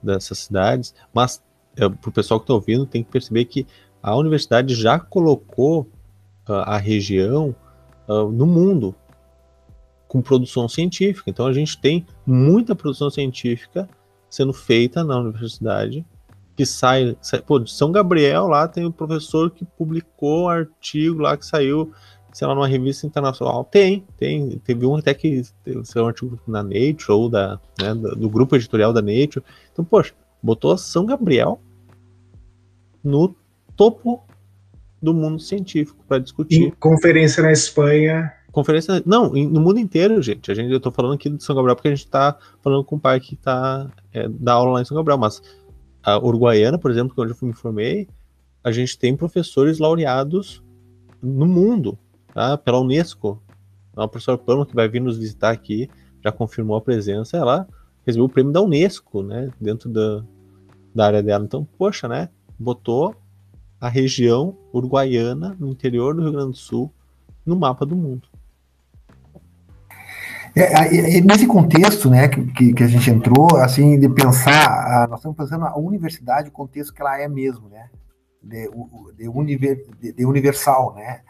dessas 0.02 0.38
cidades, 0.38 0.94
mas 1.12 1.42
é, 1.76 1.88
para 1.88 2.08
o 2.08 2.12
pessoal 2.12 2.40
que 2.40 2.44
está 2.44 2.54
ouvindo, 2.54 2.86
tem 2.86 3.02
que 3.02 3.10
perceber 3.10 3.44
que 3.44 3.66
a 4.02 4.16
universidade 4.16 4.74
já 4.74 4.98
colocou 4.98 5.82
uh, 6.48 6.52
a 6.64 6.78
região 6.78 7.54
uh, 8.08 8.30
no 8.30 8.46
mundo 8.46 8.94
com 10.08 10.20
produção 10.20 10.68
científica. 10.68 11.30
Então 11.30 11.46
a 11.46 11.52
gente 11.52 11.78
tem 11.78 12.06
muita 12.26 12.74
produção 12.74 13.10
científica 13.10 13.88
sendo 14.28 14.52
feita 14.52 15.04
na 15.04 15.18
universidade 15.18 16.04
que 16.56 16.66
sai, 16.66 17.16
sai 17.20 17.40
pô, 17.40 17.58
de 17.58 17.70
São 17.70 17.90
Gabriel 17.90 18.46
lá 18.46 18.68
tem 18.68 18.84
o 18.84 18.88
um 18.88 18.92
professor 18.92 19.50
que 19.50 19.64
publicou 19.64 20.44
um 20.44 20.48
artigo 20.48 21.22
lá 21.22 21.36
que 21.36 21.46
saiu 21.46 21.92
sei 22.32 22.46
lá, 22.46 22.54
numa 22.54 22.66
revista 22.66 23.06
internacional. 23.06 23.64
Tem, 23.64 24.04
tem. 24.16 24.58
Teve 24.58 24.86
um 24.86 24.96
até 24.96 25.14
que 25.14 25.42
saiu 25.84 26.04
um 26.04 26.08
artigo 26.08 26.38
na 26.46 26.62
Nature 26.62 27.10
ou 27.10 27.28
da, 27.28 27.60
né, 27.78 27.94
do 27.94 28.28
grupo 28.28 28.56
editorial 28.56 28.92
da 28.92 29.02
Nature. 29.02 29.44
Então, 29.72 29.84
poxa, 29.84 30.14
botou 30.42 30.76
São 30.76 31.04
Gabriel 31.04 31.60
no 33.02 33.34
topo 33.76 34.22
do 35.02 35.14
mundo 35.14 35.40
científico 35.40 36.04
para 36.06 36.18
discutir. 36.18 36.62
Em 36.64 36.70
conferência 36.70 37.42
na 37.42 37.52
Espanha. 37.52 38.32
Conferência. 38.52 39.02
Não, 39.06 39.30
no 39.30 39.60
mundo 39.60 39.78
inteiro, 39.78 40.20
gente. 40.20 40.50
A 40.50 40.54
gente 40.54 40.72
eu 40.72 40.80
tô 40.80 40.90
falando 40.90 41.14
aqui 41.14 41.30
de 41.30 41.42
São 41.42 41.54
Gabriel 41.54 41.76
porque 41.76 41.88
a 41.88 41.94
gente 41.94 42.08
tá 42.08 42.36
falando 42.60 42.84
com 42.84 42.96
o 42.96 43.00
pai 43.00 43.20
que 43.20 43.36
tá, 43.36 43.88
é, 44.12 44.28
dá 44.28 44.54
aula 44.54 44.72
lá 44.72 44.82
em 44.82 44.84
São 44.84 44.96
Gabriel, 44.96 45.18
mas 45.18 45.40
a 46.02 46.18
Uruguaiana, 46.18 46.78
por 46.78 46.90
exemplo, 46.90 47.14
que 47.14 47.20
é 47.20 47.24
onde 47.24 47.32
eu 47.32 47.48
me 47.48 47.54
formei, 47.54 48.08
a 48.62 48.70
gente 48.72 48.98
tem 48.98 49.16
professores 49.16 49.78
laureados 49.78 50.62
no 51.22 51.46
mundo 51.46 51.98
tá? 52.34 52.56
pela 52.56 52.80
Unesco. 52.80 53.42
A 53.96 54.06
professora 54.06 54.38
Pama, 54.38 54.64
que 54.64 54.74
vai 54.74 54.88
vir 54.88 55.00
nos 55.00 55.18
visitar 55.18 55.50
aqui, 55.50 55.90
já 56.24 56.30
confirmou 56.30 56.76
a 56.76 56.80
presença, 56.80 57.36
ela 57.36 57.66
recebeu 58.06 58.26
o 58.26 58.28
prêmio 58.28 58.52
da 58.52 58.62
Unesco, 58.62 59.22
né? 59.22 59.50
Dentro 59.60 59.88
da, 59.88 60.24
da 60.94 61.06
área 61.06 61.22
dela. 61.22 61.44
Então, 61.44 61.66
poxa, 61.76 62.08
né? 62.08 62.28
Botou 62.58 63.14
a 63.80 63.88
região 63.88 64.56
uruguaiana, 64.72 65.56
no 65.58 65.68
interior 65.68 66.14
do 66.14 66.22
Rio 66.22 66.32
Grande 66.32 66.50
do 66.50 66.56
Sul, 66.56 66.92
no 67.44 67.56
mapa 67.56 67.86
do 67.86 67.96
mundo. 67.96 68.28
É, 70.54 71.18
é, 71.18 71.20
nesse 71.20 71.46
contexto, 71.46 72.10
né, 72.10 72.28
que, 72.28 72.74
que, 72.74 72.82
a 72.82 72.86
gente 72.86 73.08
entrou, 73.08 73.56
assim, 73.56 73.98
de 73.98 74.08
pensar, 74.08 75.08
nós 75.08 75.20
estamos 75.20 75.36
pensando 75.36 75.64
a 75.64 75.78
universidade, 75.78 76.48
o 76.48 76.52
contexto 76.52 76.92
que 76.92 77.00
ela 77.00 77.20
é 77.20 77.28
mesmo, 77.28 77.68
né, 77.68 77.88
de, 78.42 78.68
de, 79.16 79.58
de, 80.00 80.12
de 80.12 80.26
universal, 80.26 80.94
né, 80.96 81.20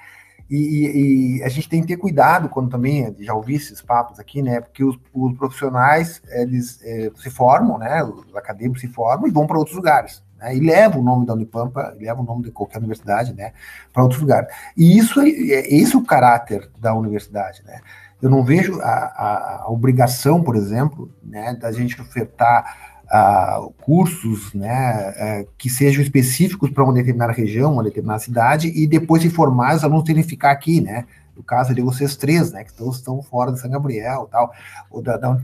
e, 0.50 1.36
e, 1.36 1.42
a 1.44 1.48
gente 1.48 1.68
tem 1.68 1.80
que 1.80 1.86
ter 1.86 1.96
cuidado 1.96 2.48
quando 2.48 2.68
também, 2.68 3.14
já 3.20 3.32
ouvi 3.34 3.54
esses 3.54 3.80
papos 3.80 4.18
aqui, 4.18 4.42
né? 4.42 4.60
Porque 4.60 4.82
os, 4.82 4.98
os 5.14 5.38
profissionais, 5.38 6.20
eles 6.28 6.80
é, 6.82 7.10
se 7.16 7.30
formam, 7.30 7.78
né? 7.78 8.02
Os 8.02 8.34
acadêmicos 8.34 8.80
se 8.80 8.88
formam 8.88 9.28
e 9.28 9.30
vão 9.30 9.46
para 9.46 9.58
outros 9.58 9.76
lugares. 9.76 10.22
Né, 10.38 10.56
e 10.56 10.60
levam 10.60 11.02
o 11.02 11.04
nome 11.04 11.26
da 11.26 11.34
Unipampa, 11.34 11.94
levam 12.00 12.24
o 12.24 12.26
nome 12.26 12.44
de 12.44 12.50
qualquer 12.50 12.78
universidade, 12.78 13.32
né? 13.32 13.52
Para 13.92 14.02
outros 14.02 14.20
lugares. 14.20 14.48
E 14.76 14.98
isso 14.98 15.20
é, 15.20 15.28
é 15.28 15.74
esse 15.74 15.94
é 15.94 15.98
o 15.98 16.04
caráter 16.04 16.68
da 16.78 16.94
universidade, 16.94 17.62
né? 17.64 17.80
Eu 18.20 18.28
não 18.28 18.42
vejo 18.44 18.80
a, 18.80 18.86
a, 18.86 19.62
a 19.62 19.70
obrigação, 19.70 20.42
por 20.42 20.54
exemplo, 20.56 21.10
né, 21.22 21.54
da 21.54 21.72
gente 21.72 21.98
ofertar 22.00 22.89
uh, 23.10 23.72
cursos 23.80 24.54
né, 24.54 25.42
uh, 25.42 25.48
que 25.58 25.68
sejam 25.68 26.02
específicos 26.02 26.70
para 26.70 26.84
uma 26.84 26.92
determinada 26.92 27.32
região, 27.32 27.72
uma 27.72 27.82
determinada 27.82 28.20
cidade, 28.20 28.68
e 28.68 28.86
depois 28.86 29.22
de 29.22 29.30
formar, 29.30 29.76
os 29.76 29.84
alunos 29.84 30.04
terem 30.04 30.22
que 30.22 30.28
ficar 30.28 30.52
aqui, 30.52 30.80
né? 30.80 31.04
No 31.36 31.42
caso 31.42 31.74
de 31.74 31.80
vocês 31.80 32.16
três, 32.16 32.52
né, 32.52 32.64
que 32.64 32.72
todos 32.74 32.96
estão 32.96 33.22
fora 33.22 33.50
de 33.50 33.58
São 33.58 33.70
Gabriel 33.70 34.28
tal, 34.30 34.52
ou 34.90 35.00
da, 35.00 35.16
da 35.16 35.34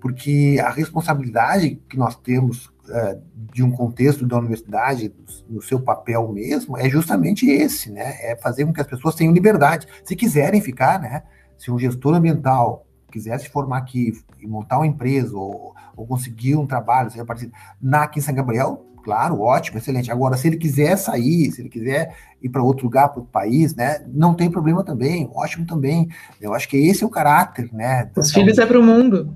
porque 0.00 0.58
a 0.64 0.70
responsabilidade 0.70 1.80
que 1.88 1.96
nós 1.96 2.14
temos 2.14 2.66
uh, 2.66 3.20
de 3.52 3.62
um 3.62 3.70
contexto 3.70 4.26
da 4.26 4.38
universidade, 4.38 5.12
no 5.48 5.60
seu 5.60 5.80
papel 5.80 6.28
mesmo, 6.32 6.78
é 6.78 6.88
justamente 6.88 7.50
esse, 7.50 7.90
né? 7.90 8.16
É 8.20 8.36
fazer 8.36 8.64
com 8.64 8.72
que 8.72 8.80
as 8.80 8.86
pessoas 8.86 9.14
tenham 9.14 9.34
liberdade. 9.34 9.86
Se 10.04 10.14
quiserem 10.14 10.60
ficar, 10.60 11.00
né? 11.00 11.24
Se 11.58 11.70
um 11.70 11.78
gestor 11.78 12.14
ambiental 12.14 12.86
quiser 13.10 13.38
se 13.38 13.48
formar 13.48 13.78
aqui 13.78 14.12
e 14.40 14.46
montar 14.46 14.78
uma 14.78 14.86
empresa 14.86 15.36
ou, 15.36 15.74
ou 15.96 16.06
conseguir 16.06 16.56
um 16.56 16.66
trabalho, 16.66 17.10
seja 17.10 17.24
parecido, 17.24 17.52
na 17.80 18.02
aqui 18.02 18.18
em 18.18 18.22
São 18.22 18.34
Gabriel, 18.34 18.86
claro, 19.02 19.40
ótimo, 19.40 19.78
excelente. 19.78 20.10
Agora, 20.10 20.36
se 20.36 20.46
ele 20.46 20.56
quiser 20.56 20.96
sair, 20.96 21.50
se 21.50 21.62
ele 21.62 21.68
quiser 21.68 22.14
ir 22.42 22.48
para 22.48 22.62
outro 22.62 22.84
lugar, 22.84 23.08
para 23.08 23.18
outro 23.18 23.32
país, 23.32 23.74
né, 23.74 24.04
não 24.08 24.34
tem 24.34 24.50
problema 24.50 24.84
também, 24.84 25.30
ótimo 25.34 25.66
também. 25.66 26.08
Eu 26.40 26.54
acho 26.54 26.68
que 26.68 26.76
esse 26.76 27.02
é 27.02 27.06
o 27.06 27.10
caráter, 27.10 27.68
né? 27.72 28.10
Os 28.16 28.32
filhos 28.32 28.58
é 28.58 28.66
para 28.66 28.78
o 28.78 28.82
mundo. 28.82 29.34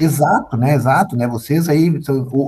Exato, 0.00 0.56
né? 0.56 0.74
Exato, 0.74 1.16
né? 1.16 1.26
Vocês 1.26 1.68
aí, 1.68 1.92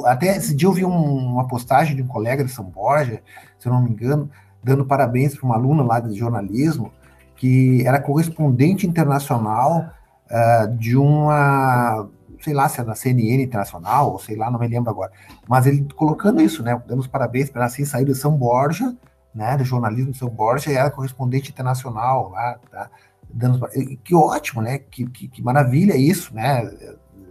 até 0.06 0.36
esse 0.36 0.54
dia 0.54 0.68
eu 0.68 0.72
vi 0.72 0.84
um, 0.84 1.32
uma 1.32 1.48
postagem 1.48 1.96
de 1.96 2.02
um 2.02 2.06
colega 2.06 2.44
de 2.44 2.50
São 2.50 2.64
Borja, 2.64 3.20
se 3.58 3.68
eu 3.68 3.72
não 3.72 3.82
me 3.82 3.90
engano, 3.90 4.30
dando 4.62 4.84
parabéns 4.84 5.36
para 5.36 5.44
uma 5.44 5.56
aluna 5.56 5.82
lá 5.82 6.00
de 6.00 6.16
jornalismo 6.16 6.92
que 7.36 7.86
era 7.86 8.00
correspondente 8.00 8.86
internacional 8.86 9.90
uh, 10.30 10.76
de 10.76 10.96
uma, 10.96 12.08
sei 12.40 12.52
lá 12.52 12.68
se 12.68 12.80
é 12.80 12.84
da 12.84 12.94
CNN 12.94 13.42
Internacional, 13.42 14.12
ou 14.12 14.18
sei 14.18 14.36
lá, 14.36 14.50
não 14.50 14.58
me 14.58 14.68
lembro 14.68 14.90
agora, 14.90 15.12
mas 15.48 15.66
ele 15.66 15.86
colocando 15.96 16.40
isso, 16.40 16.62
né? 16.62 16.80
Dando 16.86 17.00
os 17.00 17.06
parabéns 17.06 17.50
para 17.50 17.64
assim 17.64 17.84
sair 17.84 18.04
de 18.04 18.14
São 18.14 18.36
Borja, 18.36 18.94
né? 19.34 19.56
Do 19.56 19.64
jornalismo 19.64 20.12
de 20.12 20.18
São 20.18 20.28
Borja, 20.28 20.70
e 20.70 20.74
era 20.74 20.90
correspondente 20.90 21.50
internacional 21.50 22.30
lá, 22.30 22.58
tá? 22.70 22.90
Dando, 23.32 23.66
que 24.04 24.14
ótimo, 24.14 24.62
né? 24.62 24.78
Que, 24.78 25.06
que, 25.06 25.28
que 25.28 25.42
maravilha 25.42 25.96
isso, 25.96 26.32
né? 26.34 26.62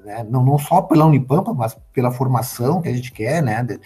né? 0.03 0.25
Não, 0.29 0.43
não 0.43 0.57
só 0.57 0.81
pela 0.81 1.05
Unipampa, 1.05 1.53
mas 1.53 1.77
pela 1.93 2.11
formação 2.11 2.81
que 2.81 2.89
a 2.89 2.93
gente 2.93 3.11
quer, 3.11 3.41
né? 3.41 3.63
De, 3.63 3.79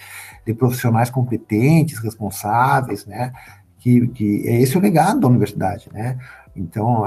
de 0.46 0.54
profissionais 0.54 1.10
competentes, 1.10 1.98
responsáveis, 1.98 3.06
né? 3.06 3.32
Que, 3.78 4.08
que 4.08 4.48
é 4.48 4.60
esse 4.60 4.76
o 4.76 4.80
legado 4.80 5.20
da 5.20 5.28
universidade, 5.28 5.88
né? 5.92 6.18
Então, 6.56 7.04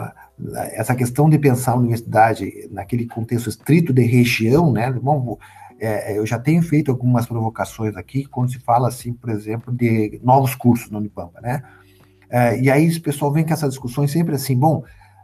essa 0.74 0.96
questão 0.96 1.30
de 1.30 1.38
pensar 1.38 1.74
a 1.74 1.78
universidade 1.78 2.68
naquele 2.72 3.06
contexto 3.06 3.50
estrito 3.50 3.94
de 3.94 4.04
região, 4.04 4.72
né? 4.72 4.92
Bom, 4.92 5.38
é, 5.80 6.18
eu 6.18 6.26
já 6.26 6.38
tenho 6.38 6.62
feito 6.62 6.92
algumas 6.92 7.26
provocações 7.26 7.96
aqui, 7.96 8.26
quando 8.26 8.52
se 8.52 8.60
fala, 8.60 8.88
assim, 8.88 9.14
por 9.14 9.30
exemplo, 9.30 9.74
de 9.74 10.20
novos 10.24 10.54
cursos 10.54 10.92
na 10.92 11.00
Unipampa, 11.00 11.42
né? 11.42 11.64
É, 12.30 12.60
e 12.60 12.70
aí 12.70 12.88
o 12.88 13.02
pessoal 13.02 13.32
vem 13.32 13.46
com 13.46 13.52
essas 13.52 13.72
discussões 13.72 14.12
sempre 14.12 14.36
assim, 14.36 14.56
bom, 14.56 14.84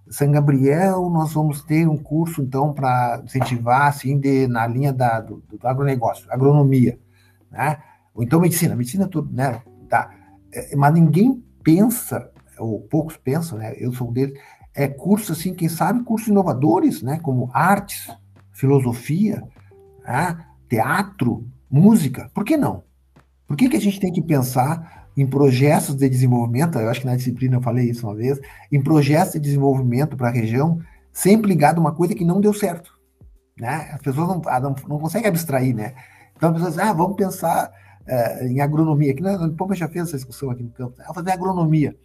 São 0.09 0.29
Gabriel, 0.31 1.09
nós 1.09 1.33
vamos 1.33 1.61
ter 1.61 1.87
um 1.87 1.95
curso, 1.95 2.41
então, 2.41 2.73
para 2.73 3.21
incentivar, 3.23 3.87
assim, 3.87 4.19
de, 4.19 4.47
na 4.47 4.65
linha 4.67 4.91
da, 4.91 5.21
do, 5.21 5.43
do 5.47 5.67
agronegócio, 5.67 6.25
agronomia, 6.29 6.99
né? 7.51 7.77
Ou 8.13 8.23
então 8.23 8.39
medicina, 8.39 8.75
medicina 8.75 9.07
tudo, 9.07 9.31
né? 9.31 9.61
Tá. 9.87 10.09
É, 10.51 10.75
mas 10.75 10.93
ninguém 10.93 11.43
pensa, 11.63 12.31
ou 12.57 12.81
poucos 12.81 13.15
pensam, 13.15 13.59
né? 13.59 13.75
Eu 13.77 13.93
sou 13.93 14.11
dele, 14.11 14.33
é 14.77 14.87
curso, 14.87 15.31
assim, 15.31 15.55
quem 15.55 15.67
sabe, 15.67 16.03
cursos 16.03 16.27
inovadores, 16.27 17.01
né? 17.01 17.19
Como 17.23 17.49
artes, 17.51 18.15
filosofia, 18.53 19.43
né? 20.05 20.45
teatro, 20.69 21.47
música. 21.67 22.29
Por 22.31 22.45
que 22.45 22.55
não? 22.55 22.83
Por 23.47 23.57
que, 23.57 23.69
que 23.69 23.75
a 23.75 23.81
gente 23.81 23.99
tem 23.99 24.13
que 24.13 24.21
pensar 24.21 25.07
em 25.17 25.25
projetos 25.25 25.95
de 25.95 26.07
desenvolvimento, 26.07 26.77
eu 26.77 26.89
acho 26.89 26.99
que 26.99 27.07
na 27.07 27.15
disciplina 27.15 27.55
eu 27.57 27.61
falei 27.61 27.89
isso 27.89 28.05
uma 28.05 28.13
vez, 28.13 28.39
em 28.71 28.79
projetos 28.79 29.33
de 29.33 29.39
desenvolvimento 29.39 30.15
para 30.15 30.27
a 30.27 30.31
região, 30.31 30.79
sempre 31.11 31.47
ligado 31.47 31.79
a 31.79 31.81
uma 31.81 31.95
coisa 31.95 32.13
que 32.13 32.23
não 32.23 32.39
deu 32.39 32.53
certo. 32.53 32.95
Né? 33.59 33.89
As 33.91 34.01
pessoas 34.01 34.27
não, 34.27 34.41
ah, 34.45 34.59
não, 34.59 34.75
não 34.87 34.99
conseguem 34.99 35.27
abstrair, 35.27 35.75
né? 35.75 35.95
Então 36.35 36.49
as 36.49 36.55
pessoas 36.55 36.75
dizem, 36.75 36.87
ah, 36.87 36.93
vamos 36.93 37.15
pensar 37.15 37.71
uh, 38.07 38.43
em 38.45 38.61
agronomia. 38.61 39.15
Que 39.15 39.23
na 39.23 39.49
Pompa 39.49 39.73
já 39.73 39.87
fez 39.87 40.09
essa 40.09 40.17
discussão 40.17 40.51
aqui 40.51 40.61
no 40.61 40.69
campo. 40.69 40.93
Ah, 40.99 41.11
fazer 41.11 41.31
agronomia. 41.31 41.97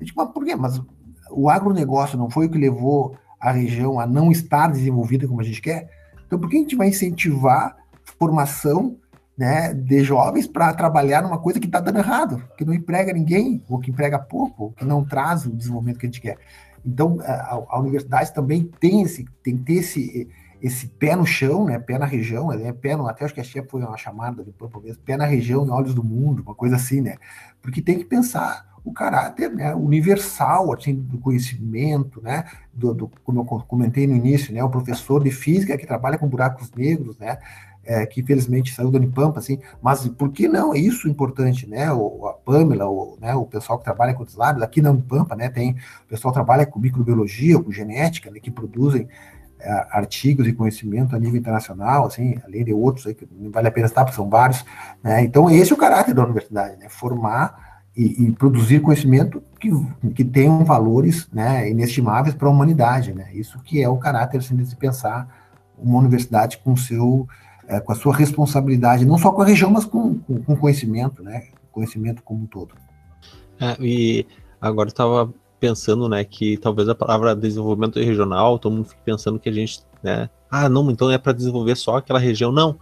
Eu 0.00 0.04
digo, 0.04 0.20
mas 0.20 0.32
por 0.32 0.44
quê? 0.44 0.56
Mas 0.56 0.82
o 1.30 1.48
agronegócio 1.48 2.18
não 2.18 2.30
foi 2.30 2.46
o 2.46 2.50
que 2.50 2.58
levou 2.58 3.16
a 3.40 3.50
região 3.50 4.00
a 4.00 4.06
não 4.06 4.30
estar 4.30 4.70
desenvolvida 4.70 5.28
como 5.28 5.40
a 5.40 5.44
gente 5.44 5.60
quer? 5.60 5.90
Então 6.26 6.38
por 6.38 6.48
que 6.48 6.56
a 6.56 6.60
gente 6.60 6.76
vai 6.76 6.88
incentivar 6.88 7.76
formação 8.18 8.96
né, 9.36 9.74
de 9.74 10.02
jovens 10.04 10.46
para 10.46 10.72
trabalhar 10.72 11.22
numa 11.22 11.38
coisa 11.38 11.58
que 11.58 11.66
está 11.66 11.80
dando 11.80 11.98
errado, 11.98 12.42
que 12.56 12.64
não 12.64 12.72
emprega 12.72 13.12
ninguém, 13.12 13.62
ou 13.68 13.78
que 13.78 13.90
emprega 13.90 14.18
pouco, 14.18 14.64
ou 14.64 14.72
que 14.72 14.84
não 14.84 15.04
traz 15.04 15.44
o 15.44 15.52
desenvolvimento 15.54 15.98
que 15.98 16.06
a 16.06 16.08
gente 16.08 16.20
quer. 16.20 16.38
Então, 16.86 17.18
a, 17.20 17.64
a 17.68 17.80
universidade 17.80 18.32
também 18.32 18.70
tem 18.78 19.02
esse, 19.02 19.24
tem 19.42 19.56
que 19.56 19.64
ter 19.64 19.74
esse, 19.74 20.28
esse 20.62 20.86
pé 20.86 21.16
no 21.16 21.26
chão, 21.26 21.64
né, 21.64 21.78
pé 21.78 21.98
na 21.98 22.06
região, 22.06 22.48
né, 22.48 22.72
pé 22.72 22.96
no, 22.96 23.08
até 23.08 23.24
acho 23.24 23.34
que 23.34 23.40
a 23.40 23.44
chefe 23.44 23.68
foi 23.68 23.82
uma 23.82 23.96
chamada 23.96 24.44
de 24.44 24.54
mesmo, 24.82 25.02
pé 25.02 25.16
na 25.16 25.26
região, 25.26 25.66
em 25.66 25.70
olhos 25.70 25.94
do 25.94 26.04
mundo, 26.04 26.42
uma 26.42 26.54
coisa 26.54 26.76
assim, 26.76 27.00
né, 27.00 27.16
porque 27.60 27.82
tem 27.82 27.98
que 27.98 28.04
pensar 28.04 28.73
o 28.84 28.92
caráter 28.92 29.50
né, 29.50 29.74
universal 29.74 30.72
assim, 30.74 30.94
do 30.94 31.18
conhecimento, 31.18 32.20
né, 32.20 32.44
do, 32.72 32.92
do, 32.92 33.10
como 33.24 33.40
eu 33.40 33.44
comentei 33.44 34.06
no 34.06 34.14
início, 34.14 34.52
né, 34.52 34.62
o 34.62 34.68
professor 34.68 35.24
de 35.24 35.30
física 35.30 35.78
que 35.78 35.86
trabalha 35.86 36.18
com 36.18 36.28
buracos 36.28 36.70
negros, 36.72 37.16
né, 37.18 37.38
é, 37.86 38.06
que 38.06 38.20
infelizmente 38.20 38.74
saiu 38.74 38.90
da 38.90 38.98
Unipampa, 38.98 39.38
assim, 39.38 39.58
mas 39.82 40.06
por 40.08 40.30
que 40.30 40.48
não? 40.48 40.74
É 40.74 40.78
isso 40.78 41.08
importante, 41.08 41.66
né? 41.66 41.92
O, 41.92 42.26
a 42.26 42.32
Pamela, 42.32 42.88
o, 42.88 43.18
né, 43.20 43.34
o 43.34 43.44
pessoal 43.44 43.78
que 43.78 43.84
trabalha 43.84 44.14
com 44.14 44.22
os 44.22 44.34
lábios, 44.34 44.62
aqui 44.62 44.80
na 44.80 44.90
Unipampa, 44.90 45.36
né, 45.36 45.50
tem 45.50 45.72
o 45.72 46.08
pessoal 46.08 46.32
que 46.32 46.38
trabalha 46.38 46.66
com 46.66 46.78
microbiologia, 46.78 47.62
com 47.62 47.70
genética, 47.70 48.30
né, 48.30 48.40
que 48.40 48.50
produzem 48.50 49.06
é, 49.60 49.70
artigos 49.90 50.46
e 50.46 50.52
conhecimento 50.52 51.14
a 51.14 51.18
nível 51.18 51.38
internacional, 51.38 52.06
assim, 52.06 52.36
além 52.44 52.64
de 52.64 52.72
outros 52.72 53.06
aí, 53.06 53.14
que 53.14 53.28
não 53.30 53.50
vale 53.50 53.68
a 53.68 53.70
pena 53.70 53.86
estar, 53.86 54.04
porque 54.04 54.16
são 54.16 54.28
vários, 54.28 54.64
né? 55.02 55.22
Então, 55.22 55.50
esse 55.50 55.72
é 55.72 55.74
o 55.74 55.78
caráter 55.78 56.14
da 56.14 56.24
universidade, 56.24 56.76
né? 56.76 56.88
Formar 56.88 57.63
e, 57.96 58.24
e 58.24 58.32
produzir 58.32 58.80
conhecimento 58.80 59.42
que, 59.60 59.70
que 60.14 60.24
tenham 60.24 60.64
valores 60.64 61.28
né, 61.32 61.70
inestimáveis 61.70 62.34
para 62.34 62.48
a 62.48 62.50
humanidade, 62.50 63.12
né? 63.12 63.28
Isso 63.32 63.58
que 63.60 63.82
é 63.82 63.88
o 63.88 63.96
caráter 63.96 64.38
assim, 64.38 64.56
de 64.56 64.66
se 64.66 64.76
pensar 64.76 65.28
uma 65.78 65.98
universidade 65.98 66.58
com 66.58 66.76
seu 66.76 67.28
é, 67.66 67.80
com 67.80 67.92
a 67.92 67.94
sua 67.94 68.14
responsabilidade, 68.14 69.06
não 69.06 69.16
só 69.16 69.32
com 69.32 69.42
a 69.42 69.46
região, 69.46 69.70
mas 69.70 69.84
com, 69.84 70.18
com, 70.18 70.42
com 70.42 70.56
conhecimento, 70.56 71.22
né? 71.22 71.44
Conhecimento 71.72 72.22
como 72.22 72.42
um 72.42 72.46
todo. 72.46 72.74
É, 73.60 73.76
e 73.80 74.26
agora 74.60 74.88
estava 74.88 75.32
pensando, 75.58 76.08
né, 76.08 76.22
que 76.24 76.58
talvez 76.58 76.88
a 76.88 76.94
palavra 76.94 77.34
desenvolvimento 77.34 77.98
regional, 77.98 78.58
todo 78.58 78.74
mundo 78.74 78.88
fique 78.88 79.00
pensando 79.02 79.38
que 79.38 79.48
a 79.48 79.52
gente, 79.52 79.80
né, 80.02 80.28
ah, 80.50 80.68
não, 80.68 80.90
então 80.90 81.10
é 81.10 81.16
para 81.16 81.32
desenvolver 81.32 81.74
só 81.74 81.96
aquela 81.96 82.18
região. 82.18 82.52
Não. 82.52 82.78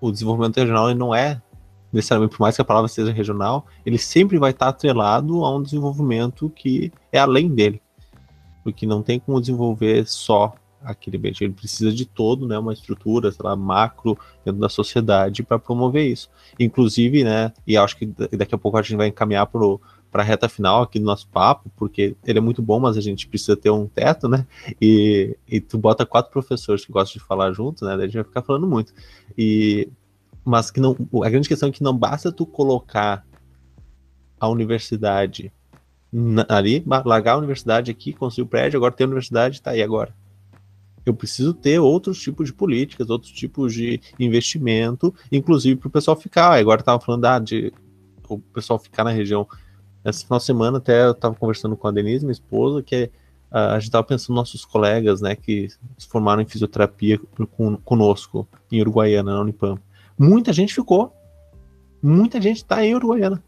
O 0.00 0.10
desenvolvimento 0.10 0.56
regional 0.56 0.94
não 0.94 1.14
é 1.14 1.42
necessariamente, 1.94 2.36
por 2.36 2.42
mais 2.42 2.56
que 2.56 2.62
a 2.62 2.64
palavra 2.64 2.88
seja 2.88 3.12
regional, 3.12 3.66
ele 3.86 3.98
sempre 3.98 4.38
vai 4.38 4.50
estar 4.50 4.68
atrelado 4.68 5.44
a 5.44 5.56
um 5.56 5.62
desenvolvimento 5.62 6.50
que 6.50 6.92
é 7.12 7.18
além 7.18 7.48
dele. 7.48 7.80
Porque 8.62 8.86
não 8.86 9.02
tem 9.02 9.20
como 9.20 9.40
desenvolver 9.40 10.06
só 10.06 10.54
aquele 10.82 11.16
ambiente. 11.16 11.42
Ele 11.42 11.52
precisa 11.52 11.92
de 11.92 12.04
todo, 12.04 12.46
né, 12.46 12.58
uma 12.58 12.72
estrutura, 12.72 13.32
sei 13.32 13.42
lá, 13.42 13.56
macro 13.56 14.18
dentro 14.44 14.60
da 14.60 14.68
sociedade 14.68 15.42
para 15.42 15.58
promover 15.58 16.06
isso. 16.06 16.28
Inclusive, 16.58 17.24
né, 17.24 17.52
e 17.66 17.76
acho 17.76 17.96
que 17.96 18.06
daqui 18.06 18.54
a 18.54 18.58
pouco 18.58 18.76
a 18.76 18.82
gente 18.82 18.96
vai 18.96 19.08
encaminhar 19.08 19.46
para 19.46 20.22
a 20.22 20.22
reta 20.22 20.48
final 20.48 20.82
aqui 20.82 20.98
do 20.98 21.04
nosso 21.04 21.26
papo, 21.28 21.70
porque 21.76 22.16
ele 22.24 22.38
é 22.38 22.42
muito 22.42 22.60
bom, 22.60 22.78
mas 22.78 22.96
a 22.96 23.00
gente 23.00 23.26
precisa 23.26 23.56
ter 23.56 23.70
um 23.70 23.86
teto, 23.86 24.28
né? 24.28 24.46
E, 24.80 25.36
e 25.48 25.60
tu 25.60 25.76
bota 25.76 26.06
quatro 26.06 26.30
professores 26.30 26.84
que 26.84 26.92
gostam 26.92 27.20
de 27.20 27.26
falar 27.26 27.52
juntos, 27.52 27.82
né? 27.82 27.96
Daí 27.96 28.04
a 28.04 28.06
gente 28.06 28.16
vai 28.16 28.24
ficar 28.24 28.42
falando 28.42 28.66
muito. 28.66 28.92
E 29.36 29.88
mas 30.44 30.70
que 30.70 30.80
não, 30.80 30.96
a 31.22 31.30
grande 31.30 31.48
questão 31.48 31.68
é 31.68 31.72
que 31.72 31.82
não 31.82 31.96
basta 31.96 32.30
tu 32.30 32.44
colocar 32.44 33.24
a 34.38 34.48
universidade 34.48 35.52
ali, 36.48 36.84
largar 37.04 37.32
a 37.32 37.38
universidade 37.38 37.90
aqui, 37.90 38.12
construir 38.12 38.44
o 38.44 38.48
prédio, 38.48 38.76
agora 38.76 38.92
tem 38.92 39.04
a 39.04 39.08
universidade, 39.08 39.60
tá 39.60 39.70
aí 39.70 39.82
agora 39.82 40.14
eu 41.04 41.14
preciso 41.14 41.52
ter 41.52 41.78
outros 41.78 42.20
tipos 42.20 42.46
de 42.46 42.52
políticas, 42.52 43.10
outros 43.10 43.30
tipos 43.30 43.74
de 43.74 44.00
investimento, 44.18 45.14
inclusive 45.30 45.76
para 45.76 45.88
o 45.88 45.90
pessoal 45.90 46.16
ficar. 46.16 46.58
Agora 46.58 46.80
estava 46.80 47.00
falando 47.00 47.24
ah, 47.26 47.38
de 47.38 47.72
o 48.28 48.38
pessoal 48.38 48.78
ficar 48.78 49.04
na 49.04 49.10
região. 49.10 49.46
Essa 50.02 50.24
final 50.24 50.38
de 50.38 50.44
semana 50.44 50.78
até 50.78 51.04
eu 51.04 51.12
estava 51.12 51.34
conversando 51.34 51.76
com 51.76 51.86
a 51.86 51.90
Denise, 51.90 52.24
minha 52.24 52.32
esposa, 52.32 52.82
que 52.82 53.10
uh, 53.52 53.56
a 53.56 53.74
gente 53.74 53.84
estava 53.84 54.04
pensando 54.04 54.30
nos 54.30 54.36
nossos 54.36 54.64
colegas, 54.64 55.20
né, 55.20 55.34
que 55.36 55.68
se 55.98 56.08
formaram 56.08 56.42
em 56.42 56.46
fisioterapia 56.46 57.20
conosco 57.84 58.48
em 58.72 58.80
Uruguaiana, 58.80 59.34
na 59.34 59.40
Unipam. 59.40 59.78
Muita 60.18 60.52
gente 60.52 60.74
ficou. 60.74 61.12
Muita 62.02 62.40
gente 62.40 62.58
está 62.58 62.84
em 62.84 62.94
Uruguaiana. 62.94 63.42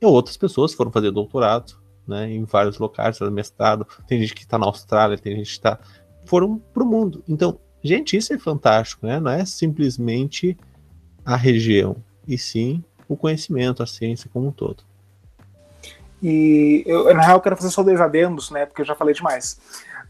E 0.00 0.06
outras 0.06 0.36
pessoas 0.36 0.74
foram 0.74 0.90
fazer 0.90 1.10
doutorado, 1.10 1.74
né, 2.06 2.30
em 2.30 2.44
vários 2.44 2.78
locais, 2.78 3.20
mestrado. 3.20 3.86
Tem 4.06 4.18
gente 4.20 4.34
que 4.34 4.42
está 4.42 4.58
na 4.58 4.66
Austrália, 4.66 5.18
tem 5.18 5.36
gente 5.36 5.46
que 5.46 5.52
está 5.52 5.78
foram 6.24 6.58
para 6.58 6.82
o 6.82 6.86
mundo. 6.86 7.24
Então, 7.28 7.58
gente, 7.82 8.16
isso 8.16 8.32
é 8.32 8.38
fantástico, 8.38 9.06
né? 9.06 9.18
Não 9.18 9.30
é 9.30 9.44
simplesmente 9.44 10.56
a 11.24 11.36
região, 11.36 11.96
e 12.26 12.38
sim 12.38 12.84
o 13.08 13.16
conhecimento, 13.16 13.82
a 13.82 13.86
ciência 13.86 14.30
como 14.32 14.46
um 14.48 14.52
todo. 14.52 14.84
E 16.22 16.84
eu, 16.86 17.12
na 17.14 17.22
real, 17.22 17.40
quero 17.40 17.56
fazer 17.56 17.70
só 17.70 17.82
dois 17.82 18.00
adendos, 18.00 18.50
né? 18.50 18.66
Porque 18.66 18.82
eu 18.82 18.86
já 18.86 18.94
falei 18.94 19.14
demais. 19.14 19.58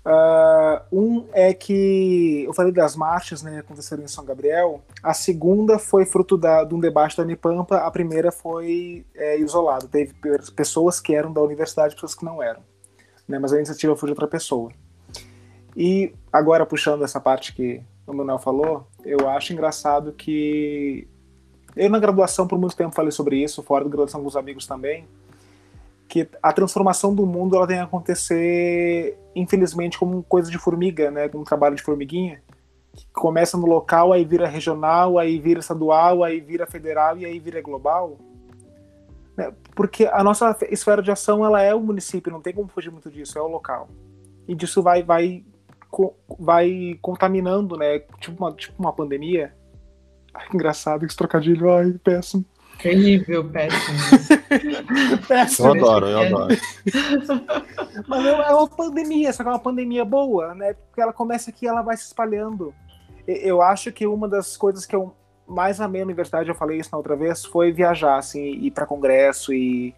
Uh, 0.05 0.81
um 0.91 1.27
é 1.33 1.53
que 1.53 2.45
eu 2.45 2.55
falei 2.55 2.73
das 2.73 2.97
marchas, 2.97 3.43
né? 3.43 3.59
Aconteceram 3.59 4.03
em 4.03 4.09
São 4.09 4.25
Gabriel. 4.25 4.83
A 5.03 5.13
segunda 5.13 5.79
foi 5.79 6.07
fruto 6.07 6.39
da, 6.39 6.65
de 6.65 6.75
um 6.75 6.81
debate 6.81 7.17
da 7.17 7.23
Unipampa. 7.23 7.77
A 7.77 7.91
primeira 7.91 8.33
foi 8.33 9.05
é, 9.15 9.39
isolado. 9.39 9.89
Teve 9.89 10.15
pessoas 10.57 11.01
que 11.01 11.15
eram 11.15 11.33
da 11.33 11.43
universidade, 11.43 11.95
pessoas 11.95 12.15
que 12.15 12.25
não 12.25 12.43
eram. 12.43 12.63
Né, 13.29 13.39
mas 13.39 13.53
a 13.53 13.57
iniciativa 13.57 13.95
foi 13.95 14.09
de 14.09 14.13
outra 14.13 14.27
pessoa. 14.27 14.73
E 15.77 16.13
agora 16.33 16.67
puxando 16.67 17.05
essa 17.05 17.21
parte 17.21 17.55
que 17.55 17.81
o 18.07 18.13
Manuel 18.13 18.39
falou, 18.39 18.87
eu 19.05 19.29
acho 19.29 19.53
engraçado 19.53 20.13
que 20.13 21.07
eu 21.77 21.89
na 21.89 21.99
graduação 21.99 22.47
por 22.47 22.59
muito 22.59 22.77
tempo 22.77 22.95
falei 22.95 23.13
sobre 23.13 23.37
isso, 23.37 23.63
fora 23.63 23.85
da 23.85 23.91
graduação 23.91 24.21
com 24.21 24.27
os 24.27 24.37
amigos 24.37 24.67
também, 24.67 25.07
que 26.11 26.29
a 26.43 26.53
transformação 26.53 27.15
do 27.15 27.25
mundo 27.25 27.55
ela 27.55 27.69
tem 27.69 27.77
que 27.77 27.85
acontecer, 27.85 29.17
infelizmente, 29.35 29.97
como 29.97 30.25
coisa 30.25 30.51
de 30.51 30.59
formiga, 30.59 31.09
né, 31.09 31.29
como 31.29 31.43
um 31.43 31.47
trabalho 31.47 31.77
de 31.77 31.83
formiguinha, 31.83 32.43
que 32.93 33.07
começa 33.13 33.57
no 33.57 33.65
local, 33.65 34.13
aí 34.13 34.25
vira 34.25 34.49
regional, 34.49 35.19
aí 35.19 35.39
vira 35.39 35.61
estadual, 35.61 36.25
aí 36.25 36.41
vira 36.41 36.67
federal 36.67 37.17
e 37.17 37.25
aí 37.25 37.39
vira 37.39 37.63
global. 37.63 38.19
Né? 39.37 39.53
Porque 39.77 40.05
a 40.07 40.25
nossa 40.25 40.59
esfera 40.69 41.01
de 41.01 41.13
ação 41.13 41.47
ela 41.47 41.63
é 41.63 41.73
o 41.73 41.81
município, 41.81 42.33
não 42.33 42.43
tem 42.43 42.53
como 42.53 42.69
fugir 42.69 42.91
muito 42.91 43.09
disso, 43.09 43.39
é 43.39 43.41
o 43.41 43.47
local. 43.47 43.89
E 44.49 44.55
disso 44.55 44.83
vai 44.83 45.05
vai 45.05 45.45
vai 46.41 46.99
contaminando, 47.01 47.77
né? 47.77 48.01
Tipo 48.19 48.45
uma, 48.45 48.53
tipo 48.53 48.75
uma 48.83 48.93
pandemia. 48.93 49.55
Ai, 50.35 50.49
que 50.49 50.57
engraçado 50.57 51.07
esse 51.07 51.17
trocadilho, 51.17 51.73
ai, 51.73 51.93
péssimo. 52.03 52.45
Terrível, 52.83 53.49
péssimo. 53.51 53.99
péssimo. 55.29 55.69
Eu 55.69 55.73
adoro, 55.73 56.07
eu 56.07 56.19
adoro. 56.21 56.57
Mas 58.09 58.27
é, 58.27 58.31
é 58.31 58.55
uma 58.55 58.69
pandemia, 58.69 59.33
só 59.33 59.43
que 59.43 59.49
é 59.49 59.53
uma 59.53 59.59
pandemia 59.59 60.05
boa, 60.05 60.55
né? 60.55 60.75
Porque 60.75 61.01
ela 61.01 61.13
começa 61.13 61.51
aqui 61.51 61.67
ela 61.67 61.83
vai 61.83 61.97
se 61.97 62.05
espalhando. 62.05 62.75
Eu 63.27 63.63
acho 63.63 63.93
que 63.93 64.07
uma 64.07 64.29
das 64.29 64.57
coisas 64.57 64.87
que 64.87 64.97
eu 64.97 65.15
mais 65.47 65.81
amei 65.81 66.01
na 66.01 66.07
universidade, 66.07 66.49
eu 66.49 66.55
falei 66.55 66.79
isso 66.79 66.91
na 66.93 66.99
outra 66.99 67.17
vez, 67.17 67.45
foi 67.45 67.73
viajar, 67.73 68.17
assim, 68.17 68.41
ir 68.41 68.71
para 68.71 68.87
congresso 68.87 69.53
e 69.53 69.95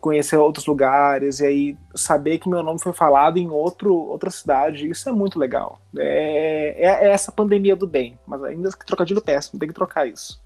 conhecer 0.00 0.36
outros 0.36 0.66
lugares 0.66 1.40
e 1.40 1.46
aí 1.46 1.78
saber 1.94 2.38
que 2.38 2.48
meu 2.48 2.62
nome 2.62 2.78
foi 2.78 2.92
falado 2.92 3.38
em 3.38 3.50
outro, 3.50 3.92
outra 3.92 4.30
cidade, 4.30 4.88
isso 4.88 5.08
é 5.08 5.12
muito 5.12 5.38
legal. 5.38 5.80
É, 5.96 6.76
é, 6.78 7.06
é 7.06 7.10
essa 7.10 7.32
pandemia 7.32 7.74
do 7.74 7.86
bem, 7.86 8.16
mas 8.24 8.42
ainda 8.44 8.70
que 8.70 8.86
trocadilho 8.86 9.20
péssimo, 9.20 9.58
tem 9.58 9.68
que 9.68 9.74
trocar 9.74 10.06
isso. 10.06 10.40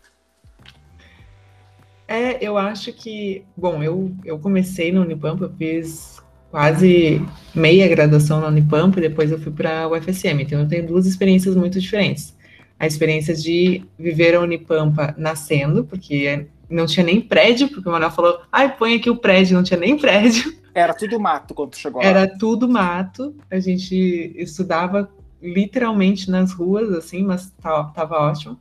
É, 2.10 2.44
eu 2.44 2.58
acho 2.58 2.92
que, 2.92 3.44
bom, 3.56 3.84
eu, 3.84 4.12
eu 4.24 4.36
comecei 4.36 4.90
no 4.90 5.02
Unipampa, 5.02 5.44
eu 5.44 5.52
fiz 5.56 6.20
quase 6.50 7.24
meia 7.54 7.86
graduação 7.86 8.40
na 8.40 8.48
Unipampa 8.48 8.98
e 8.98 9.02
depois 9.02 9.30
eu 9.30 9.38
fui 9.38 9.52
para 9.52 9.86
o 9.86 9.96
UFSM, 9.96 10.40
então 10.40 10.58
eu 10.58 10.66
tenho 10.66 10.88
duas 10.88 11.06
experiências 11.06 11.54
muito 11.54 11.78
diferentes. 11.78 12.36
A 12.80 12.84
experiência 12.84 13.32
de 13.32 13.84
viver 13.96 14.34
a 14.34 14.40
Unipampa 14.40 15.14
nascendo, 15.16 15.84
porque 15.84 16.48
não 16.68 16.84
tinha 16.84 17.06
nem 17.06 17.20
prédio, 17.20 17.68
porque 17.68 17.88
o 17.88 17.92
Manuel 17.92 18.10
falou, 18.10 18.40
ai, 18.50 18.76
põe 18.76 18.96
aqui 18.96 19.08
o 19.08 19.14
prédio, 19.14 19.54
não 19.54 19.62
tinha 19.62 19.78
nem 19.78 19.96
prédio. 19.96 20.52
Era 20.74 20.92
tudo 20.92 21.20
mato 21.20 21.54
quando 21.54 21.76
chegou 21.76 22.02
lá. 22.02 22.08
Era 22.08 22.26
tudo 22.26 22.68
mato, 22.68 23.36
a 23.48 23.60
gente 23.60 24.34
estudava 24.34 25.08
literalmente 25.40 26.28
nas 26.28 26.52
ruas, 26.52 26.92
assim, 26.92 27.22
mas 27.22 27.52
tava 27.62 28.16
ótimo. 28.16 28.58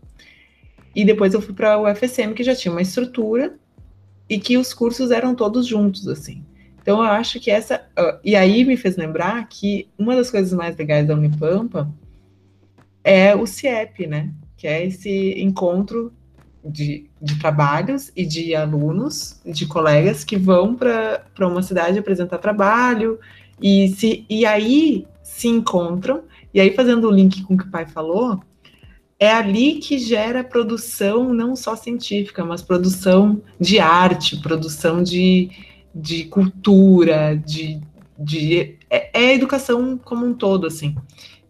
E 1.00 1.06
depois 1.06 1.34
eu 1.34 1.42
fui 1.42 1.54
para 1.54 1.78
o 1.78 1.90
UFSM, 1.90 2.34
que 2.36 2.44
já 2.44 2.54
tinha 2.54 2.74
uma 2.74 2.82
estrutura 2.82 3.56
e 4.28 4.38
que 4.38 4.58
os 4.58 4.74
cursos 4.74 5.12
eram 5.12 5.34
todos 5.34 5.66
juntos, 5.66 6.10
assim. 6.10 6.44
Então 6.82 6.98
eu 6.98 7.10
acho 7.10 7.40
que 7.40 7.50
essa. 7.50 7.88
Uh, 7.98 8.20
e 8.22 8.36
aí 8.36 8.66
me 8.66 8.76
fez 8.76 8.98
lembrar 8.98 9.48
que 9.48 9.88
uma 9.98 10.14
das 10.14 10.30
coisas 10.30 10.52
mais 10.52 10.76
legais 10.76 11.08
da 11.08 11.14
Unipampa 11.14 11.90
é 13.02 13.34
o 13.34 13.46
CIEP, 13.48 14.08
né? 14.08 14.34
Que 14.58 14.68
é 14.68 14.86
esse 14.86 15.40
encontro 15.40 16.12
de, 16.66 17.10
de 17.22 17.40
trabalhos 17.40 18.12
e 18.14 18.26
de 18.26 18.54
alunos, 18.54 19.40
de 19.46 19.66
colegas 19.68 20.26
que 20.26 20.36
vão 20.36 20.76
para 20.76 21.48
uma 21.48 21.64
cidade 21.64 21.98
apresentar 21.98 22.40
trabalho 22.40 23.18
e, 23.62 23.88
se, 23.96 24.26
e 24.30 24.46
aí 24.46 25.08
se 25.24 25.48
encontram, 25.48 26.24
e 26.54 26.60
aí 26.60 26.76
fazendo 26.76 27.08
o 27.08 27.12
link 27.12 27.42
com 27.44 27.54
o 27.54 27.58
que 27.58 27.64
o 27.64 27.72
pai 27.72 27.86
falou, 27.86 28.42
é 29.20 29.32
ali 29.32 29.76
que 29.76 29.98
gera 29.98 30.44
produção 30.44 31.34
não 31.34 31.56
só 31.56 31.76
científica, 31.76 32.46
mas 32.46 32.62
produção 32.62 33.42
de 33.60 33.78
arte, 33.78 34.38
produção 34.38 35.04
de, 35.04 35.50
de 35.94 36.24
cultura, 36.26 37.36
de, 37.36 37.82
de 38.18 38.78
é, 38.90 39.10
é 39.14 39.34
educação 39.34 39.98
como 39.98 40.26
um 40.26 40.34
todo, 40.34 40.66
assim. 40.66 40.96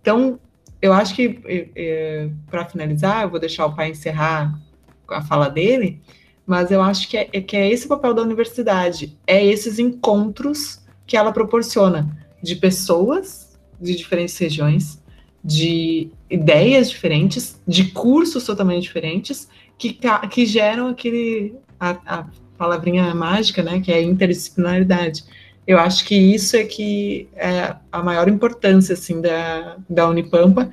Então, 0.02 0.40
eu 0.82 0.92
acho 0.92 1.14
que, 1.14 1.40
é, 1.46 1.68
é 1.76 2.30
para 2.50 2.66
finalizar, 2.66 3.24
eu 3.24 3.30
vou 3.30 3.40
deixar 3.40 3.68
o 3.68 3.76
pai 3.76 3.92
encerrar 3.92 4.60
a 5.08 5.22
fala 5.22 5.48
dele, 5.48 6.02
mas 6.46 6.72
eu 6.72 6.82
acho 6.82 7.08
que 7.08 7.18
é, 7.18 7.26
que 7.26 7.56
é 7.56 7.70
esse 7.70 7.86
o 7.86 7.90
papel 7.90 8.14
da 8.14 8.24
universidade, 8.24 9.16
é 9.28 9.46
esses 9.46 9.78
encontros 9.78 10.82
que 11.06 11.16
ela 11.16 11.32
proporciona 11.32 12.18
de 12.42 12.56
pessoas 12.56 13.50
de 13.80 13.96
diferentes 13.96 14.38
regiões, 14.38 14.99
de 15.44 16.10
ideias 16.30 16.90
diferentes, 16.90 17.62
de 17.68 17.86
cursos 17.92 18.44
totalmente 18.44 18.84
diferentes, 18.84 19.48
que, 19.78 19.98
que 20.30 20.46
geram 20.46 20.88
aquele 20.88 21.56
a, 21.80 21.98
a 22.06 22.26
palavrinha 22.58 23.16
mágica, 23.16 23.64
né, 23.64 23.80
que 23.80 23.92
é 23.92 24.02
interdisciplinaridade. 24.02 25.24
Eu 25.66 25.80
acho 25.80 26.06
que 26.06 26.16
isso 26.16 26.58
é 26.58 26.64
que 26.66 27.30
é 27.36 27.76
a 27.92 28.04
maior 28.04 28.28
importância 28.28 28.94
assim 28.94 29.22
da, 29.22 29.78
da 29.90 30.10
Unipampa, 30.10 30.70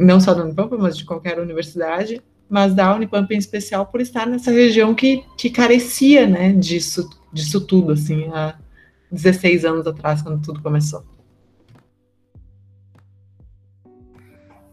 não 0.00 0.20
só 0.20 0.34
da 0.34 0.42
Unipampa, 0.42 0.76
mas 0.76 0.96
de 0.96 1.04
qualquer 1.04 1.38
universidade, 1.38 2.20
mas 2.48 2.74
da 2.74 2.94
Unipampa 2.94 3.34
em 3.34 3.38
especial 3.38 3.86
por 3.86 4.00
estar 4.00 4.26
nessa 4.26 4.50
região 4.50 4.94
que, 4.94 5.22
que 5.38 5.50
carecia, 5.50 6.26
né, 6.26 6.52
disso, 6.52 7.08
disso 7.32 7.60
tudo, 7.60 7.92
assim, 7.92 8.28
há 8.32 8.56
16 9.10 9.64
anos 9.64 9.86
atrás, 9.86 10.22
quando 10.22 10.42
tudo 10.42 10.60
começou. 10.60 11.04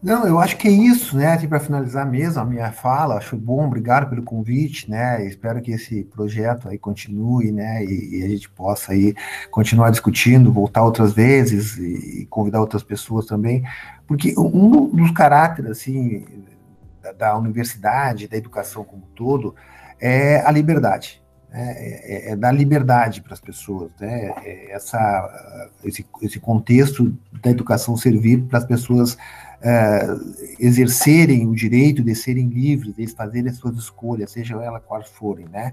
Não, 0.04 0.26
eu 0.26 0.38
acho 0.38 0.58
que 0.58 0.68
é 0.68 0.70
isso, 0.70 1.16
né? 1.16 1.32
Assim, 1.32 1.48
para 1.48 1.58
finalizar 1.58 2.06
mesmo 2.06 2.38
a 2.38 2.44
minha 2.44 2.70
fala, 2.70 3.16
acho 3.16 3.38
bom, 3.38 3.64
obrigado 3.64 4.10
pelo 4.10 4.22
convite, 4.22 4.90
né? 4.90 5.26
Espero 5.26 5.62
que 5.62 5.70
esse 5.70 6.04
projeto 6.04 6.68
aí 6.68 6.76
continue, 6.78 7.50
né? 7.50 7.82
E, 7.82 8.18
e, 8.18 8.22
a 8.22 8.28
gente 8.28 8.50
possa 8.50 8.92
aí 8.92 9.14
continuar 9.50 9.88
discutindo, 9.88 10.52
voltar 10.52 10.82
outras 10.82 11.14
vezes 11.14 11.78
e 11.78 12.26
convidar 12.26 12.60
outras 12.60 12.82
pessoas 12.82 13.24
também, 13.24 13.64
porque 14.06 14.34
um 14.38 14.94
dos 14.94 15.10
caráteres 15.10 15.70
assim 15.70 16.26
da, 17.02 17.12
da 17.12 17.38
universidade, 17.38 18.28
da 18.28 18.36
educação 18.36 18.84
como 18.84 19.04
um 19.04 19.14
todo, 19.14 19.54
é 19.98 20.46
a 20.46 20.50
liberdade. 20.50 21.22
Né? 21.48 21.72
É, 21.78 22.28
é, 22.28 22.32
é 22.32 22.36
dar 22.36 22.52
liberdade 22.52 23.22
para 23.22 23.32
as 23.32 23.40
pessoas, 23.40 23.90
né? 23.98 24.34
É 24.44 24.72
essa, 24.72 25.70
esse, 25.82 26.04
esse 26.20 26.38
contexto 26.38 27.16
da 27.42 27.50
educação 27.50 27.96
servir 27.96 28.42
para 28.42 28.58
as 28.58 28.66
pessoas 28.66 29.16
é, 29.64 30.06
exercerem 30.60 31.46
o 31.46 31.54
direito 31.54 32.02
de 32.02 32.14
serem 32.14 32.48
livres, 32.48 32.94
de 32.94 33.06
fazerem 33.06 33.50
as 33.50 33.56
suas 33.56 33.78
escolhas, 33.78 34.30
sejam 34.30 34.60
elas 34.60 34.82
quais 34.84 35.08
forem, 35.08 35.46
né? 35.48 35.72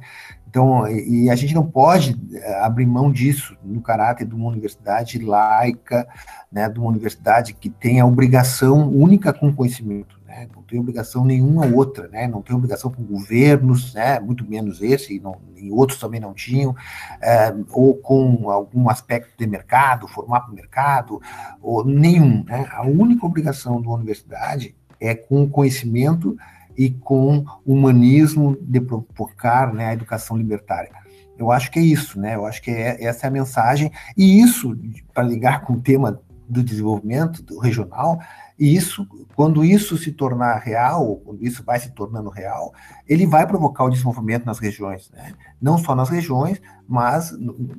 Então, 0.50 0.88
e, 0.88 1.30
a 1.30 1.36
gente 1.36 1.54
não 1.54 1.66
pode 1.66 2.18
é, 2.34 2.62
abrir 2.62 2.86
mão 2.86 3.12
disso 3.12 3.58
no 3.62 3.82
caráter 3.82 4.26
de 4.26 4.34
uma 4.34 4.50
universidade 4.50 5.20
laica, 5.20 6.08
né, 6.50 6.70
de 6.70 6.80
uma 6.80 6.90
universidade 6.90 7.54
que 7.54 7.70
tem 7.70 8.00
a 8.00 8.06
obrigação 8.06 8.90
única 8.90 9.34
com 9.34 9.54
conhecimento, 9.54 10.21
né? 10.42 10.50
não 10.56 10.64
tem 10.64 10.80
obrigação 10.80 11.24
nenhuma 11.24 11.66
outra, 11.66 12.08
né? 12.08 12.28
não 12.28 12.42
tem 12.42 12.56
obrigação 12.56 12.92
com 12.92 13.04
governos, 13.04 13.94
né? 13.94 14.20
muito 14.20 14.48
menos 14.50 14.82
esse, 14.82 15.16
e, 15.16 15.20
não, 15.20 15.40
e 15.56 15.72
outros 15.72 16.00
também 16.00 16.20
não 16.20 16.34
tinham, 16.34 16.76
é, 17.22 17.54
ou 17.70 17.96
com 17.96 18.50
algum 18.50 18.90
aspecto 18.90 19.32
de 19.38 19.48
mercado, 19.48 20.08
formar 20.08 20.42
para 20.42 20.52
o 20.52 20.56
mercado, 20.56 21.22
ou 21.62 21.86
nenhum. 21.86 22.44
Né? 22.44 22.68
A 22.72 22.84
única 22.84 23.26
obrigação 23.26 23.78
uma 23.78 23.96
universidade 23.96 24.76
é 25.00 25.16
com 25.16 25.50
conhecimento 25.50 26.36
e 26.78 26.90
com 26.90 27.46
humanismo 27.66 28.58
de 28.62 28.80
provocar 28.80 29.74
né, 29.74 29.88
a 29.88 29.94
educação 29.94 30.38
libertária. 30.38 30.92
Eu 31.38 31.52
acho 31.52 31.72
que 31.72 31.80
é 31.80 31.82
isso, 31.82 32.20
né? 32.20 32.36
Eu 32.36 32.46
acho 32.46 32.62
que 32.62 32.70
é, 32.70 33.04
essa 33.04 33.26
é 33.26 33.28
a 33.28 33.32
mensagem. 33.32 33.92
E 34.16 34.40
isso, 34.42 34.78
para 35.12 35.24
ligar 35.24 35.62
com 35.62 35.74
o 35.74 35.82
tema 35.82 36.22
do 36.48 36.62
desenvolvimento 36.62 37.42
do 37.42 37.58
regional, 37.58 38.20
e 38.62 38.76
isso, 38.76 39.08
quando 39.36 39.66
isso 39.66 39.98
se 39.98 40.12
tornar 40.12 40.60
real, 40.60 41.16
quando 41.26 41.44
isso 41.44 41.64
vai 41.64 41.80
se 41.80 41.90
tornando 41.90 42.30
real, 42.30 42.72
ele 43.10 43.26
vai 43.26 43.48
provocar 43.48 43.86
o 43.86 43.90
desenvolvimento 43.90 44.46
nas 44.46 44.60
regiões, 44.60 45.10
né? 45.12 45.34
Não 45.60 45.80
só 45.80 45.96
nas 45.96 46.10
regiões, 46.10 46.62
mas 46.88 47.34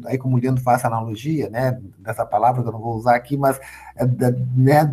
aí 0.06 0.18
como 0.18 0.36
o 0.36 0.40
Leandro 0.40 0.60
faz 0.60 0.84
a 0.84 0.88
analogia, 0.88 1.48
né, 1.48 1.78
dessa 2.00 2.26
palavra 2.26 2.62
que 2.62 2.68
eu 2.68 2.72
não 2.72 2.80
vou 2.80 2.96
usar 2.96 3.14
aqui, 3.14 3.36
mas 3.36 3.60
é 3.94 4.04
da, 4.04 4.32
né, 4.56 4.92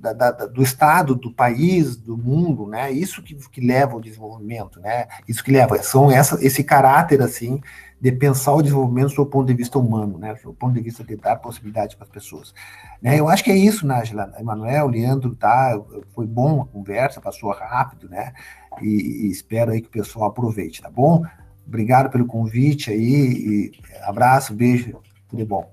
da, 0.00 0.12
da, 0.12 0.30
do 0.46 0.64
estado, 0.64 1.14
do 1.14 1.32
país, 1.32 1.94
do 1.94 2.18
mundo, 2.18 2.66
né? 2.66 2.90
Isso 2.90 3.22
que, 3.22 3.36
que 3.36 3.60
leva 3.60 3.92
ao 3.92 4.00
desenvolvimento, 4.00 4.80
né? 4.80 5.06
Isso 5.28 5.44
que 5.44 5.52
leva, 5.52 5.80
são 5.80 6.10
essa, 6.10 6.44
esse 6.44 6.64
caráter 6.64 7.22
assim 7.22 7.60
de 8.00 8.12
pensar 8.12 8.54
o 8.54 8.62
desenvolvimento 8.62 9.14
do 9.14 9.26
ponto 9.26 9.46
de 9.46 9.54
vista 9.54 9.78
humano, 9.78 10.16
né, 10.16 10.34
do 10.42 10.54
ponto 10.54 10.72
de 10.72 10.80
vista 10.80 11.04
de 11.04 11.16
dar 11.16 11.36
possibilidade 11.36 11.96
para 11.96 12.06
as 12.06 12.10
pessoas. 12.10 12.54
Né, 13.02 13.20
eu 13.20 13.28
acho 13.28 13.44
que 13.44 13.50
é 13.50 13.56
isso, 13.56 13.86
Nájila, 13.86 14.32
Emanuel, 14.38 14.88
Leandro, 14.88 15.34
tá, 15.34 15.78
foi 16.14 16.26
bom 16.26 16.62
a 16.62 16.66
conversa, 16.66 17.20
passou 17.20 17.50
rápido, 17.52 18.08
né, 18.08 18.32
e, 18.80 19.26
e, 19.26 19.30
espero 19.30 19.72
aí 19.72 19.80
que 19.80 19.88
o 19.88 19.90
pessoal 19.90 20.30
aproveite, 20.30 20.80
tá 20.80 20.90
bom? 20.90 21.22
Obrigado 21.66 22.10
pelo 22.10 22.26
convite 22.26 22.90
aí, 22.90 23.70
abraço, 24.02 24.54
beijo, 24.54 24.98
tudo 25.28 25.44
bom. 25.44 25.70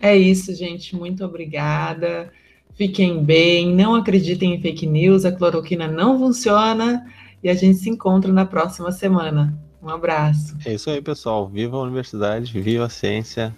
É 0.00 0.14
isso, 0.14 0.54
gente. 0.54 0.94
Muito 0.94 1.24
obrigada. 1.24 2.30
Fiquem 2.74 3.24
bem, 3.24 3.74
não 3.74 3.94
acreditem 3.94 4.54
em 4.54 4.60
fake 4.60 4.86
news, 4.86 5.24
a 5.24 5.32
cloroquina 5.32 5.88
não 5.88 6.18
funciona 6.18 7.06
e 7.42 7.48
a 7.48 7.54
gente 7.54 7.78
se 7.78 7.88
encontra 7.88 8.30
na 8.30 8.44
próxima 8.44 8.92
semana. 8.92 9.58
Um 9.86 9.90
abraço. 9.90 10.56
É 10.64 10.74
isso 10.74 10.90
aí, 10.90 11.00
pessoal. 11.00 11.46
Viva 11.46 11.76
a 11.76 11.82
universidade, 11.82 12.60
viva 12.60 12.86
a 12.86 12.88
ciência. 12.88 13.56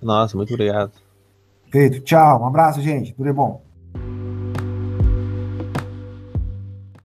Nossa, 0.00 0.34
muito 0.34 0.54
obrigado. 0.54 0.92
Feito. 1.70 2.00
Tchau. 2.00 2.40
Um 2.40 2.46
abraço, 2.46 2.80
gente. 2.80 3.12
Tudo 3.12 3.28
é 3.28 3.32
bom. 3.34 3.65